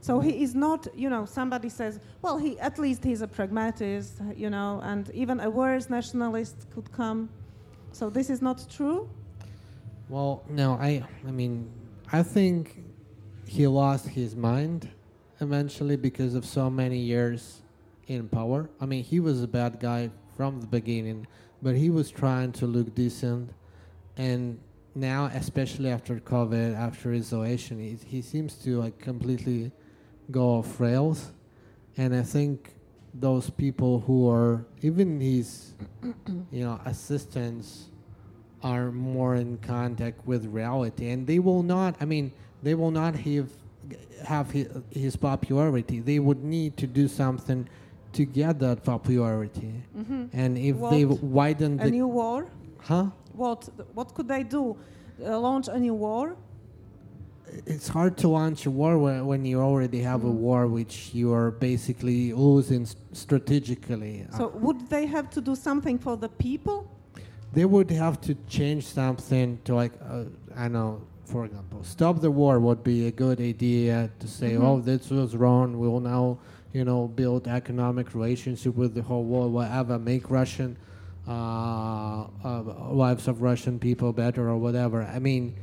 So 0.00 0.20
he 0.20 0.42
is 0.42 0.54
not, 0.54 0.86
you 0.94 1.10
know, 1.10 1.26
somebody 1.26 1.68
says, 1.68 2.00
well, 2.22 2.38
he 2.38 2.58
at 2.58 2.78
least 2.78 3.04
he's 3.04 3.22
a 3.22 3.28
pragmatist, 3.28 4.20
you 4.36 4.50
know, 4.50 4.80
and 4.82 5.10
even 5.14 5.40
a 5.40 5.48
worse 5.50 5.90
nationalist 5.90 6.56
could 6.74 6.90
come. 6.92 7.28
So 7.92 8.10
this 8.10 8.30
is 8.30 8.40
not 8.40 8.66
true. 8.76 9.08
Well, 10.08 10.42
no, 10.48 10.72
I 10.80 11.04
I 11.28 11.30
mean, 11.30 11.68
I 12.12 12.22
think 12.22 12.82
he 13.46 13.66
lost 13.66 14.08
his 14.08 14.34
mind 14.34 14.88
eventually 15.40 15.96
because 15.96 16.34
of 16.34 16.44
so 16.44 16.70
many 16.70 16.98
years 16.98 17.62
in 18.06 18.28
power. 18.28 18.70
I 18.80 18.86
mean, 18.86 19.04
he 19.04 19.20
was 19.20 19.42
a 19.42 19.48
bad 19.48 19.80
guy 19.80 20.10
from 20.36 20.60
the 20.60 20.66
beginning, 20.66 21.26
but 21.60 21.76
he 21.76 21.90
was 21.90 22.10
trying 22.10 22.52
to 22.52 22.66
look 22.66 22.94
decent 22.94 23.50
and 24.16 24.58
now 24.94 25.30
especially 25.34 25.88
after 25.88 26.16
covid 26.20 26.76
after 26.76 27.12
isolation 27.12 27.78
he, 27.78 27.96
he 28.06 28.20
seems 28.20 28.54
to 28.54 28.78
like 28.78 28.98
completely 28.98 29.72
go 30.30 30.58
off 30.58 30.78
rails 30.78 31.32
and 31.96 32.14
i 32.14 32.22
think 32.22 32.74
those 33.14 33.48
people 33.50 34.00
who 34.00 34.28
are 34.28 34.66
even 34.82 35.20
his 35.20 35.72
you 36.50 36.64
know 36.64 36.78
assistants 36.84 37.88
are 38.62 38.90
more 38.92 39.34
in 39.34 39.58
contact 39.58 40.24
with 40.26 40.46
reality 40.46 41.08
and 41.10 41.26
they 41.26 41.38
will 41.38 41.62
not 41.62 41.96
i 42.00 42.04
mean 42.04 42.30
they 42.62 42.74
will 42.74 42.90
not 42.90 43.14
have 43.16 43.48
have 44.24 44.50
his, 44.50 44.68
his 44.90 45.16
popularity 45.16 46.00
they 46.00 46.18
would 46.18 46.42
need 46.44 46.76
to 46.76 46.86
do 46.86 47.08
something 47.08 47.68
to 48.12 48.24
get 48.24 48.58
that 48.60 48.84
popularity 48.84 49.72
hmm 49.94 50.24
and 50.32 50.56
if 50.58 50.76
they 50.90 51.04
What? 51.04 51.22
widen 51.22 51.72
A 51.80 51.84
the 51.84 51.90
new 51.90 52.06
war? 52.06 52.46
huh 52.80 53.06
What? 53.34 53.68
What 53.94 54.08
could 54.14 54.28
they 54.28 54.42
do? 54.44 54.76
Uh, 55.24 55.40
launch 55.40 55.66
a 55.68 55.78
new 55.78 55.94
war? 55.94 56.36
it's 57.66 57.88
hard 57.88 58.16
to 58.18 58.28
launch 58.28 58.66
a 58.66 58.70
war 58.70 58.98
when, 58.98 59.26
when 59.26 59.44
you 59.44 59.60
already 59.60 60.00
have 60.00 60.24
a 60.24 60.28
Mm. 60.32 60.34
war 60.46 60.66
which 60.66 61.12
you 61.14 61.32
are 61.34 61.50
basically 61.50 62.32
losing 62.32 62.86
strategically 63.12 64.26
So 64.36 64.48
would 64.64 64.88
they 64.88 65.06
have 65.06 65.28
to 65.30 65.40
do 65.40 65.54
something 65.56 65.98
for 65.98 66.16
the 66.16 66.28
people? 66.28 66.78
They 67.52 67.64
would 67.64 67.90
have 67.90 68.20
to 68.20 68.34
change 68.48 68.84
something 68.86 69.58
to 69.64 69.74
like 69.74 69.92
uh, 70.10 70.24
i 70.56 70.66
know 70.68 71.00
for 71.24 71.44
example 71.44 71.80
stop 71.82 72.20
the 72.20 72.30
war 72.30 72.58
would 72.60 72.82
be 72.82 73.06
a 73.06 73.10
good 73.24 73.40
idea 73.40 74.10
to 74.18 74.26
say 74.28 74.52
Mhm. 74.54 74.62
oh 74.66 74.80
this 74.80 75.10
was 75.10 75.36
wrong 75.36 75.78
we'll 75.78 76.00
now 76.00 76.38
you 76.72 76.84
know 76.84 77.06
build 77.08 77.46
economic 77.48 78.14
relationship 78.14 78.74
with 78.74 78.94
the 78.94 79.02
whole 79.02 79.24
world 79.24 79.52
whatever 79.52 79.98
make 79.98 80.30
russian 80.30 80.76
uh, 81.28 82.26
uh, 82.44 82.62
lives 82.90 83.28
of 83.28 83.42
russian 83.42 83.78
people 83.78 84.12
better 84.12 84.48
or 84.48 84.56
whatever 84.56 85.02
i 85.04 85.18
mean 85.18 85.54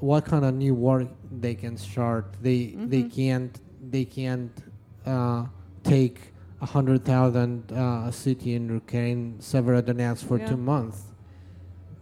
what 0.00 0.24
kind 0.24 0.44
of 0.44 0.54
new 0.54 0.74
war 0.74 1.08
they 1.40 1.54
can 1.54 1.76
start 1.76 2.24
they 2.42 2.76
they 2.92 3.02
Mhm. 3.04 3.10
can't 3.14 3.60
they 3.90 4.04
can't 4.04 4.52
uh, 5.06 5.44
take 5.82 6.18
a 6.60 6.66
hundred 6.66 7.04
thousand 7.04 7.70
uh, 7.72 8.10
city 8.10 8.54
in 8.54 8.68
Ukraine, 8.68 9.36
Severodonetsk 9.38 10.24
for 10.26 10.38
Yeah. 10.38 10.46
two 10.50 10.56
months. 10.56 10.98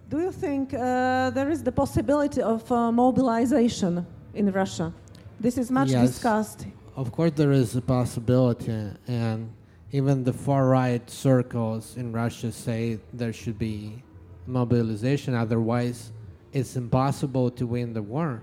Do 0.09 0.21
you 0.21 0.31
think 0.31 0.73
uh, 0.73 1.31
there 1.31 1.51
is 1.51 1.65
the 1.65 1.73
possibility 1.73 2.41
of 2.41 2.71
uh, 2.71 2.93
mobilization 2.93 4.07
in 4.35 4.53
Russia? 4.53 4.93
This 5.41 5.59
is 5.59 5.69
much 5.71 5.89
Yes. 5.91 6.11
discussed. 6.11 6.67
Of 6.95 7.11
course, 7.11 7.33
there 7.35 7.51
is 7.51 7.75
a 7.75 7.83
possibility, 7.83 8.73
and 9.09 9.53
even 9.91 10.23
the 10.23 10.33
far 10.33 10.69
right 10.69 11.09
circles 11.11 11.97
in 11.97 12.13
Russia 12.13 12.53
say 12.53 13.01
there 13.13 13.33
should 13.33 13.59
be 13.59 14.03
mobilization. 14.47 15.35
Otherwise, 15.35 16.13
it's 16.53 16.77
impossible 16.77 17.51
to 17.51 17.67
win 17.67 17.93
the 17.93 18.03
war 18.03 18.43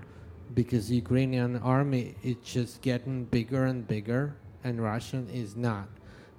because 0.52 0.88
the 0.88 0.96
Ukrainian 0.96 1.56
army 1.56 2.14
is 2.22 2.36
just 2.44 2.82
getting 2.82 3.24
bigger 3.24 3.64
and 3.64 3.88
bigger, 3.88 4.36
and 4.64 4.80
Russian 4.82 5.28
is 5.30 5.56
not. 5.56 5.88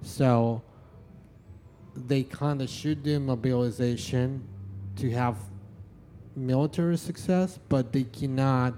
So 0.02 0.62
they 1.96 2.22
kind 2.22 2.62
of 2.62 2.68
should 2.70 3.02
do 3.02 3.18
mobilization 3.18 4.42
to 4.96 5.10
have 5.10 5.36
military 6.34 6.96
success, 6.96 7.58
but 7.68 7.92
they 7.92 8.04
cannot 8.04 8.74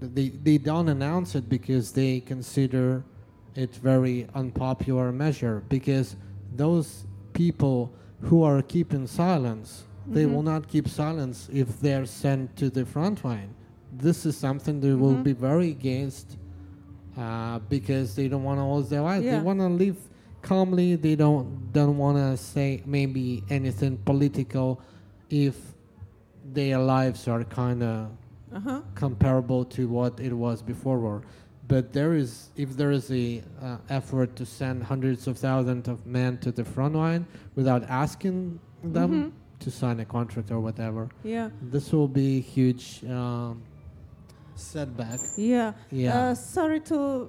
they 0.00 0.30
they 0.30 0.56
don't 0.56 0.88
announce 0.88 1.34
it 1.34 1.48
because 1.48 1.92
they 1.92 2.20
consider 2.20 3.04
it 3.54 3.74
very 3.76 4.26
unpopular 4.34 5.12
measure 5.12 5.62
because 5.68 6.16
those 6.56 7.04
people 7.34 7.92
who 8.22 8.42
are 8.42 8.62
keeping 8.62 9.06
silence 9.06 9.84
they 10.06 10.24
Mhm. 10.24 10.32
will 10.32 10.42
not 10.42 10.66
keep 10.68 10.88
silence 10.88 11.48
if 11.52 11.80
they're 11.80 12.06
sent 12.06 12.56
to 12.56 12.70
the 12.70 12.86
front 12.86 13.22
line 13.24 13.50
this 13.92 14.24
is 14.24 14.36
something 14.36 14.80
they 14.80 14.94
will 14.94 15.16
Mhm. 15.16 15.24
be 15.24 15.32
very 15.34 15.68
against 15.70 16.38
uh, 17.18 17.58
because 17.68 18.14
they 18.14 18.26
don't 18.28 18.42
want 18.44 18.58
to 18.58 18.64
lose 18.64 18.88
their 18.88 19.02
life 19.02 19.22
Yeah. 19.22 19.36
they 19.38 19.42
want 19.44 19.58
to 19.58 19.68
live 19.68 19.98
calmly 20.40 20.94
they 20.96 21.14
don't 21.14 21.72
don't 21.74 21.98
want 21.98 22.16
to 22.16 22.36
say 22.42 22.82
maybe 22.86 23.42
anything 23.50 23.98
political 24.06 24.80
if 25.30 25.56
their 26.52 26.78
lives 26.78 27.28
are 27.28 27.44
kind 27.44 27.82
of 27.82 28.08
Uh-huh. 28.52 28.80
comparable 28.96 29.64
to 29.64 29.86
what 29.88 30.18
it 30.18 30.32
was 30.32 30.60
before 30.62 30.98
war. 30.98 31.22
But 31.68 31.92
there 31.92 32.14
is, 32.14 32.50
if 32.56 32.76
there 32.76 32.90
is 32.90 33.08
a 33.12 33.42
uh, 33.62 33.76
effort 33.88 34.34
to 34.36 34.44
send 34.44 34.82
hundreds 34.82 35.28
of 35.28 35.38
thousands 35.38 35.86
of 35.86 36.04
men 36.04 36.38
to 36.38 36.50
the 36.50 36.64
front 36.64 36.96
line 36.96 37.26
without 37.54 37.84
asking 37.88 38.58
them 38.82 39.10
Mhm. 39.10 39.32
to 39.60 39.70
sign 39.70 40.00
a 40.00 40.04
contract 40.04 40.50
or 40.50 40.58
whatever, 40.58 41.08
Yeah. 41.22 41.50
this 41.62 41.92
will 41.92 42.08
be 42.08 42.38
a 42.38 42.40
huge 42.40 43.04
um, 43.08 43.62
setback. 44.56 45.20
Yeah. 45.36 45.74
Yeah. 45.92 46.30
Uh, 46.30 46.34
sorry 46.34 46.80
to 46.80 47.28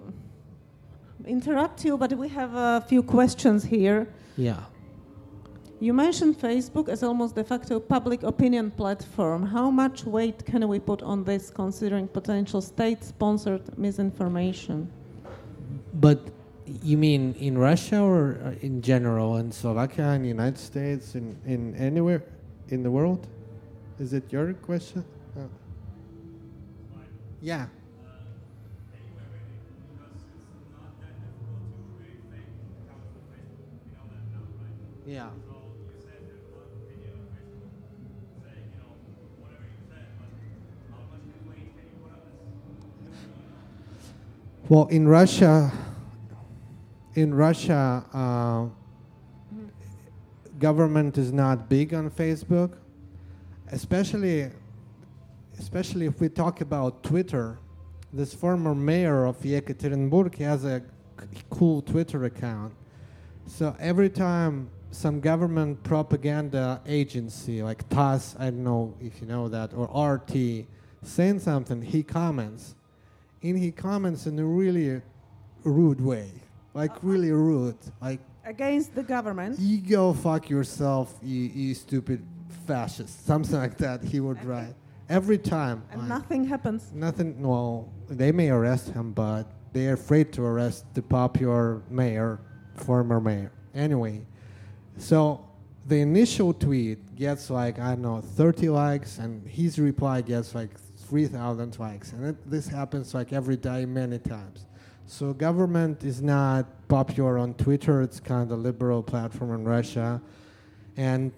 interrupt 1.26 1.86
you, 1.86 1.98
but 1.98 2.12
we 2.14 2.30
have 2.30 2.54
a 2.56 2.82
few 2.88 3.04
questions 3.04 3.64
here. 3.64 4.08
Yeah. 4.38 4.64
You 5.82 5.94
mentioned 5.94 6.38
Facebook 6.38 6.90
as 6.90 7.02
almost 7.02 7.34
de 7.34 7.44
facto 7.44 7.80
public 7.80 8.22
opinion 8.22 8.70
platform. 8.70 9.48
How 9.48 9.72
much 9.72 10.06
weight 10.06 10.46
can 10.46 10.68
we 10.68 10.78
put 10.80 11.02
on 11.02 11.24
this 11.24 11.50
considering 11.50 12.08
potential 12.08 12.62
state 12.62 13.04
sponsored 13.04 13.76
misinformation? 13.80 14.92
But 15.96 16.20
you 16.84 16.98
mean 16.98 17.34
in 17.40 17.58
Russia 17.58 18.00
or 18.00 18.38
uh, 18.46 18.54
in 18.62 18.84
general? 18.84 19.38
In 19.38 19.52
Slovakia, 19.52 20.14
in 20.14 20.22
the 20.22 20.28
United 20.28 20.60
States, 20.60 21.16
in, 21.16 21.36
in 21.48 21.74
anywhere 21.76 22.22
in 22.70 22.84
the 22.84 22.92
world? 22.92 23.26
Is 24.00 24.14
it 24.14 24.32
your 24.32 24.54
question? 24.54 25.04
Uh. 25.36 25.48
Yeah. 27.42 27.66
Yeah. 35.08 35.30
Well, 44.72 44.88
in 44.88 45.06
Russia, 45.06 45.70
in 47.16 47.34
Russia, 47.34 48.06
uh, 48.14 48.68
government 50.60 51.18
is 51.18 51.34
not 51.34 51.68
big 51.68 51.94
on 51.94 52.10
Facebook, 52.10 52.78
especially, 53.70 54.50
especially 55.60 56.06
if 56.06 56.22
we 56.22 56.30
talk 56.30 56.62
about 56.62 57.04
Twitter. 57.04 57.60
This 58.14 58.34
former 58.34 58.74
mayor 58.74 59.26
of 59.26 59.42
Yekaterinburg 59.42 60.36
has 60.38 60.64
a 60.64 60.82
cool 61.50 61.82
Twitter 61.82 62.24
account. 62.24 62.74
So 63.48 63.76
every 63.78 64.10
time 64.10 64.70
some 64.92 65.20
government 65.20 65.84
propaganda 65.84 66.80
agency 66.86 67.62
like 67.62 67.90
TASS, 67.90 68.38
I 68.40 68.46
don't 68.46 68.64
know 68.64 68.96
if 69.02 69.20
you 69.20 69.28
know 69.28 69.50
that, 69.50 69.74
or 69.74 69.90
RT, 70.14 70.66
saying 71.04 71.40
something, 71.40 71.82
he 71.82 72.04
comments. 72.04 72.76
And 73.44 73.58
he 73.58 73.72
comments 73.72 74.28
in 74.28 74.38
a 74.40 74.46
really 74.46 75.02
rude 75.64 76.02
way. 76.02 76.32
Like 76.74 76.92
uh, 76.92 77.00
really 77.02 77.32
rude. 77.32 77.78
Like 78.02 78.20
Against 78.44 78.96
the 78.96 79.04
government. 79.04 79.60
you 79.60 79.80
go 79.80 80.14
fuck 80.14 80.50
yourself, 80.50 81.14
you, 81.22 81.42
you 81.42 81.74
stupid 81.76 82.26
fascist. 82.66 83.26
Something 83.26 83.58
like 83.58 83.78
that 83.78 84.04
he 84.04 84.20
would 84.20 84.44
write. 84.44 84.74
Every 85.10 85.38
time. 85.38 85.84
And 85.92 86.02
like, 86.02 86.10
nothing 86.10 86.46
happens. 86.46 86.92
Nothing. 86.94 87.42
Well, 87.42 87.92
they 88.10 88.32
may 88.32 88.50
arrest 88.50 88.90
him, 88.90 89.12
but 89.12 89.44
they're 89.74 89.94
afraid 89.94 90.32
to 90.34 90.44
arrest 90.44 90.86
the 90.94 91.02
popular 91.02 91.82
mayor, 91.90 92.40
former 92.76 93.20
mayor. 93.20 93.52
Anyway, 93.76 94.26
so 94.98 95.46
the 95.86 96.00
initial 96.00 96.54
tweet 96.54 97.16
gets 97.16 97.50
like 97.50 97.80
I 97.80 97.90
don't 97.90 98.02
know 98.02 98.22
30 98.22 98.70
likes, 98.70 99.18
and 99.18 99.48
his 99.48 99.78
reply 99.80 100.22
gets 100.22 100.56
like 100.56 100.70
3,000 101.12 101.78
likes, 101.78 102.14
and 102.14 102.26
it, 102.26 102.50
this 102.50 102.70
happens 102.70 103.14
like 103.14 103.34
every 103.34 103.58
day, 103.58 103.86
many 103.86 104.18
times. 104.18 104.66
So 105.08 105.34
government 105.34 106.06
is 106.06 106.22
not 106.22 106.88
popular 106.88 107.38
on 107.38 107.54
Twitter. 107.56 108.02
It's 108.02 108.22
kind 108.22 108.50
of 108.50 108.58
a 108.58 108.62
liberal 108.62 109.04
platform 109.04 109.52
in 109.54 109.66
Russia, 109.66 110.22
and 110.96 111.34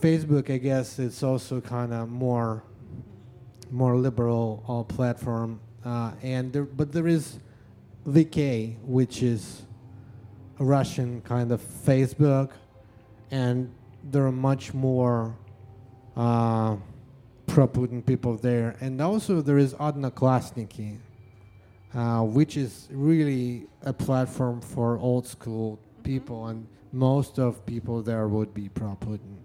Facebook, 0.00 0.50
I 0.50 0.56
guess, 0.56 0.98
it's 0.98 1.22
also 1.22 1.60
kind 1.60 1.92
of 1.92 2.08
more 2.08 2.64
more 3.70 3.98
liberal 3.98 4.86
platform, 4.88 5.60
uh, 5.84 6.12
and 6.22 6.50
there, 6.50 6.64
but 6.64 6.90
there 6.90 7.06
is 7.06 7.38
VK, 8.08 8.78
which 8.82 9.22
is 9.22 9.60
a 10.58 10.64
Russian 10.64 11.20
kind 11.20 11.52
of 11.52 11.60
Facebook, 11.60 12.52
and 13.30 13.70
there 14.04 14.24
are 14.24 14.32
much 14.32 14.72
more 14.72 15.36
uh, 16.16 16.76
pro-Putin 17.50 18.06
people 18.06 18.36
there, 18.36 18.76
and 18.80 19.00
also 19.00 19.42
there 19.42 19.58
is 19.58 19.74
Odnoklassniki, 19.74 20.98
uh, 21.94 22.22
which 22.22 22.56
is 22.56 22.88
really 22.92 23.66
a 23.82 23.92
platform 23.92 24.60
for 24.60 24.98
old 24.98 25.26
school 25.26 25.78
people, 26.04 26.46
and 26.46 26.66
most 26.92 27.38
of 27.38 27.66
people 27.66 28.02
there 28.02 28.28
would 28.28 28.54
be 28.54 28.68
pro-Putin. 28.68 29.36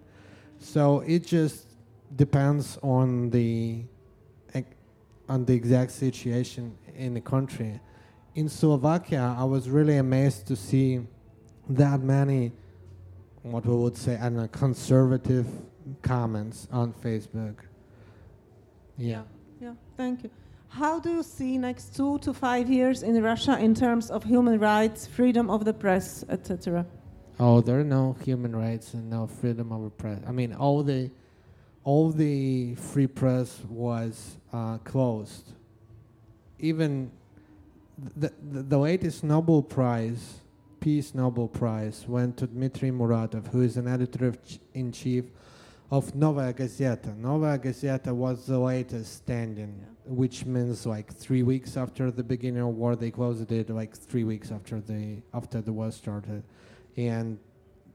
So 0.59 0.99
it 1.01 1.25
just 1.25 1.67
depends 2.15 2.77
on 2.81 3.31
the 3.31 3.83
on 5.27 5.43
the 5.43 5.53
exact 5.55 5.91
situation 5.91 6.77
in 6.95 7.15
the 7.15 7.21
country. 7.21 7.79
In 8.35 8.47
Slovakia, 8.47 9.35
I 9.35 9.43
was 9.43 9.67
really 9.69 9.97
amazed 9.97 10.45
to 10.47 10.55
see 10.55 11.01
that 11.67 11.99
many, 12.01 12.51
what 13.41 13.65
we 13.65 13.75
would 13.75 13.97
say, 13.97 14.19
I 14.21 14.29
know, 14.29 14.47
conservative 14.47 15.47
comments 16.03 16.67
on 16.71 16.93
Facebook. 16.93 17.55
Yeah. 18.97 19.23
Yeah, 19.59 19.73
thank 19.97 20.23
you. 20.23 20.29
How 20.69 20.99
do 20.99 21.09
you 21.09 21.23
see 21.23 21.57
next 21.57 21.95
two 21.95 22.19
to 22.19 22.33
five 22.33 22.69
years 22.69 23.03
in 23.03 23.21
Russia 23.23 23.57
in 23.57 23.73
terms 23.73 24.11
of 24.11 24.23
human 24.23 24.59
rights, 24.59 25.07
freedom 25.07 25.49
of 25.49 25.63
the 25.63 25.73
press, 25.73 26.25
etc.? 26.29 26.85
Oh, 27.39 27.61
there 27.61 27.79
are 27.79 27.83
no 27.83 28.15
human 28.23 28.55
rights 28.55 28.93
and 28.93 29.09
no 29.09 29.27
freedom 29.27 29.71
of 29.71 29.83
the 29.83 29.89
press. 29.89 30.19
I 30.27 30.31
mean, 30.31 30.53
all 30.53 30.83
the 30.83 31.11
all 31.83 32.09
the 32.09 32.75
free 32.75 33.07
press 33.07 33.61
was 33.69 34.37
uh, 34.51 34.77
closed. 34.79 35.53
Even 36.59 37.11
the, 38.15 38.31
the 38.51 38.63
the 38.63 38.77
latest 38.77 39.23
Nobel 39.23 39.61
Prize, 39.61 40.39
Peace 40.79 41.13
Nobel 41.13 41.47
Prize, 41.47 42.05
went 42.07 42.37
to 42.37 42.47
Dmitry 42.47 42.91
Muratov, 42.91 43.47
who 43.47 43.61
is 43.61 43.77
an 43.77 43.87
editor 43.87 44.31
ch- 44.31 44.59
in 44.73 44.91
chief 44.91 45.25
of 45.91 46.15
Novaya 46.15 46.53
Gazeta. 46.53 47.15
Novaya 47.17 47.57
Gazeta 47.59 48.13
was 48.13 48.47
the 48.47 48.57
latest 48.59 49.13
standing, 49.13 49.79
Yeah. 49.79 50.13
which 50.13 50.45
means 50.45 50.85
like 50.85 51.13
three 51.13 51.43
weeks 51.43 51.77
after 51.77 52.11
the 52.11 52.23
beginning 52.23 52.61
of 52.61 52.75
war, 52.75 52.95
they 52.95 53.11
closed 53.11 53.51
it. 53.51 53.69
Like 53.69 53.95
three 53.95 54.23
weeks 54.23 54.51
after 54.51 54.81
the 54.81 55.21
after 55.33 55.61
the 55.61 55.73
war 55.73 55.91
started 55.91 56.43
and 56.97 57.37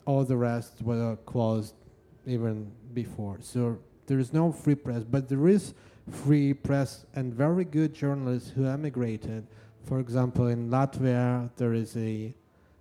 all 0.06 0.24
the 0.24 0.36
rest 0.36 0.82
were 0.82 1.16
closed 1.26 1.74
even 2.26 2.70
before. 2.94 3.38
So 3.40 3.78
there 4.06 4.18
is 4.18 4.32
no 4.32 4.52
free 4.52 4.74
press, 4.74 5.04
but 5.04 5.28
there 5.28 5.48
is 5.48 5.74
free 6.10 6.52
press 6.54 7.06
and 7.14 7.32
very 7.32 7.64
good 7.64 7.94
journalists 7.94 8.50
who 8.50 8.66
emigrated. 8.66 9.46
For 9.84 10.00
example, 10.00 10.48
in 10.48 10.68
Latvia, 10.68 11.50
there 11.56 11.72
is 11.74 11.96
a 11.96 12.34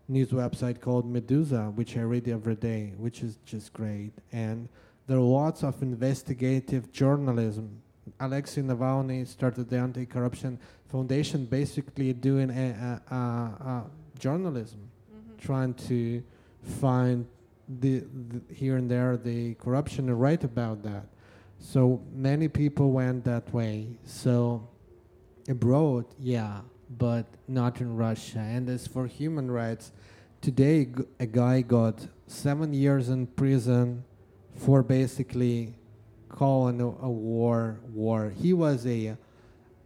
news 0.08 0.30
website 0.30 0.82
called 0.82 1.12
Meduza, 1.12 1.74
which 1.76 1.96
I 1.98 2.02
read 2.02 2.28
every 2.28 2.56
day, 2.56 2.94
which 2.98 3.22
is 3.22 3.38
just 3.46 3.74
great. 3.74 4.12
And 4.32 4.68
there 5.10 5.18
are 5.18 5.22
lots 5.22 5.64
of 5.64 5.82
investigative 5.82 6.92
journalism. 6.92 7.82
Alexei 8.20 8.62
Navalny 8.62 9.26
started 9.26 9.68
the 9.68 9.78
Anti-Corruption 9.78 10.60
Foundation, 10.88 11.46
basically 11.46 12.14
doing 12.14 12.52
a, 12.52 13.02
a, 13.10 13.16
a, 13.16 13.20
a 13.20 13.86
journalism 14.20 14.80
mm-hmm. 15.12 15.36
trying 15.44 15.74
to 15.74 16.22
find 16.62 17.26
the, 17.80 18.04
the 18.30 18.54
here 18.54 18.78
and 18.78 18.90
there 18.90 19.18
the 19.18 19.56
corruption 19.56 20.10
and 20.10 20.22
write 20.22 20.44
about 20.44 20.84
that. 20.84 21.06
So 21.58 22.04
many 22.14 22.48
people 22.48 22.92
went 22.92 23.26
that 23.26 23.52
way. 23.52 23.88
So 24.06 24.68
abroad, 25.48 26.06
yeah, 26.20 26.62
but 27.00 27.26
not 27.48 27.82
in 27.82 27.98
Russia. 27.98 28.40
And 28.40 28.70
as 28.70 28.86
for 28.86 29.08
human 29.08 29.50
rights, 29.50 29.92
today 30.40 30.86
g- 30.86 31.04
a 31.20 31.26
guy 31.26 31.62
got 31.62 32.06
seven 32.28 32.76
years 32.76 33.10
in 33.10 33.26
prison 33.26 34.04
for 34.60 34.84
basically 34.84 35.74
calling 36.28 36.82
a, 36.82 36.88
a 36.88 37.10
war 37.10 37.80
war. 37.94 38.30
He 38.30 38.54
was 38.54 38.86
a 38.86 39.18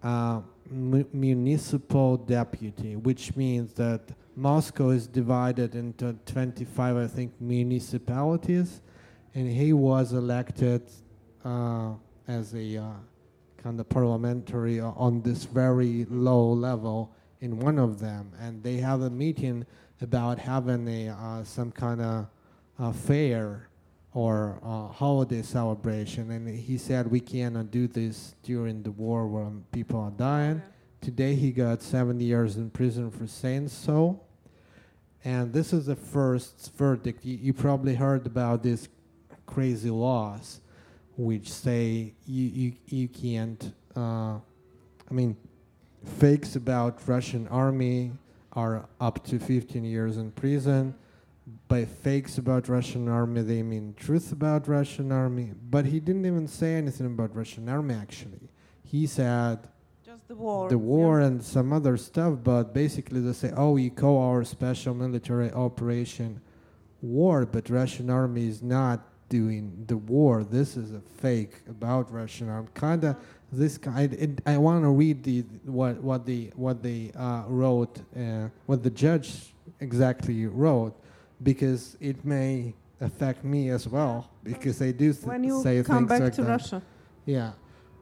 uh, 0.01 0.41
mu- 0.69 1.05
municipal 1.13 2.17
deputy, 2.17 2.95
which 2.95 3.35
means 3.35 3.73
that 3.73 4.01
Moscow 4.35 4.89
is 4.89 5.05
divided 5.07 5.75
into 5.75 6.13
25, 6.25 6.97
I 6.97 7.07
think, 7.07 7.39
municipalities, 7.39 8.81
and 9.35 9.47
he 9.47 9.73
was 9.73 10.11
elected 10.13 10.81
uh, 11.45 11.91
as 12.27 12.55
a 12.55 12.77
uh, 12.77 12.83
kind 13.57 13.79
of 13.79 13.87
parliamentary 13.89 14.79
on 14.79 15.21
this 15.21 15.43
very 15.43 16.05
low 16.09 16.51
level 16.51 17.13
in 17.41 17.59
one 17.59 17.77
of 17.77 17.99
them, 17.99 18.31
and 18.39 18.63
they 18.63 18.77
have 18.77 19.01
a 19.01 19.09
meeting 19.09 19.65
about 20.01 20.39
having 20.39 20.87
a 20.87 21.09
uh, 21.09 21.43
some 21.43 21.71
kind 21.71 22.01
of 22.01 22.27
uh, 22.79 22.91
fair 22.91 23.69
or 24.13 24.59
uh, 24.63 24.87
holiday 24.87 25.41
celebration, 25.41 26.29
and 26.31 26.47
he 26.47 26.77
said 26.77 27.09
we 27.09 27.19
cannot 27.19 27.71
do 27.71 27.87
this 27.87 28.35
during 28.43 28.83
the 28.83 28.91
war 28.91 29.27
when 29.27 29.63
people 29.71 29.99
are 29.99 30.11
dying. 30.11 30.61
Today 31.01 31.35
he 31.35 31.51
got 31.51 31.81
70 31.81 32.23
years 32.23 32.55
in 32.55 32.69
prison 32.69 33.11
for 33.11 33.27
saying 33.27 33.69
so. 33.69 34.21
And 35.25 35.51
this 35.53 35.73
is 35.73 35.85
the 35.85 35.95
first 35.95 36.71
verdict. 36.75 37.25
You, 37.25 37.37
you 37.37 37.53
probably 37.53 37.95
heard 37.95 38.25
about 38.25 38.61
these 38.61 38.89
crazy 39.45 39.89
laws 39.89 40.61
which 41.15 41.51
say 41.51 42.13
you, 42.25 42.45
you, 42.45 42.73
you 42.87 43.07
can't, 43.07 43.73
uh, 43.95 44.35
I 44.39 45.11
mean, 45.11 45.37
fakes 46.05 46.55
about 46.55 46.99
Russian 47.07 47.47
army 47.47 48.11
are 48.53 48.87
up 48.99 49.23
to 49.25 49.39
15 49.39 49.83
years 49.83 50.17
in 50.17 50.31
prison. 50.31 50.95
By 51.67 51.85
fakes 51.85 52.37
about 52.37 52.69
Russian 52.69 53.09
army, 53.09 53.41
they 53.41 53.63
mean 53.63 53.95
truth 53.97 54.31
about 54.31 54.67
Russian 54.67 55.11
army. 55.11 55.51
But 55.69 55.85
he 55.85 55.99
didn't 55.99 56.25
even 56.25 56.47
say 56.47 56.75
anything 56.75 57.05
about 57.07 57.35
Russian 57.35 57.67
army, 57.67 57.95
actually. 57.95 58.49
He 58.83 59.07
said 59.07 59.67
Just 60.05 60.27
the 60.29 60.35
war. 60.35 60.69
the 60.69 60.77
war 60.77 61.19
Yeah. 61.19 61.27
and 61.27 61.43
some 61.43 61.73
other 61.73 61.97
stuff, 61.97 62.39
but 62.43 62.73
basically 62.73 63.19
they 63.19 63.33
say, 63.33 63.51
oh, 63.57 63.71
we 63.71 63.89
call 63.89 64.17
our 64.21 64.43
special 64.45 64.93
military 64.93 65.51
operation 65.51 66.39
war, 67.01 67.45
but 67.45 67.69
Russian 67.69 68.09
army 68.09 68.47
is 68.47 68.61
not 68.63 69.01
doing 69.27 69.83
the 69.87 69.97
war. 69.97 70.43
This 70.45 70.77
is 70.77 70.93
a 70.93 71.01
fake 71.01 71.55
about 71.67 72.09
Russian 72.11 72.47
army. 72.49 72.69
Kind 72.73 73.03
of 73.03 73.17
this 73.51 73.77
kind. 73.77 74.13
It, 74.13 74.41
I 74.45 74.57
want 74.59 74.83
to 74.83 74.89
read 74.91 75.23
the 75.23 75.41
what 75.65 76.01
what 76.01 76.25
the 76.25 76.51
what 76.55 76.81
they 76.83 77.11
uh, 77.17 77.43
wrote, 77.47 77.99
uh, 78.15 78.47
what 78.67 78.81
the 78.83 78.89
judge 78.91 79.53
exactly 79.81 80.45
wrote. 80.45 80.95
Because 81.43 81.97
it 81.99 82.23
may 82.25 82.73
affect 83.01 83.43
me 83.43 83.69
as 83.69 83.87
well 83.87 84.29
because 84.43 84.77
they 84.79 84.91
do 84.93 85.13
th- 85.13 85.25
When 85.25 85.43
you 85.43 85.61
say 85.61 85.83
come 85.83 85.97
things 86.07 86.09
back 86.09 86.21
like 86.21 86.33
to 86.33 86.43
that. 86.43 86.49
Russia. 86.49 86.81
Yeah. 87.25 87.51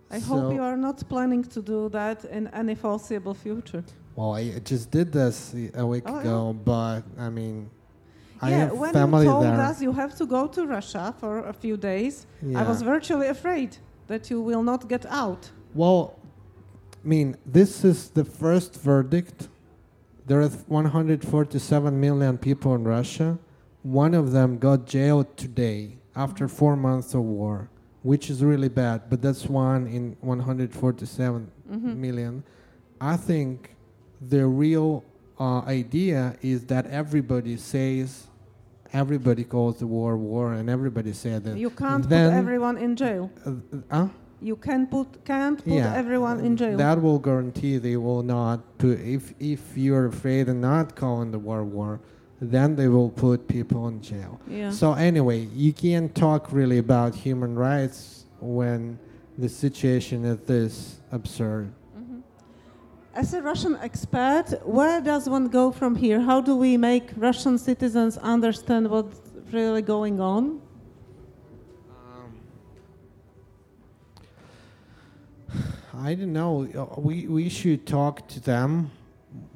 I 0.10 0.20
So- 0.20 0.26
hope 0.28 0.54
you 0.54 0.62
are 0.62 0.78
not 0.78 0.98
planning 1.10 1.44
to 1.44 1.62
do 1.62 1.90
that 1.90 2.26
in 2.26 2.48
any 2.50 2.76
foreseeable 2.76 3.34
future. 3.34 3.84
Well, 4.16 4.34
I 4.36 4.60
just 4.60 4.92
did 4.92 5.12
this 5.12 5.56
a 5.74 5.86
week 5.86 6.04
Oh, 6.06 6.16
yeah. 6.16 6.22
ago, 6.22 6.54
but 6.66 7.02
I 7.18 7.30
mean, 7.30 7.70
I 8.42 8.50
yeah, 8.50 8.58
have 8.58 8.74
when 8.78 8.94
family 8.94 9.26
you 9.26 9.32
told 9.32 9.46
there. 9.46 9.62
us 9.70 9.82
you 9.82 9.94
have 9.94 10.16
to 10.18 10.26
go 10.26 10.48
to 10.48 10.66
Russia 10.68 11.14
for 11.20 11.40
a 11.48 11.54
few 11.54 11.78
days, 11.78 12.26
I 12.56 12.64
was 12.64 12.82
virtually 12.82 13.28
afraid 13.28 13.78
that 14.08 14.30
you 14.30 14.42
will 14.42 14.64
not 14.64 14.90
get 14.90 15.06
out. 15.06 15.52
Well, 15.74 16.16
I 17.04 17.08
mean, 17.08 17.38
this 17.46 17.86
is 17.86 18.10
the 18.10 18.26
first 18.26 18.76
verdict. 18.82 19.48
There 20.32 20.40
are 20.40 20.48
147 20.48 22.00
million 22.00 22.38
people 22.38 22.74
in 22.76 22.86
Russia. 22.86 23.38
One 23.84 24.14
of 24.14 24.32
them 24.32 24.60
got 24.60 24.86
jailed 24.86 25.36
today 25.36 25.98
after 26.16 26.48
four 26.48 26.78
months 26.78 27.14
of 27.14 27.24
war, 27.24 27.70
which 28.02 28.30
is 28.30 28.42
really 28.42 28.70
bad, 28.70 29.10
but 29.10 29.22
that's 29.22 29.48
one 29.50 29.88
in 29.88 30.16
147 30.22 31.52
Mhm. 31.70 31.98
million. 31.98 32.44
I 33.02 33.18
think 33.18 33.76
the 34.22 34.48
real 34.48 35.04
uh, 35.38 35.64
idea 35.68 36.38
is 36.42 36.64
that 36.68 36.86
everybody 36.88 37.58
says, 37.58 38.28
everybody 38.94 39.44
calls 39.44 39.80
the 39.80 39.88
war 39.88 40.16
war, 40.16 40.54
and 40.54 40.70
everybody 40.70 41.12
said 41.12 41.44
that. 41.44 41.58
You 41.58 41.72
can't 41.72 42.08
then- 42.08 42.32
put 42.32 42.38
everyone 42.38 42.78
in 42.78 42.96
jail. 42.96 43.30
Uh, 43.46 43.52
uh, 43.90 44.08
You 44.42 44.56
can 44.56 44.88
put 44.88 45.24
can't 45.24 45.64
put 45.64 45.74
yeah, 45.74 45.94
everyone 45.94 46.40
in 46.40 46.58
jail. 46.58 46.76
That 46.78 47.00
will 47.02 47.20
guarantee 47.20 47.78
they 47.78 47.98
will 47.98 48.24
not 48.24 48.60
put. 48.80 49.00
If 49.00 49.34
if 49.40 49.78
you're 49.78 50.08
afraid 50.08 50.50
of 50.50 50.56
not 50.56 50.96
calling 50.96 51.32
the 51.32 51.38
war 51.40 51.64
war, 51.64 52.00
then 52.42 52.76
they 52.76 52.88
will 52.88 53.10
put 53.10 53.48
people 53.48 53.88
in 53.88 54.02
jail. 54.02 54.40
yeah. 54.48 54.72
So 54.72 54.94
anyway, 54.94 55.48
you 55.54 55.74
can't 55.74 56.14
talk 56.16 56.52
really 56.52 56.80
about 56.80 57.14
human 57.14 57.56
rights 57.56 58.26
when 58.40 58.98
the 59.38 59.48
situation 59.48 60.26
is 60.26 60.40
this 60.48 61.00
absurd. 61.12 61.72
Mhm. 61.96 62.22
As 63.14 63.34
a 63.36 63.42
Russian 63.44 63.76
expert, 63.82 64.60
where 64.66 65.00
does 65.02 65.30
one 65.30 65.50
go 65.50 65.72
from 65.72 65.96
here? 65.96 66.20
How 66.20 66.42
do 66.42 66.56
we 66.56 66.78
make 66.78 67.12
Russian 67.16 67.58
citizens 67.60 68.18
understand 68.18 68.90
what's 68.90 69.20
really 69.52 69.84
going 69.84 70.20
on? 70.20 70.61
I 76.02 76.16
don't 76.16 76.34
know. 76.34 76.68
Uh, 76.76 77.00
We 77.00 77.28
we 77.28 77.50
should 77.50 77.86
talk 77.86 78.28
to 78.30 78.40
them, 78.40 78.90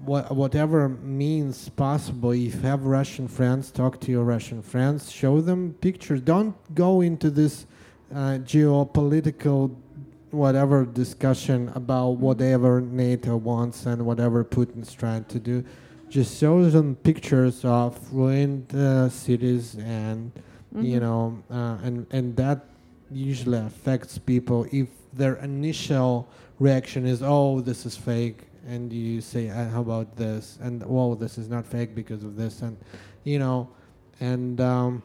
what, 0.05 0.35
whatever 0.35 0.89
means 0.89 1.69
possible. 1.69 2.31
If 2.31 2.55
you 2.55 2.61
have 2.61 2.85
Russian 2.85 3.27
friends, 3.27 3.71
talk 3.71 3.99
to 4.01 4.11
your 4.11 4.23
Russian 4.23 4.61
friends. 4.61 5.11
Show 5.11 5.41
them 5.41 5.75
pictures. 5.81 6.21
Don't 6.21 6.55
go 6.75 7.01
into 7.01 7.29
this 7.31 7.65
uh, 8.13 8.37
geopolitical 8.45 9.71
whatever 10.31 10.85
discussion 10.85 11.71
about 11.75 12.17
whatever 12.17 12.81
NATO 12.81 13.37
wants 13.37 13.85
and 13.85 14.05
whatever 14.05 14.43
Putin's 14.43 14.93
trying 14.93 15.23
to 15.25 15.39
do. 15.39 15.63
Just 16.09 16.37
show 16.37 16.69
them 16.69 16.95
pictures 17.03 17.63
of 17.63 17.97
ruined 18.13 18.73
uh, 18.75 19.09
cities 19.09 19.75
and 19.79 20.31
you 20.75 20.99
Mhm. 20.99 21.01
know, 21.01 21.21
uh, 21.49 21.77
and 21.85 22.05
and 22.11 22.35
that 22.35 22.59
usually 23.11 23.57
affects 23.57 24.17
people 24.17 24.65
if 24.71 24.89
their 25.15 25.35
initial 25.35 26.27
reaction 26.59 27.05
is, 27.05 27.21
"Oh, 27.23 27.61
this 27.61 27.85
is 27.85 27.95
fake," 27.95 28.47
and 28.67 28.91
you 28.91 29.21
say, 29.21 29.49
uh, 29.49 29.69
"How 29.69 29.81
about 29.81 30.15
this?" 30.15 30.57
and 30.61 30.85
"Well, 30.85 31.15
this 31.15 31.37
is 31.37 31.49
not 31.49 31.65
fake 31.65 31.95
because 31.95 32.23
of 32.23 32.35
this," 32.35 32.61
and 32.61 32.77
you 33.23 33.39
know, 33.39 33.69
and 34.19 34.59
um, 34.61 35.03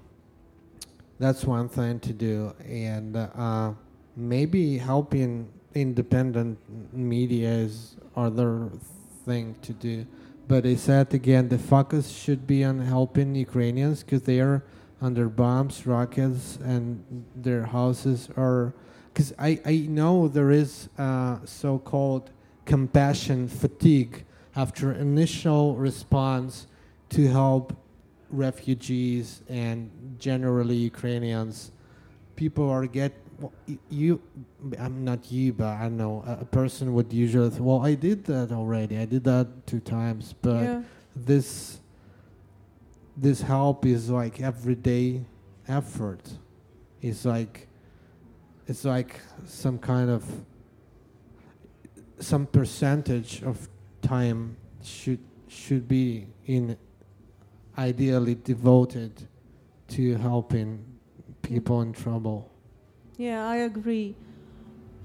that's 1.19 1.45
one 1.45 1.69
thing 1.69 2.01
to 2.01 2.13
do, 2.13 2.55
and 2.67 3.17
uh, 3.17 3.73
maybe 4.17 4.79
helping 4.79 5.49
independent 5.75 6.59
media 6.93 7.49
is 7.49 7.97
other 8.17 8.71
thing 9.25 9.55
to 9.63 9.73
do. 9.73 10.07
But 10.49 10.67
I 10.67 10.75
said 10.75 11.15
again, 11.15 11.49
the 11.49 11.59
focus 11.59 12.11
should 12.11 12.47
be 12.47 12.65
on 12.65 12.81
helping 12.81 13.35
Ukrainians 13.37 14.03
because 14.03 14.23
they 14.23 14.41
are 14.41 14.65
under 15.01 15.29
bombs, 15.29 15.87
rockets, 15.87 16.59
and 16.63 17.25
their 17.37 17.65
houses 17.65 18.29
are. 18.37 18.75
Because 19.21 19.35
I, 19.39 19.61
I 19.67 19.77
know 19.87 20.29
there 20.29 20.51
is 20.51 20.89
uh, 20.97 21.41
so 21.45 21.79
called 21.79 22.31
compassion 22.65 23.49
fatigue 23.49 24.25
after 24.57 24.93
initial 24.93 25.77
response 25.77 26.67
to 27.11 27.29
help 27.29 27.77
refugees 28.31 29.43
and 29.47 29.91
generally 30.19 30.77
Ukrainians. 30.77 31.71
People 32.35 32.71
are 32.71 32.87
get 32.87 33.13
well, 33.39 33.53
you. 33.91 34.23
I'm 34.79 35.05
not 35.05 35.31
you, 35.31 35.53
but 35.53 35.67
I 35.67 35.91
know 35.91 36.25
a, 36.27 36.39
a 36.41 36.47
person 36.47 36.95
would 36.95 37.13
usually. 37.13 37.51
Well, 37.61 37.85
I 37.85 37.97
did 37.97 38.25
that 38.25 38.51
already. 38.53 38.97
I 38.97 39.05
did 39.05 39.25
that 39.25 39.67
two 39.67 39.81
times, 39.81 40.35
but 40.41 40.63
yeah. 40.63 40.83
this 41.15 41.81
this 43.19 43.43
help 43.43 43.85
is 43.85 44.09
like 44.09 44.41
everyday 44.41 45.21
effort 45.69 46.23
it's 47.03 47.25
like 47.25 47.67
it's 48.71 48.85
like 48.85 49.21
some 49.47 49.79
kind 49.79 50.09
of 50.09 50.25
some 52.21 52.47
percentage 52.47 53.43
of 53.43 53.69
time 54.01 54.57
should 54.81 55.19
should 55.49 55.89
be 55.89 56.29
in 56.47 56.77
ideally 57.77 58.37
devoted 58.37 59.27
to 59.89 60.15
helping 60.19 60.85
people 61.43 61.83
in 61.83 61.93
trouble 61.93 62.49
Yeah, 63.19 63.55
I 63.55 63.57
agree. 63.71 64.15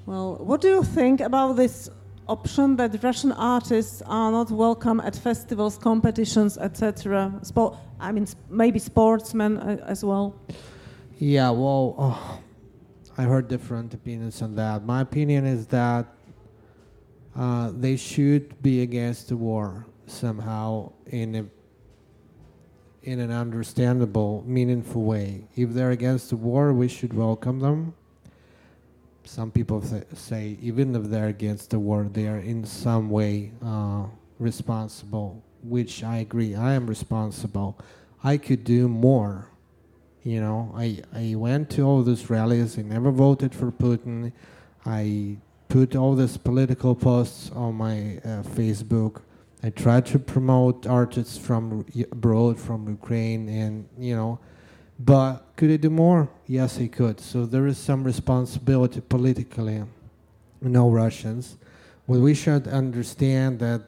Well, 0.05 0.37
what 0.49 0.61
do 0.61 0.67
you 0.69 0.83
think 0.83 1.19
about 1.19 1.55
this 1.57 1.89
option 2.27 2.75
that 2.77 3.03
Russian 3.03 3.31
artists 3.33 4.01
are 4.05 4.31
not 4.31 4.51
welcome 4.51 5.01
at 5.01 5.15
festivals, 5.15 5.77
competitions, 5.77 6.57
etc.? 6.57 7.39
Sport, 7.41 7.75
I 7.99 8.11
mean, 8.11 8.27
maybe 8.49 8.79
sportsmen 8.79 9.57
uh, 9.57 9.93
as 9.93 10.03
well. 10.05 10.33
Yeah, 11.19 11.49
well, 11.49 11.95
oh, 11.97 12.39
I 13.17 13.23
heard 13.23 13.47
different 13.47 13.93
opinions 13.93 14.41
on 14.41 14.55
that. 14.55 14.85
My 14.85 15.01
opinion 15.01 15.45
is 15.45 15.67
that 15.67 16.07
uh, 17.35 17.71
they 17.73 17.95
should 17.95 18.61
be 18.61 18.81
against 18.81 19.29
the 19.29 19.37
war 19.37 19.85
somehow 20.07 20.91
in 21.07 21.35
a 21.35 21.45
in 23.03 23.19
an 23.19 23.31
understandable, 23.31 24.43
meaningful 24.47 25.03
way. 25.03 25.47
If 25.55 25.73
they're 25.73 25.91
against 25.91 26.31
the 26.31 26.37
war, 26.37 26.73
we 26.73 26.87
should 26.87 27.13
welcome 27.13 27.59
them. 27.59 27.93
Some 29.23 29.51
people 29.51 29.79
th- 29.79 30.05
say 30.15 30.57
even 30.59 30.95
if 30.95 31.03
they're 31.03 31.27
against 31.27 31.69
the 31.69 31.79
war, 31.79 32.09
they 32.11 32.27
are 32.27 32.39
in 32.39 32.65
some 32.65 33.11
way 33.11 33.51
uh, 33.63 34.05
responsible, 34.39 35.43
which 35.63 36.03
I 36.03 36.17
agree. 36.17 36.55
I 36.55 36.73
am 36.73 36.87
responsible. 36.87 37.77
I 38.23 38.37
could 38.37 38.63
do 38.63 38.87
more. 38.87 39.51
You 40.25 40.41
know, 40.41 40.73
I, 40.75 41.01
I 41.13 41.35
went 41.35 41.69
to 41.71 41.83
all 41.83 42.01
those 42.01 42.31
rallies. 42.31 42.79
I 42.79 42.81
never 42.81 43.11
voted 43.11 43.53
for 43.53 43.71
Putin. 43.71 44.31
I 44.83 45.37
put 45.69 45.95
all 45.95 46.15
these 46.15 46.35
political 46.35 46.95
posts 46.95 47.51
on 47.51 47.75
my 47.75 48.17
uh, 48.25 48.41
Facebook. 48.41 49.21
I 49.61 49.69
tried 49.69 50.07
to 50.07 50.17
promote 50.17 50.87
artists 50.87 51.37
from 51.37 51.85
abroad, 52.11 52.59
from 52.59 52.89
Ukraine, 52.89 53.47
and 53.49 53.87
you 53.99 54.15
know, 54.15 54.39
but 54.97 55.45
could 55.57 55.69
I 55.69 55.77
do 55.77 55.91
more? 55.91 56.27
Yes, 56.47 56.79
I 56.79 56.87
could. 56.87 57.19
So 57.19 57.45
there 57.45 57.67
is 57.67 57.77
some 57.77 58.03
responsibility 58.03 59.01
politically. 59.01 59.83
No 60.59 60.89
Russians. 60.89 61.57
Well, 62.07 62.21
we 62.21 62.33
should 62.33 62.67
understand 62.67 63.59
that 63.59 63.81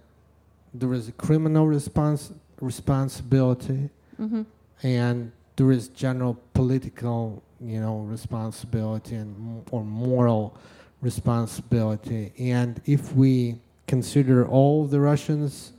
there 0.72 0.94
is 0.94 1.08
a 1.08 1.14
criminal 1.14 1.66
response 1.68 2.32
responsibility 2.62 3.90
hmm 4.18 4.44
and 4.84 5.32
there 5.58 5.72
is 5.72 5.90
general 5.90 6.38
political, 6.54 7.44
you 7.60 7.82
know, 7.82 8.00
responsibility 8.00 9.16
and 9.16 9.66
or 9.72 9.84
moral 9.84 10.56
responsibility. 11.02 12.32
And 12.40 12.80
if 12.86 13.14
we 13.14 13.58
consider 13.88 14.48
all 14.48 14.86
the 14.86 15.00
Russians 15.00 15.74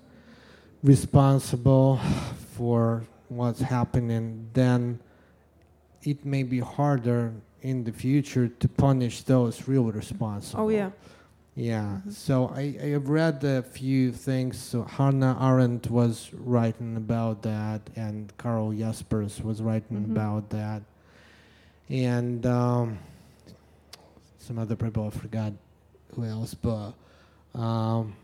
responsible 0.82 2.00
for 2.54 3.04
what's 3.28 3.60
happening, 3.60 4.50
then 4.52 4.98
it 6.02 6.24
may 6.24 6.42
be 6.42 6.58
harder 6.58 7.32
in 7.62 7.84
the 7.84 7.92
future 7.92 8.48
to 8.48 8.68
punish 8.68 9.22
those 9.22 9.68
real 9.68 9.84
responsible. 9.84 10.64
Oh, 10.64 10.68
yeah. 10.68 10.90
Yeah, 11.58 12.02
so 12.08 12.52
I, 12.54 12.78
I 12.80 12.86
have 12.90 13.08
read 13.08 13.42
a 13.42 13.62
few 13.64 14.12
things. 14.12 14.56
So 14.56 14.84
Hannah 14.84 15.36
Arendt 15.40 15.90
was 15.90 16.30
writing 16.32 16.96
about 16.96 17.42
that, 17.42 17.80
and 17.96 18.32
Carl 18.36 18.70
Jaspers 18.72 19.42
was 19.42 19.60
writing 19.60 19.98
Mhm. 20.06 20.12
about 20.12 20.50
that, 20.50 20.82
and 21.88 22.46
um, 22.46 22.98
some 24.38 24.56
other 24.56 24.76
people 24.76 25.08
I 25.08 25.10
forgot 25.10 25.52
who 26.14 26.22
else, 26.22 26.54
but 26.54 26.92
um, 27.56 28.14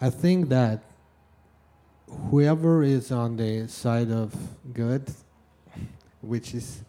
I 0.00 0.08
think 0.08 0.48
that 0.48 0.82
whoever 2.30 2.82
is 2.82 3.12
on 3.12 3.36
the 3.36 3.68
side 3.68 4.10
of 4.10 4.34
good, 4.72 5.12
which 6.22 6.54
is 6.54 6.84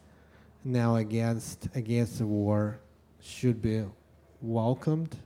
now 0.64 0.96
against 0.96 1.68
against 1.74 2.20
the 2.20 2.26
war, 2.26 2.80
should 3.20 3.60
be 3.60 3.84
welcomed, 4.42 5.16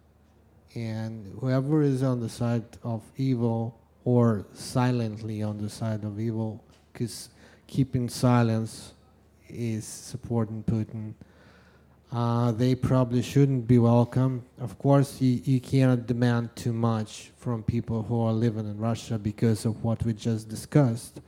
and 0.74 1.26
whoever 1.40 1.82
is 1.82 2.02
on 2.02 2.20
the 2.20 2.28
side 2.28 2.64
of 2.82 3.02
evil 3.16 3.78
or 4.04 4.44
silently 4.52 5.42
on 5.42 5.58
the 5.58 5.68
side 5.70 6.04
of 6.04 6.20
evil, 6.20 6.62
because 6.92 7.30
keeping 7.66 8.08
silence 8.08 8.92
is 9.48 9.84
supporting 9.84 10.62
Putin. 10.64 11.14
Uh, 12.12 12.52
they 12.52 12.74
probably 12.74 13.22
shouldn't 13.22 13.66
be 13.66 13.78
welcome. 13.78 14.44
Of 14.60 14.78
course, 14.78 15.20
you, 15.20 15.40
you 15.44 15.60
cannot 15.60 16.06
demand 16.06 16.54
too 16.54 16.72
much 16.72 17.32
from 17.36 17.62
people 17.62 18.02
who 18.04 18.20
are 18.20 18.32
living 18.32 18.66
in 18.68 18.78
Russia 18.78 19.18
because 19.18 19.64
of 19.64 19.82
what 19.82 20.04
we 20.04 20.12
just 20.12 20.48
discussed. 20.48 21.20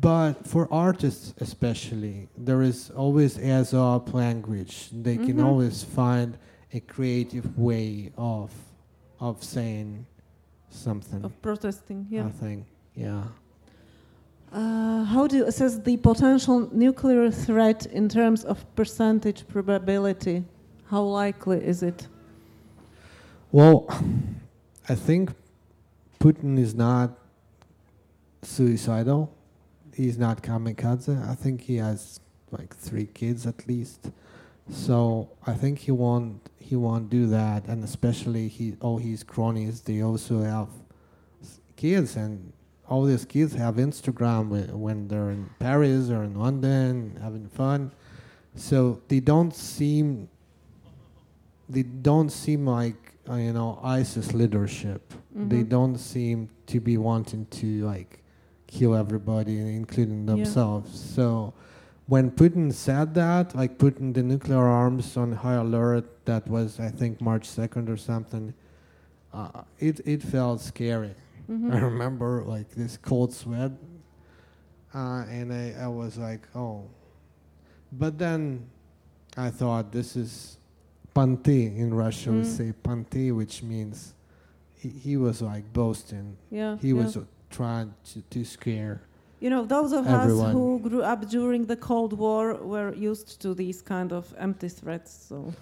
But 0.00 0.46
for 0.46 0.68
artists, 0.72 1.32
especially, 1.38 2.28
there 2.36 2.62
is 2.62 2.90
always 2.90 3.38
Aesop 3.38 4.12
language. 4.12 4.90
They 4.92 5.16
can 5.16 5.38
Mhm. 5.38 5.44
always 5.44 5.82
find 5.82 6.36
a 6.72 6.80
creative 6.80 7.58
way 7.58 8.12
of 8.16 8.50
of 9.18 9.42
saying 9.44 10.06
something. 10.70 11.24
Of 11.24 11.40
protesting, 11.42 12.06
yeah. 12.10 12.26
I 12.26 12.30
think, 12.30 12.66
yeah. 12.94 13.24
Uh, 14.52 15.04
how 15.04 15.26
do 15.26 15.36
you 15.36 15.46
assess 15.46 15.78
the 15.78 15.96
potential 15.98 16.68
nuclear 16.72 17.30
threat 17.30 17.86
in 17.86 18.08
terms 18.08 18.44
of 18.44 18.64
percentage 18.74 19.46
probability? 19.46 20.44
How 20.86 21.02
likely 21.02 21.58
is 21.58 21.82
it? 21.82 22.08
Well, 23.52 23.86
I 24.88 24.94
think 24.94 25.32
Putin 26.18 26.58
is 26.58 26.74
not 26.74 27.16
suicidal. 28.42 29.32
He's 29.94 30.18
not 30.18 30.42
kamikaze. 30.42 31.28
I 31.28 31.34
think 31.34 31.60
he 31.60 31.76
has 31.76 32.20
like 32.50 32.74
three 32.74 33.06
kids 33.06 33.46
at 33.46 33.68
least. 33.68 34.10
So 34.70 35.28
I 35.46 35.54
think 35.54 35.78
he 35.80 35.90
won't 35.92 36.48
he 36.58 36.76
won't 36.76 37.10
do 37.10 37.26
that. 37.26 37.66
And 37.66 37.82
especially 37.84 38.48
he 38.48 38.76
all 38.80 38.98
his 38.98 39.22
cronies 39.24 39.80
they 39.82 40.02
also 40.02 40.42
have 40.42 40.68
kids 41.76 42.16
and 42.16 42.52
all 42.88 43.04
these 43.04 43.24
kids 43.24 43.54
have 43.54 43.76
Instagram 43.76 44.48
whe- 44.48 44.74
when 44.76 45.08
they're 45.08 45.30
in 45.30 45.48
Paris 45.58 46.10
or 46.10 46.22
in 46.24 46.34
London 46.34 47.18
having 47.22 47.48
fun. 47.48 47.92
So 48.54 49.00
they 49.08 49.20
don't 49.20 49.54
seem 49.54 50.28
they 51.68 51.82
don't 51.82 52.30
seem 52.30 52.66
like 52.66 52.96
uh, 53.28 53.34
you 53.34 53.52
know 53.52 53.78
ISIS 53.82 54.32
leadership. 54.34 55.12
They 55.34 55.62
Mhm. 55.62 55.68
don't 55.68 55.98
seem 55.98 56.48
to 56.66 56.80
be 56.80 56.96
wanting 56.96 57.46
to 57.60 57.84
like 57.86 58.22
kill 58.66 58.94
everybody, 58.94 59.58
including 59.58 60.20
Yeah. 60.26 60.34
themselves. 60.34 60.98
So 60.98 61.52
when 62.10 62.28
Putin 62.32 62.72
said 62.72 63.14
that, 63.14 63.54
like 63.54 63.78
putting 63.78 64.12
the 64.12 64.22
nuclear 64.22 64.66
arms 64.66 65.16
on 65.16 65.30
high 65.30 65.54
alert, 65.66 66.04
that 66.26 66.44
was 66.48 66.80
I 66.80 66.90
think 66.90 67.20
March 67.20 67.46
second 67.46 67.88
or 67.88 67.96
something. 67.96 68.52
Uh, 69.32 69.62
it 69.78 70.00
it 70.04 70.20
felt 70.22 70.60
scary. 70.60 71.14
Mhm. 71.48 71.72
I 71.76 71.78
remember 71.78 72.42
like 72.54 72.68
this 72.74 72.96
cold 72.96 73.32
sweat, 73.32 73.70
uh, 74.92 75.22
and 75.30 75.52
I, 75.52 75.74
I 75.84 75.88
was 75.88 76.18
like, 76.18 76.42
oh. 76.54 76.82
But 77.92 78.18
then 78.18 78.66
I 79.36 79.50
thought 79.50 79.92
this 79.92 80.16
is 80.16 80.58
panti 81.14 81.76
in 81.78 81.94
Russia. 81.94 82.30
We 82.32 82.42
Mm. 82.42 82.56
say 82.58 82.72
panti, 82.82 83.30
which 83.30 83.62
means 83.62 84.14
he, 84.74 84.88
he 84.88 85.16
was 85.16 85.42
like 85.42 85.72
boasting. 85.72 86.36
Yeah. 86.50 86.76
He 86.80 86.88
yeah. 86.88 86.94
was 87.02 87.16
uh, 87.16 87.22
trying 87.50 87.94
to, 88.10 88.22
to 88.34 88.44
scare. 88.44 89.02
You 89.40 89.48
know, 89.50 89.64
those 89.64 89.92
of 89.92 90.06
us 90.06 90.52
who 90.52 90.78
grew 90.80 91.02
up 91.02 91.26
during 91.28 91.64
the 91.66 91.76
Cold 91.76 92.12
War 92.12 92.54
were 92.54 92.92
used 92.94 93.40
to 93.42 93.54
these 93.54 93.80
kind 93.82 94.12
of 94.12 94.34
empty 94.38 94.68
threats. 94.68 95.10
So 95.28 95.52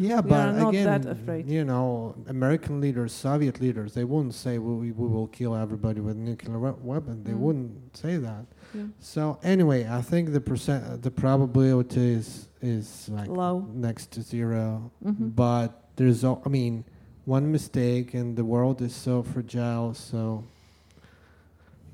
Yeah, 0.00 0.20
We 0.20 0.30
but 0.30 0.48
are 0.48 0.52
not 0.52 0.68
again, 0.68 0.84
that 0.86 1.06
afraid. 1.10 1.48
you 1.48 1.64
know, 1.64 2.14
American 2.28 2.80
leaders, 2.80 3.12
Soviet 3.12 3.60
leaders, 3.60 3.92
they 3.94 4.04
wouldn't 4.04 4.34
say 4.34 4.56
we, 4.58 4.72
we, 4.82 4.92
we 4.92 5.06
will 5.14 5.26
kill 5.26 5.54
everybody 5.56 6.00
with 6.00 6.16
nuclear 6.16 6.58
we- 6.58 6.70
weapon. 6.92 7.24
They 7.24 7.32
Mm. 7.32 7.38
wouldn't 7.44 7.96
say 7.96 8.16
that. 8.28 8.44
yeah. 8.74 8.84
So 9.00 9.38
anyway, 9.42 9.80
I 9.98 10.00
think 10.10 10.32
the 10.32 10.40
percent, 10.40 11.02
the 11.02 11.10
probability 11.10 12.12
is 12.20 12.48
is 12.62 13.08
like 13.18 13.28
Low. 13.28 13.66
next 13.74 14.10
to 14.14 14.20
0 14.22 14.90
Mhm. 15.04 15.34
But 15.34 15.68
there's, 15.96 16.24
al- 16.24 16.42
I 16.46 16.48
mean, 16.48 16.84
one 17.24 17.50
mistake, 17.52 18.14
and 18.18 18.36
the 18.36 18.44
world 18.44 18.80
is 18.82 18.94
so 18.94 19.22
fragile. 19.22 19.94
So, 19.94 20.44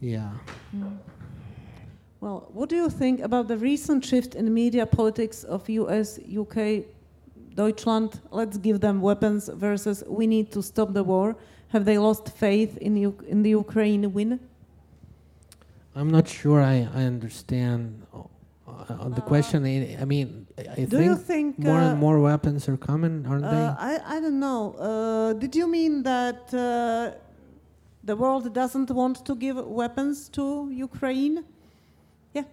yeah. 0.01 0.31
Mm. 0.77 0.97
Well, 2.25 2.49
what 2.55 2.71
do 2.71 2.77
you 2.77 2.89
think 2.89 3.21
about 3.21 3.49
the 3.49 3.59
recent 3.59 4.03
shift 4.03 4.35
in 4.35 4.45
media 4.55 4.87
politics 4.87 5.45
of 5.45 5.69
US, 5.69 6.19
UK, 6.27 6.57
Deutschland? 7.55 8.19
Let's 8.31 8.57
give 8.57 8.81
them 8.81 9.03
weapons 9.03 9.51
versus 9.53 10.03
we 10.09 10.27
need 10.27 10.51
to 10.53 10.63
stop 10.63 10.95
the 10.95 11.05
war. 11.05 11.37
Have 11.69 11.85
they 11.85 11.99
lost 11.99 12.25
faith 12.45 12.79
in 12.79 12.97
U- 12.97 13.23
in 13.33 13.43
the 13.43 13.51
Ukraine 13.65 14.11
win? 14.17 14.41
I'm 15.95 16.11
not 16.11 16.27
sure 16.27 16.63
I, 16.63 16.89
I 17.01 17.03
understand 17.15 17.83
uh, 18.15 18.21
uh, 18.67 19.09
the 19.19 19.23
Uh, 19.25 19.33
question. 19.33 19.59
I, 19.67 19.75
I 20.01 20.05
mean, 20.07 20.29
I 20.57 20.87
think, 20.87 20.93
you 21.09 21.17
think 21.17 21.59
more 21.59 21.81
uh, 21.83 21.91
and 21.91 22.01
more 22.07 22.19
weapons 22.31 22.63
are 22.71 22.79
coming, 22.91 23.15
aren't 23.29 23.45
Uh, 23.45 23.51
they? 23.55 23.67
I, 23.91 24.17
I 24.17 24.21
don't 24.25 24.41
know. 24.49 24.61
Uh, 24.89 25.33
did 25.43 25.53
you 25.61 25.67
mean 25.77 26.03
that 26.05 26.41
uh, 26.55 26.61
the 28.11 28.17
world 28.17 28.45
doesn't 28.61 28.91
want 29.01 29.17
to 29.29 29.33
give 29.45 29.57
weapons 29.81 30.17
to 30.37 30.45
Ukraine? 30.89 31.37
Yeah. 32.37 32.47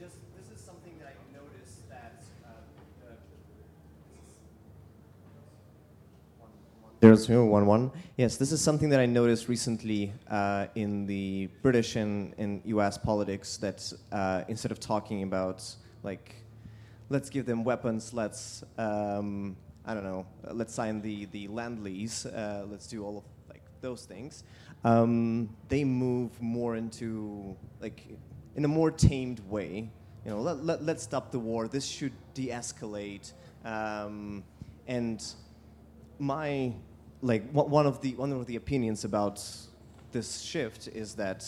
Just 0.00 0.16
this 0.36 0.48
is 0.54 0.60
something 0.68 0.94
that 1.00 1.08
I 1.12 1.16
noticed 1.38 1.78
that 1.92 2.16
uh, 2.44 2.48
uh, 2.48 3.16
Zero 7.02 7.14
zero 7.14 7.44
one 7.44 7.66
one. 7.66 7.90
Yes, 8.16 8.38
this 8.38 8.52
is 8.52 8.62
something 8.62 8.88
that 8.88 9.00
I 9.00 9.04
noticed 9.04 9.48
recently 9.48 10.14
uh, 10.30 10.68
in 10.76 11.04
the 11.06 11.50
British 11.60 11.94
and, 11.96 12.32
and 12.38 12.62
U.S. 12.64 12.96
politics. 12.96 13.58
That 13.58 13.92
uh, 14.12 14.44
instead 14.48 14.72
of 14.72 14.80
talking 14.80 15.22
about 15.22 15.62
like, 16.02 16.34
let's 17.10 17.28
give 17.28 17.44
them 17.44 17.64
weapons, 17.64 18.14
let's 18.14 18.64
um, 18.78 19.58
I 19.84 19.92
don't 19.92 20.04
know, 20.04 20.24
let's 20.52 20.72
sign 20.72 21.02
the 21.02 21.26
the 21.26 21.48
lend 21.48 21.84
lease, 21.84 22.24
uh, 22.24 22.64
let's 22.66 22.86
do 22.86 23.04
all 23.04 23.18
of 23.18 23.24
like 23.50 23.62
those 23.82 24.06
things. 24.06 24.44
Um, 24.82 25.50
they 25.68 25.84
move 25.84 26.40
more 26.40 26.76
into 26.76 27.54
like 27.78 28.06
in 28.56 28.64
a 28.64 28.68
more 28.68 28.90
tamed 28.90 29.40
way. 29.50 29.90
You 30.24 30.30
know, 30.30 30.40
let, 30.40 30.64
let, 30.64 30.82
let's 30.82 31.02
stop 31.02 31.30
the 31.30 31.38
war. 31.38 31.68
This 31.68 31.84
should 31.84 32.12
de-escalate. 32.32 33.32
Um, 33.66 34.42
and 34.88 35.22
my 36.18 36.72
like 37.22 37.42
one 37.52 37.86
of 37.86 38.00
the 38.00 38.14
one 38.14 38.32
of 38.32 38.46
the 38.46 38.56
opinions 38.56 39.04
about 39.04 39.42
this 40.12 40.40
shift 40.40 40.88
is 40.88 41.14
that 41.14 41.44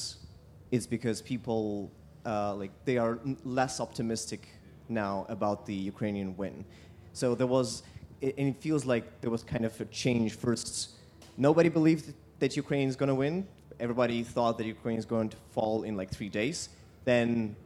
it's 0.71 0.87
because 0.87 1.23
people 1.23 1.91
uh, 2.27 2.55
like 2.55 2.71
they 2.85 2.99
are 2.99 3.19
less 3.45 3.81
optimistic 3.81 4.49
now 4.89 5.27
about 5.29 5.66
the 5.66 5.75
Ukrainian 5.75 6.37
win. 6.37 6.64
So 7.12 7.35
there 7.35 7.47
was, 7.47 7.83
it, 8.21 8.35
and 8.39 8.49
it 8.49 8.57
feels 8.61 8.85
like 8.85 9.21
there 9.21 9.31
was 9.31 9.43
kind 9.43 9.64
of 9.64 9.79
a 9.81 9.85
change. 9.87 10.35
First, 10.35 10.91
nobody 11.37 11.69
believed 11.69 12.14
that 12.39 12.57
Ukraine 12.57 12.89
is 12.89 12.97
going 12.97 13.09
to 13.09 13.14
win. 13.14 13.47
Everybody 13.81 14.23
thought 14.23 14.59
that 14.59 14.66
Ukraine 14.66 14.99
is 14.99 15.07
going 15.07 15.29
to 15.31 15.37
fall 15.51 15.83
in 15.85 15.97
like 15.97 16.11
three 16.11 16.29
days. 16.29 16.69
Then 17.05 17.57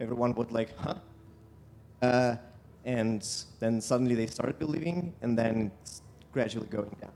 everyone 0.00 0.34
would 0.34 0.50
like, 0.52 0.76
huh? 0.78 0.94
Uh, 2.02 2.36
and 2.84 3.26
then 3.60 3.80
suddenly 3.80 4.14
they 4.14 4.26
started 4.26 4.58
believing, 4.58 5.12
and 5.22 5.36
then 5.36 5.72
gradually 6.36 6.66
going 6.66 6.94
down. 7.00 7.14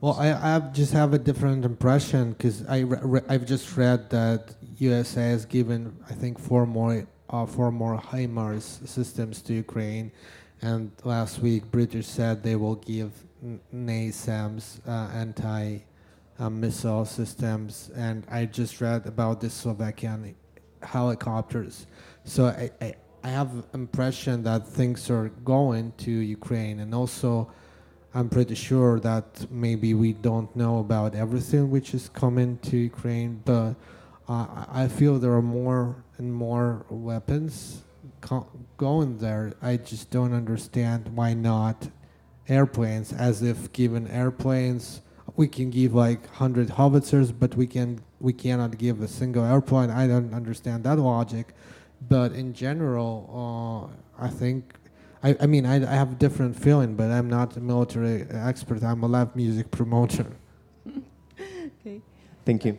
Well, 0.00 0.16
I, 0.18 0.28
I 0.32 0.58
just 0.80 0.94
have 0.94 1.12
a 1.12 1.18
different 1.18 1.62
impression 1.66 2.32
because 2.32 2.64
I 2.66 2.78
re- 3.12 3.26
I've 3.28 3.44
just 3.44 3.76
read 3.76 4.08
that 4.08 4.54
USA 4.78 5.24
has 5.36 5.44
given 5.44 5.80
I 6.08 6.14
think 6.14 6.38
four 6.38 6.64
more 6.64 7.06
uh, 7.28 7.44
four 7.44 7.70
more 7.70 7.98
HIMARS 7.98 8.66
systems 8.88 9.42
to 9.42 9.52
Ukraine, 9.52 10.10
and 10.62 10.90
last 11.04 11.40
week 11.40 11.70
British 11.70 12.06
said 12.06 12.42
they 12.42 12.56
will 12.56 12.76
give 12.76 13.10
NASAMS 13.74 14.64
uh, 14.88 15.22
anti 15.22 15.80
uh, 16.38 16.48
missile 16.48 17.04
systems, 17.04 17.90
and 17.94 18.26
I 18.30 18.46
just 18.46 18.80
read 18.80 19.06
about 19.06 19.42
the 19.42 19.50
Slovakian 19.50 20.34
helicopters. 20.82 21.86
So 22.24 22.46
I, 22.46 22.70
I 22.80 22.94
I 23.22 23.28
have 23.28 23.50
impression 23.74 24.42
that 24.44 24.66
things 24.66 25.10
are 25.10 25.28
going 25.54 25.92
to 26.04 26.10
Ukraine, 26.38 26.80
and 26.80 26.94
also. 26.94 27.52
I'm 28.14 28.28
pretty 28.28 28.54
sure 28.54 29.00
that 29.00 29.50
maybe 29.50 29.94
we 29.94 30.12
don't 30.12 30.54
know 30.54 30.80
about 30.80 31.14
everything 31.14 31.70
which 31.70 31.94
is 31.94 32.10
coming 32.10 32.58
to 32.58 32.76
Ukraine, 32.76 33.40
but 33.44 33.74
uh, 34.28 34.66
I 34.70 34.88
feel 34.88 35.18
there 35.18 35.32
are 35.32 35.40
more 35.40 36.04
and 36.18 36.32
more 36.32 36.84
weapons 36.90 37.82
co- 38.20 38.46
going 38.76 39.16
there. 39.16 39.54
I 39.62 39.78
just 39.78 40.10
don't 40.10 40.34
understand 40.34 41.08
why 41.16 41.32
not 41.32 41.88
airplanes, 42.48 43.14
as 43.14 43.42
if 43.42 43.72
given 43.72 44.06
airplanes, 44.08 45.00
we 45.36 45.48
can 45.48 45.70
give 45.70 45.94
like 45.94 46.22
100 46.26 46.68
howitzers, 46.68 47.32
but 47.32 47.54
we 47.54 47.66
can 47.66 48.02
we 48.20 48.34
cannot 48.34 48.76
give 48.76 49.00
a 49.00 49.08
single 49.08 49.44
airplane. 49.44 49.90
I 49.90 50.06
don't 50.06 50.34
understand 50.34 50.84
that 50.84 50.98
logic, 50.98 51.54
but 52.08 52.32
in 52.32 52.52
general, 52.52 53.90
uh, 54.18 54.22
I 54.22 54.28
think. 54.28 54.74
I, 55.22 55.36
I 55.40 55.46
mean, 55.46 55.66
I, 55.66 55.76
I 55.76 55.94
have 55.94 56.12
a 56.12 56.14
different 56.16 56.56
feeling, 56.56 56.96
but 56.96 57.10
I'm 57.10 57.28
not 57.28 57.56
a 57.56 57.60
military 57.60 58.26
expert. 58.30 58.82
I'm 58.82 59.02
a 59.02 59.06
live 59.06 59.34
music 59.36 59.70
promoter. 59.70 60.26
Okay. 61.84 62.00
Thank 62.44 62.64
you. 62.64 62.78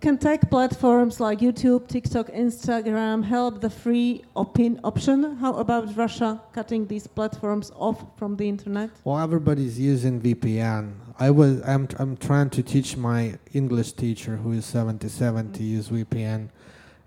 Can 0.00 0.16
tech 0.16 0.48
platforms 0.48 1.18
like 1.18 1.40
YouTube, 1.40 1.88
TikTok, 1.88 2.28
Instagram 2.28 3.24
help 3.24 3.60
the 3.60 3.68
free 3.68 4.24
opin 4.36 4.78
option? 4.84 5.36
How 5.36 5.54
about 5.54 5.96
Russia 5.96 6.40
cutting 6.52 6.86
these 6.86 7.08
platforms 7.08 7.72
off 7.74 8.04
from 8.16 8.36
the 8.36 8.48
internet? 8.48 8.90
Well, 9.02 9.18
everybody's 9.18 9.76
using 9.76 10.20
VPN. 10.20 10.92
I 11.18 11.30
was 11.30 11.60
I'm 11.66 11.88
I'm 11.98 12.16
trying 12.16 12.50
to 12.50 12.62
teach 12.62 12.96
my 12.96 13.38
English 13.52 13.92
teacher 13.94 14.36
who 14.36 14.52
is 14.52 14.64
77 14.66 15.52
to 15.54 15.62
use 15.64 15.88
VPN, 15.88 16.50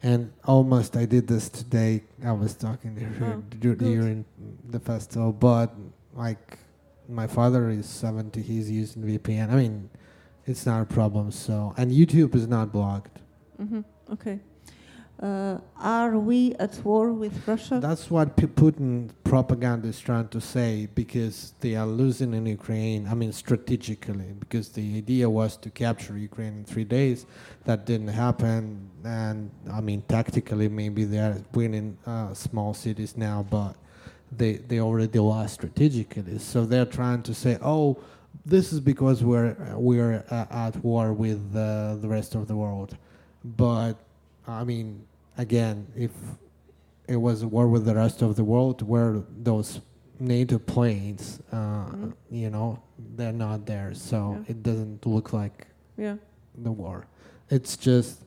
and 0.03 0.31
almost 0.45 0.97
I 0.97 1.05
did 1.05 1.27
this 1.27 1.49
today. 1.49 2.03
I 2.23 2.31
was 2.31 2.53
talking 2.55 2.95
to 2.95 3.01
her 3.03 3.33
Oh, 3.37 3.43
during 3.55 4.25
the 4.69 4.79
festival, 4.79 5.31
but 5.31 5.73
like 6.13 6.57
my 7.09 7.27
father 7.27 7.69
is 7.69 7.85
70, 7.87 8.41
he's 8.41 8.69
using 8.71 9.03
VPN. 9.03 9.51
I 9.51 9.55
mean, 9.55 9.89
it's 10.45 10.65
not 10.65 10.81
a 10.81 10.85
problem. 10.85 11.31
So 11.31 11.73
and 11.77 11.91
YouTube 11.91 12.35
is 12.35 12.47
not 12.47 12.71
blocked. 12.71 13.19
hmm 13.57 13.81
Okay. 14.11 14.39
Uh, 15.21 15.59
are 15.77 16.17
we 16.17 16.55
at 16.55 16.75
war 16.83 17.13
with 17.13 17.47
Russia? 17.47 17.79
That's 17.79 18.09
what 18.09 18.35
Putin 18.35 19.11
propaganda 19.23 19.87
is 19.87 19.99
trying 19.99 20.29
to 20.29 20.41
say 20.41 20.87
because 20.95 21.53
they 21.59 21.75
are 21.75 21.85
losing 21.85 22.33
in 22.33 22.47
Ukraine. 22.47 23.07
I 23.07 23.13
mean, 23.13 23.31
strategically, 23.31 24.33
because 24.39 24.69
the 24.69 24.97
idea 24.97 25.29
was 25.29 25.57
to 25.57 25.69
capture 25.69 26.17
Ukraine 26.17 26.53
in 26.59 26.63
three 26.65 26.85
days. 26.85 27.27
That 27.65 27.85
didn't 27.85 28.07
happen, 28.07 28.89
and 29.03 29.51
I 29.71 29.79
mean, 29.81 30.01
tactically, 30.07 30.67
maybe 30.69 31.03
they 31.03 31.19
are 31.19 31.37
winning 31.53 31.99
uh, 32.07 32.33
small 32.33 32.73
cities 32.73 33.15
now, 33.15 33.45
but 33.47 33.75
they 34.35 34.53
they 34.53 34.79
already 34.79 35.19
lost 35.19 35.53
strategically. 35.53 36.39
So 36.39 36.65
they're 36.65 36.91
trying 36.99 37.21
to 37.23 37.33
say, 37.33 37.59
oh. 37.61 37.97
This 38.43 38.73
is 38.73 38.79
because 38.79 39.23
we're 39.23 39.55
we're 39.75 40.23
uh, 40.31 40.65
at 40.67 40.75
war 40.77 41.13
with 41.13 41.41
uh, 41.53 41.97
the 41.97 42.07
rest 42.07 42.33
of 42.33 42.47
the 42.47 42.55
world, 42.55 42.97
but 43.43 43.93
I 44.47 44.63
mean, 44.63 45.05
again, 45.45 45.87
if 45.95 46.11
it 47.07 47.17
was 47.17 47.41
a 47.41 47.47
war 47.47 47.67
with 47.67 47.83
the 47.85 47.95
rest 47.95 48.21
of 48.21 48.35
the 48.35 48.43
world, 48.43 48.81
where 48.81 49.23
those 49.49 49.81
NATO 50.19 50.57
planes, 50.59 51.41
uh, 51.51 51.85
Mhm. 51.89 52.13
you 52.29 52.49
know, 52.55 52.79
they're 53.17 53.39
not 53.47 53.65
there, 53.65 53.93
so 53.95 54.17
Yeah. 54.33 54.51
it 54.51 54.63
doesn't 54.63 55.05
look 55.05 55.33
like 55.33 55.67
yeah. 55.97 56.17
the 56.65 56.71
war. 56.71 57.07
It's 57.49 57.75
just 57.75 58.23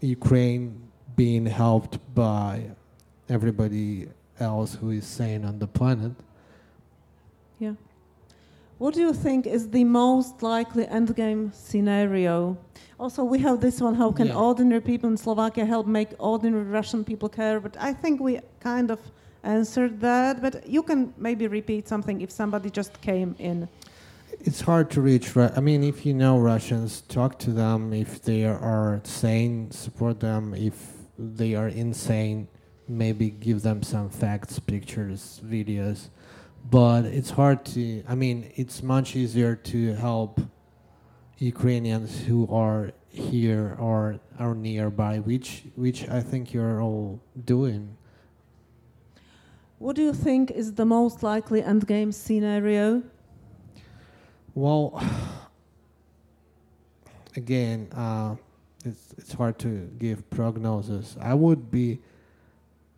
Ukraine 0.00 0.62
being 1.16 1.46
helped 1.46 1.98
by 2.14 2.70
everybody 3.28 4.08
else 4.38 4.74
who 4.74 4.90
is 4.90 5.06
sane 5.06 5.44
on 5.44 5.58
the 5.58 5.66
planet. 5.66 6.12
Yeah. 8.80 8.84
What 8.84 8.94
do 8.94 9.00
you 9.00 9.12
think 9.12 9.46
is 9.46 9.68
the 9.70 9.84
most 9.84 10.42
likely 10.42 10.86
endgame 10.86 11.52
scenario? 11.54 12.56
Also, 12.98 13.24
we 13.24 13.38
have 13.40 13.60
this 13.60 13.80
one 13.80 13.94
how 13.94 14.12
can 14.12 14.26
Yeah. 14.26 14.36
ordinary 14.36 14.80
people 14.80 15.10
in 15.10 15.16
Slovakia 15.16 15.64
help 15.64 15.86
make 15.86 16.08
ordinary 16.18 16.64
Russian 16.64 17.04
people 17.04 17.28
care? 17.28 17.60
But 17.60 17.76
I 17.80 17.94
think 17.94 18.20
we 18.20 18.40
kind 18.60 18.90
of 18.90 18.98
answered 19.42 20.00
that. 20.00 20.40
But 20.42 20.66
you 20.68 20.82
can 20.82 21.12
maybe 21.18 21.46
repeat 21.48 21.88
something 21.88 22.20
if 22.20 22.30
somebody 22.30 22.70
just 22.70 23.00
came 23.00 23.34
in. 23.38 23.68
It's 24.44 24.62
hard 24.62 24.90
to 24.90 25.00
reach. 25.02 25.36
I 25.36 25.60
mean, 25.60 25.82
if 25.84 26.06
you 26.06 26.14
know 26.14 26.38
Russians, 26.38 27.02
talk 27.08 27.38
to 27.40 27.50
them. 27.52 27.92
If 27.92 28.22
they 28.22 28.44
are 28.44 29.00
sane, 29.04 29.70
support 29.70 30.20
them. 30.20 30.54
If 30.54 30.76
they 31.18 31.54
are 31.54 31.68
insane, 31.68 32.46
maybe 32.88 33.30
give 33.30 33.60
them 33.62 33.82
some 33.82 34.08
facts, 34.08 34.58
pictures, 34.58 35.40
videos. 35.44 36.08
But 36.68 37.04
it's 37.04 37.30
hard 37.30 37.64
to. 37.66 38.02
I 38.08 38.14
mean, 38.14 38.52
it's 38.56 38.82
much 38.82 39.16
easier 39.16 39.56
to 39.56 39.94
help 39.94 40.40
Ukrainians 41.38 42.20
who 42.20 42.46
are 42.52 42.92
here 43.08 43.76
or 43.78 44.20
are 44.38 44.54
nearby, 44.54 45.18
which 45.18 45.64
which 45.74 46.08
I 46.08 46.20
think 46.20 46.52
you're 46.52 46.82
all 46.82 47.20
doing. 47.44 47.96
What 49.78 49.96
do 49.96 50.02
you 50.02 50.12
think 50.12 50.50
is 50.50 50.74
the 50.74 50.84
most 50.84 51.22
likely 51.22 51.62
endgame 51.62 52.12
scenario? 52.12 53.02
Well, 54.54 55.02
again, 57.36 57.88
uh, 57.94 58.36
it's 58.84 59.14
it's 59.16 59.32
hard 59.32 59.58
to 59.60 59.90
give 59.98 60.28
prognosis. 60.30 61.16
I 61.20 61.34
would 61.34 61.70
be 61.70 62.00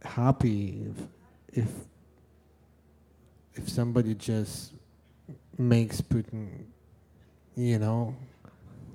happy 0.03 0.87
if 0.91 1.63
if 1.65 1.69
if 3.55 3.69
somebody 3.69 4.15
just 4.15 4.73
makes 5.59 6.01
Putin, 6.01 6.65
you 7.57 7.79
know, 7.79 8.15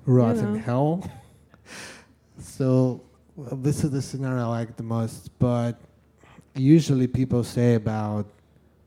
rot 0.04 0.36
in 0.36 0.54
know. 0.54 0.58
hell. 0.60 1.10
so 2.38 3.02
well, 3.36 3.56
this 3.56 3.84
is 3.84 3.90
the 3.90 4.02
scenario 4.02 4.44
I 4.44 4.46
like 4.46 4.76
the 4.76 4.82
most. 4.82 5.30
But 5.38 5.80
usually 6.54 7.06
people 7.06 7.44
say 7.44 7.74
about 7.74 8.26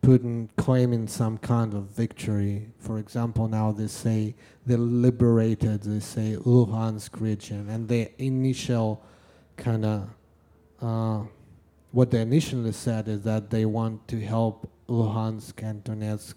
Putin 0.02 0.50
claiming 0.58 1.08
some 1.08 1.38
kind 1.38 1.74
of 1.74 1.84
victory. 1.84 2.68
For 2.80 2.98
example, 2.98 3.48
now 3.48 3.72
they 3.72 3.88
say 3.88 4.36
they 4.66 4.76
liberated, 4.76 5.84
they 5.84 6.00
say 6.00 6.36
Luhansk 6.38 7.22
region, 7.22 7.70
and 7.70 7.88
the 7.88 8.12
initial 8.22 9.04
kind 9.58 9.86
of 9.86 10.10
uh, 10.82 11.24
what 11.92 12.10
they 12.10 12.22
initially 12.22 12.72
said 12.72 13.08
is 13.08 13.22
that 13.22 13.50
they 13.50 13.66
want 13.66 14.08
to 14.08 14.20
help 14.20 14.70
Luhansk 14.92 15.64
and 15.64 15.84
Donetsk, 15.84 16.36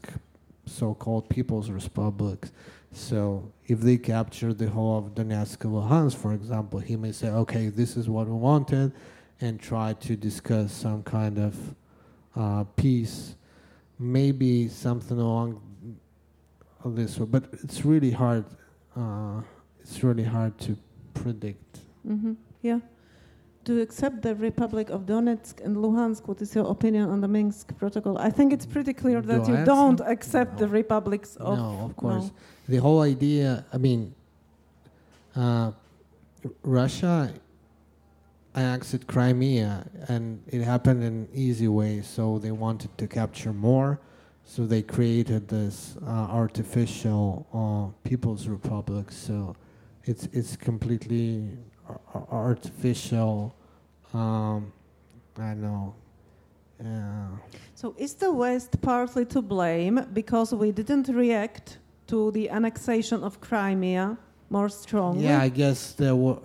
so-called 0.67 1.29
People's 1.29 1.71
Republics. 1.71 2.53
So 2.93 3.53
if 3.67 3.81
they 3.81 3.97
capture 3.97 4.55
the 4.55 4.71
whole 4.71 4.99
of 4.99 5.15
Donetsk 5.15 5.65
and 5.65 5.75
Luhansk, 5.75 6.17
for 6.17 6.33
example, 6.33 6.79
he 6.79 6.97
may 6.97 7.13
say, 7.13 7.29
"Okay, 7.29 7.69
this 7.69 7.97
is 7.97 8.09
what 8.09 8.27
we 8.27 8.35
wanted," 8.35 8.93
and 9.41 9.61
try 9.61 9.95
to 9.95 10.17
discuss 10.17 10.73
some 10.73 11.03
kind 11.03 11.39
of 11.39 11.75
uh, 12.37 12.65
peace 12.77 13.35
maybe 13.99 14.69
something 14.69 15.19
along 15.19 15.61
this 16.85 17.19
way, 17.19 17.27
but 17.27 17.45
it's 17.63 17.85
really 17.85 18.11
hard. 18.11 18.45
Uh, 18.97 19.41
it's 19.81 20.03
really 20.03 20.25
hard 20.25 20.59
to 20.59 20.77
predict. 21.15 21.81
Mm-hmm. 22.07 22.35
Yeah. 22.63 22.81
You 23.67 23.81
accept 23.81 24.23
the 24.23 24.35
Republic 24.35 24.91
of 24.91 25.07
Donetsk 25.07 25.65
and 25.65 25.77
Luhansk? 25.77 26.29
What 26.29 26.43
is 26.43 26.55
your 26.55 26.67
opinion 26.71 27.09
on 27.09 27.21
the 27.21 27.29
Minsk 27.29 27.77
Protocol? 27.79 28.19
I 28.19 28.29
think 28.31 28.53
it's 28.53 28.67
pretty 28.67 28.93
clear 28.93 29.23
that 29.23 29.45
Do 29.47 29.53
you 29.53 29.65
don't 29.65 30.01
accept? 30.01 30.11
accept 30.11 30.59
the 30.59 30.69
republics 30.69 31.37
of. 31.37 31.59
no, 31.59 31.87
of 31.87 31.97
course. 31.97 32.31
The 32.69 32.77
whole 32.77 33.01
idea. 33.01 33.65
I 33.73 33.79
mean, 33.79 34.15
uh, 35.35 35.73
Russia 36.63 37.33
annexed 38.55 39.07
Crimea, 39.07 39.87
and 40.09 40.43
it 40.47 40.63
happened 40.63 41.03
in 41.03 41.13
an 41.13 41.29
easy 41.33 41.69
way. 41.69 42.03
So 42.03 42.39
they 42.39 42.53
wanted 42.53 42.97
to 42.99 43.07
capture 43.07 43.53
more. 43.53 43.99
So 44.45 44.67
they 44.67 44.83
created 44.83 45.49
this 45.49 45.97
uh, 46.07 46.11
artificial 46.11 47.47
uh, 47.53 48.09
People's 48.09 48.47
Republic. 48.47 49.11
So 49.11 49.57
it's 50.05 50.29
it's 50.33 50.55
completely 50.55 51.57
artificial. 52.31 53.55
Um, 54.13 54.73
I 55.39 55.49
don't 55.51 55.63
know. 55.63 55.95
Uh, 56.81 57.37
So 57.75 57.95
is 57.99 58.15
the 58.15 58.33
West 58.33 58.81
partly 58.81 59.25
to 59.27 59.43
blame 59.43 60.07
because 60.13 60.55
we 60.55 60.73
didn't 60.73 61.09
react 61.09 61.79
to 62.07 62.31
the 62.31 62.51
annexation 62.51 63.23
of 63.23 63.41
Crimea 63.41 64.17
more 64.51 64.69
strongly? 64.69 65.25
Yeah, 65.25 65.41
I 65.41 65.49
guess 65.49 65.93
there 65.93 66.15
were, 66.17 66.39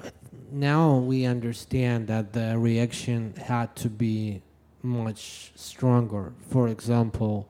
now 0.52 0.98
we 0.98 1.26
understand 1.26 2.08
that 2.08 2.34
the 2.34 2.58
reaction 2.58 3.34
had 3.38 3.76
to 3.78 3.90
be 3.90 4.42
much 4.82 5.52
stronger. 5.56 6.34
For 6.50 6.68
example, 6.70 7.48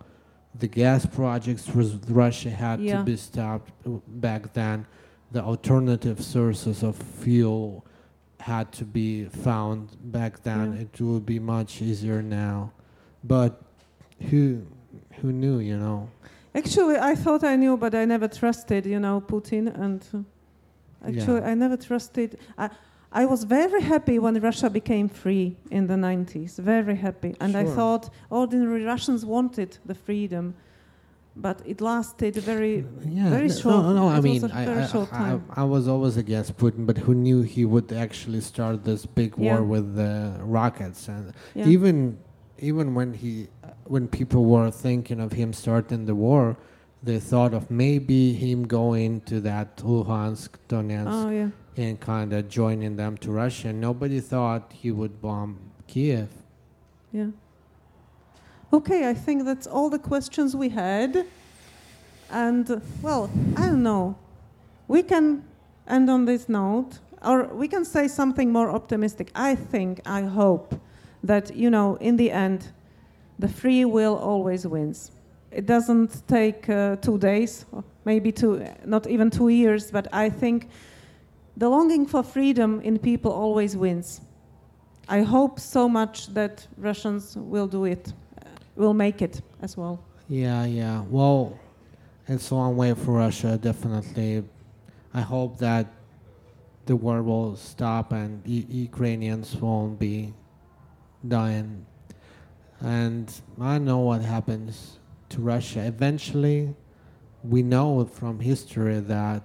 the 0.58 0.68
gas 0.68 1.06
projects 1.06 1.68
was 1.74 1.96
Russia 2.10 2.50
had 2.50 2.80
Yeah. 2.82 2.98
to 2.98 3.04
be 3.04 3.16
stopped 3.18 3.72
back 4.22 4.54
then. 4.54 4.86
The 5.32 5.44
alternative 5.44 6.24
sources 6.24 6.84
of 6.84 6.96
fuel 6.96 7.86
had 8.40 8.72
to 8.74 8.86
be 8.86 9.26
found 9.26 9.90
back 10.12 10.44
then. 10.44 10.74
Yeah. 10.74 10.82
It 10.82 11.02
would 11.02 11.26
be 11.26 11.40
much 11.40 11.82
easier 11.82 12.22
now, 12.22 12.72
but 13.24 13.62
who 14.30 14.62
who 15.22 15.32
knew? 15.32 15.60
You 15.60 15.78
know. 15.78 16.10
Actually, 16.56 16.98
I 16.98 17.14
thought 17.16 17.44
I 17.44 17.56
knew, 17.56 17.78
but 17.78 17.94
I 17.94 18.06
never 18.06 18.28
trusted, 18.28 18.86
you 18.86 19.00
know, 19.00 19.22
Putin. 19.22 19.68
And 19.80 20.04
uh, 20.14 21.08
actually, 21.08 21.42
Yeah. 21.42 21.52
I 21.52 21.54
never 21.54 21.78
trusted. 21.78 22.40
I, 22.58 22.70
I 23.12 23.26
was 23.26 23.44
very 23.44 23.82
happy 23.82 24.18
when 24.20 24.40
Russia 24.40 24.70
became 24.70 25.10
free 25.10 25.58
in 25.70 25.88
the 25.88 25.94
90s. 25.94 26.58
Very 26.58 26.96
happy. 26.96 27.36
And 27.40 27.56
I 27.56 27.66
thought 27.66 28.10
ordinary 28.32 28.84
Russians 28.84 29.26
wanted 29.26 29.78
the 29.86 29.96
freedom. 29.96 30.56
But 31.36 31.62
it 31.66 31.80
lasted 31.82 32.36
very 32.36 32.86
Yeah, 33.08 33.30
Very 33.30 33.50
short- 33.50 33.84
No, 33.86 33.94
no, 33.94 34.10
it 34.10 34.18
I 34.18 34.22
mean, 34.22 34.44
I, 34.52 34.66
I, 34.66 34.84
I, 34.84 35.06
time. 35.06 35.44
I 35.50 35.64
was 35.64 35.88
always 35.88 36.18
against 36.18 36.58
Putin, 36.58 36.86
but 36.86 36.98
who 36.98 37.14
knew 37.14 37.42
he 37.42 37.66
would 37.66 37.92
actually 37.94 38.42
start 38.42 38.84
this 38.84 39.06
big 39.06 39.36
war 39.38 39.56
Yeah. 39.56 39.60
with 39.74 39.96
the 39.96 40.36
rockets? 40.42 41.08
And 41.08 41.34
yeah. 41.56 41.68
even 41.68 42.18
even 42.60 42.94
when 42.94 43.14
he 43.14 43.48
when 43.86 44.08
people 44.08 44.44
were 44.46 44.70
thinking 44.72 45.20
of 45.22 45.32
him 45.32 45.54
starting 45.54 46.06
the 46.06 46.16
war, 46.16 46.58
they 47.02 47.20
thought 47.20 47.54
of 47.54 47.72
maybe 47.72 48.34
him 48.34 48.68
going 48.68 49.22
to 49.22 49.40
that 49.42 49.78
Luhansk, 49.78 50.50
Donetsk, 50.68 51.26
oh 51.26 51.30
yeah 51.30 51.50
and 51.78 51.98
kind 52.02 52.34
of 52.34 52.50
joining 52.50 52.98
them 52.98 53.16
to 53.18 53.32
Russia. 53.32 53.72
Nobody 53.72 54.20
thought 54.20 54.74
he 54.74 54.92
would 54.92 55.22
bomb 55.22 55.72
Kiev. 55.88 56.28
yeah 57.14 57.28
okay 58.72 59.10
i 59.10 59.14
think 59.14 59.46
that's 59.46 59.68
all 59.68 59.90
the 59.90 60.00
questions 60.00 60.56
we 60.56 60.70
had. 60.70 61.26
And 62.32 62.82
well 63.02 63.30
i 63.58 63.66
don't 63.66 63.84
know. 63.84 64.16
We 64.88 65.04
can 65.04 65.44
end 65.88 66.10
on 66.10 66.26
this 66.26 66.48
note 66.48 67.00
or 67.24 67.46
we 67.46 67.68
can 67.68 67.86
say 67.86 68.08
something 68.08 68.52
more 68.52 68.70
optimistic. 68.70 69.32
I 69.36 69.56
think 69.56 70.02
i 70.06 70.22
hope 70.22 70.80
that 71.24 71.56
you 71.56 71.70
know 71.70 71.96
in 71.96 72.18
the 72.18 72.32
end 72.32 72.72
the 73.40 73.48
free 73.48 73.86
will 73.86 74.16
always 74.16 74.68
wins. 74.68 75.12
It 75.52 75.66
doesn't 75.66 76.28
take 76.28 76.70
uh, 76.70 76.98
two 76.98 77.18
days 77.18 77.66
maybe 78.06 78.32
two 78.32 78.66
not 78.86 79.08
even 79.08 79.30
two 79.30 79.50
years 79.50 79.92
but 79.92 80.08
i 80.14 80.30
think 80.30 80.70
the 81.58 81.68
longing 81.68 82.06
for 82.06 82.24
freedom 82.24 82.80
in 82.82 82.98
people 82.98 83.32
always 83.32 83.76
wins. 83.76 84.22
I 85.10 85.24
hope 85.24 85.60
so 85.60 85.90
much 85.90 86.28
that 86.36 86.68
russians 86.78 87.36
will 87.36 87.68
do 87.68 87.86
it 87.86 88.14
will 88.80 88.94
make 88.94 89.22
it 89.22 89.42
as 89.62 89.76
well 89.78 90.00
Yeah, 90.30 90.64
yeah. 90.66 91.02
Well, 91.10 91.58
it's 92.28 92.52
a 92.52 92.56
long 92.56 92.78
way 92.78 92.94
for 92.94 93.14
Russia, 93.18 93.58
definitely. 93.58 94.44
I 95.12 95.22
hope 95.22 95.58
that 95.58 95.88
the 96.86 96.96
war 96.96 97.24
will 97.24 97.56
stop 97.56 98.12
and 98.14 98.46
U- 98.46 98.70
Ukrainians 98.70 99.56
won't 99.56 99.98
be 99.98 100.34
dying. 101.28 101.86
And 102.80 103.26
I 103.60 103.80
know 103.80 104.00
what 104.00 104.22
happens 104.22 105.00
to 105.30 105.42
Russia. 105.42 105.82
Eventually, 105.86 106.76
we 107.44 107.64
know 107.64 108.06
from 108.06 108.40
history 108.40 109.00
that 109.00 109.42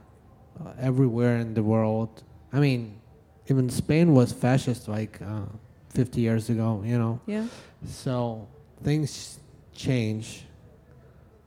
uh, 0.60 0.72
everywhere 0.78 1.38
in 1.38 1.54
the 1.54 1.62
world, 1.62 2.22
I 2.52 2.60
mean, 2.60 3.00
even 3.48 3.70
Spain 3.70 4.12
was 4.12 4.32
fascist 4.32 4.86
like 4.88 5.20
uh, 5.22 5.46
50 5.90 6.20
years 6.20 6.50
ago, 6.50 6.82
you 6.84 6.98
know. 6.98 7.20
yeah 7.26 7.46
So 7.86 8.48
things 8.84 9.40
change, 9.74 10.44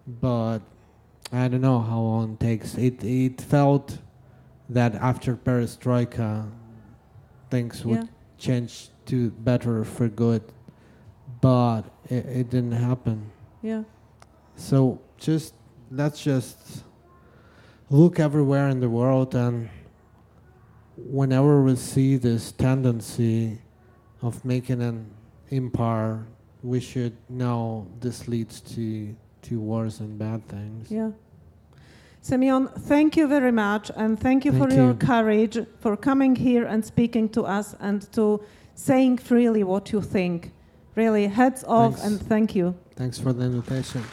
but 0.05 0.59
I 1.31 1.47
don't 1.47 1.61
know 1.61 1.79
how 1.79 1.99
long 2.01 2.33
it 2.33 2.39
takes. 2.39 2.75
It 2.75 3.03
it 3.03 3.41
felt 3.41 3.99
that 4.69 4.95
after 4.95 5.35
Perestroika, 5.35 6.49
things 7.49 7.85
would 7.85 7.99
yeah 7.99 8.07
change 8.37 8.89
to 9.05 9.31
better 9.31 9.83
for 9.83 10.07
good, 10.07 10.43
but 11.41 11.81
it, 12.09 12.25
it 12.25 12.49
didn't 12.49 12.73
happen. 12.73 13.31
yeah 13.63 13.83
So 14.55 15.01
just 15.17 15.53
let's 15.89 16.21
just 16.21 16.83
look 17.89 18.19
everywhere 18.19 18.69
in 18.69 18.79
the 18.79 18.89
world 18.89 19.33
and 19.33 19.69
whenever 20.97 21.63
we 21.63 21.75
see 21.75 22.17
this 22.17 22.51
tendency 22.51 23.59
of 24.21 24.43
making 24.43 24.81
an 24.81 25.09
empire, 25.51 26.25
we 26.63 26.79
should 26.79 27.15
know 27.29 27.87
this 27.99 28.27
leads 28.27 28.61
to 28.61 29.15
to 29.43 29.59
wars 29.59 29.99
and 29.99 30.17
bad 30.17 30.47
things. 30.47 30.91
Yeah. 30.91 31.11
Semyon, 32.21 32.67
thank 32.67 33.15
you 33.15 33.27
very 33.27 33.51
much, 33.51 33.89
and 33.95 34.19
thank 34.19 34.43
you 34.43 34.51
for 34.51 34.67
Thank 34.67 34.73
your 34.73 34.93
courage 34.95 35.57
for 35.79 35.95
coming 35.95 36.35
here 36.35 36.65
and 36.65 36.83
speaking 36.83 37.29
to 37.29 37.43
us 37.43 37.75
and 37.79 38.11
to 38.11 38.41
saying 38.75 39.19
freely 39.19 39.63
what 39.63 39.91
you 39.93 40.01
think. 40.01 40.51
Really, 40.95 41.27
heads 41.27 41.63
off 41.63 41.99
Thanks. 41.99 42.07
and 42.07 42.21
thank 42.27 42.55
you. 42.55 42.75
Thanks 42.95 43.19
for 43.19 43.31
the 43.31 43.45
invitation. 43.45 44.03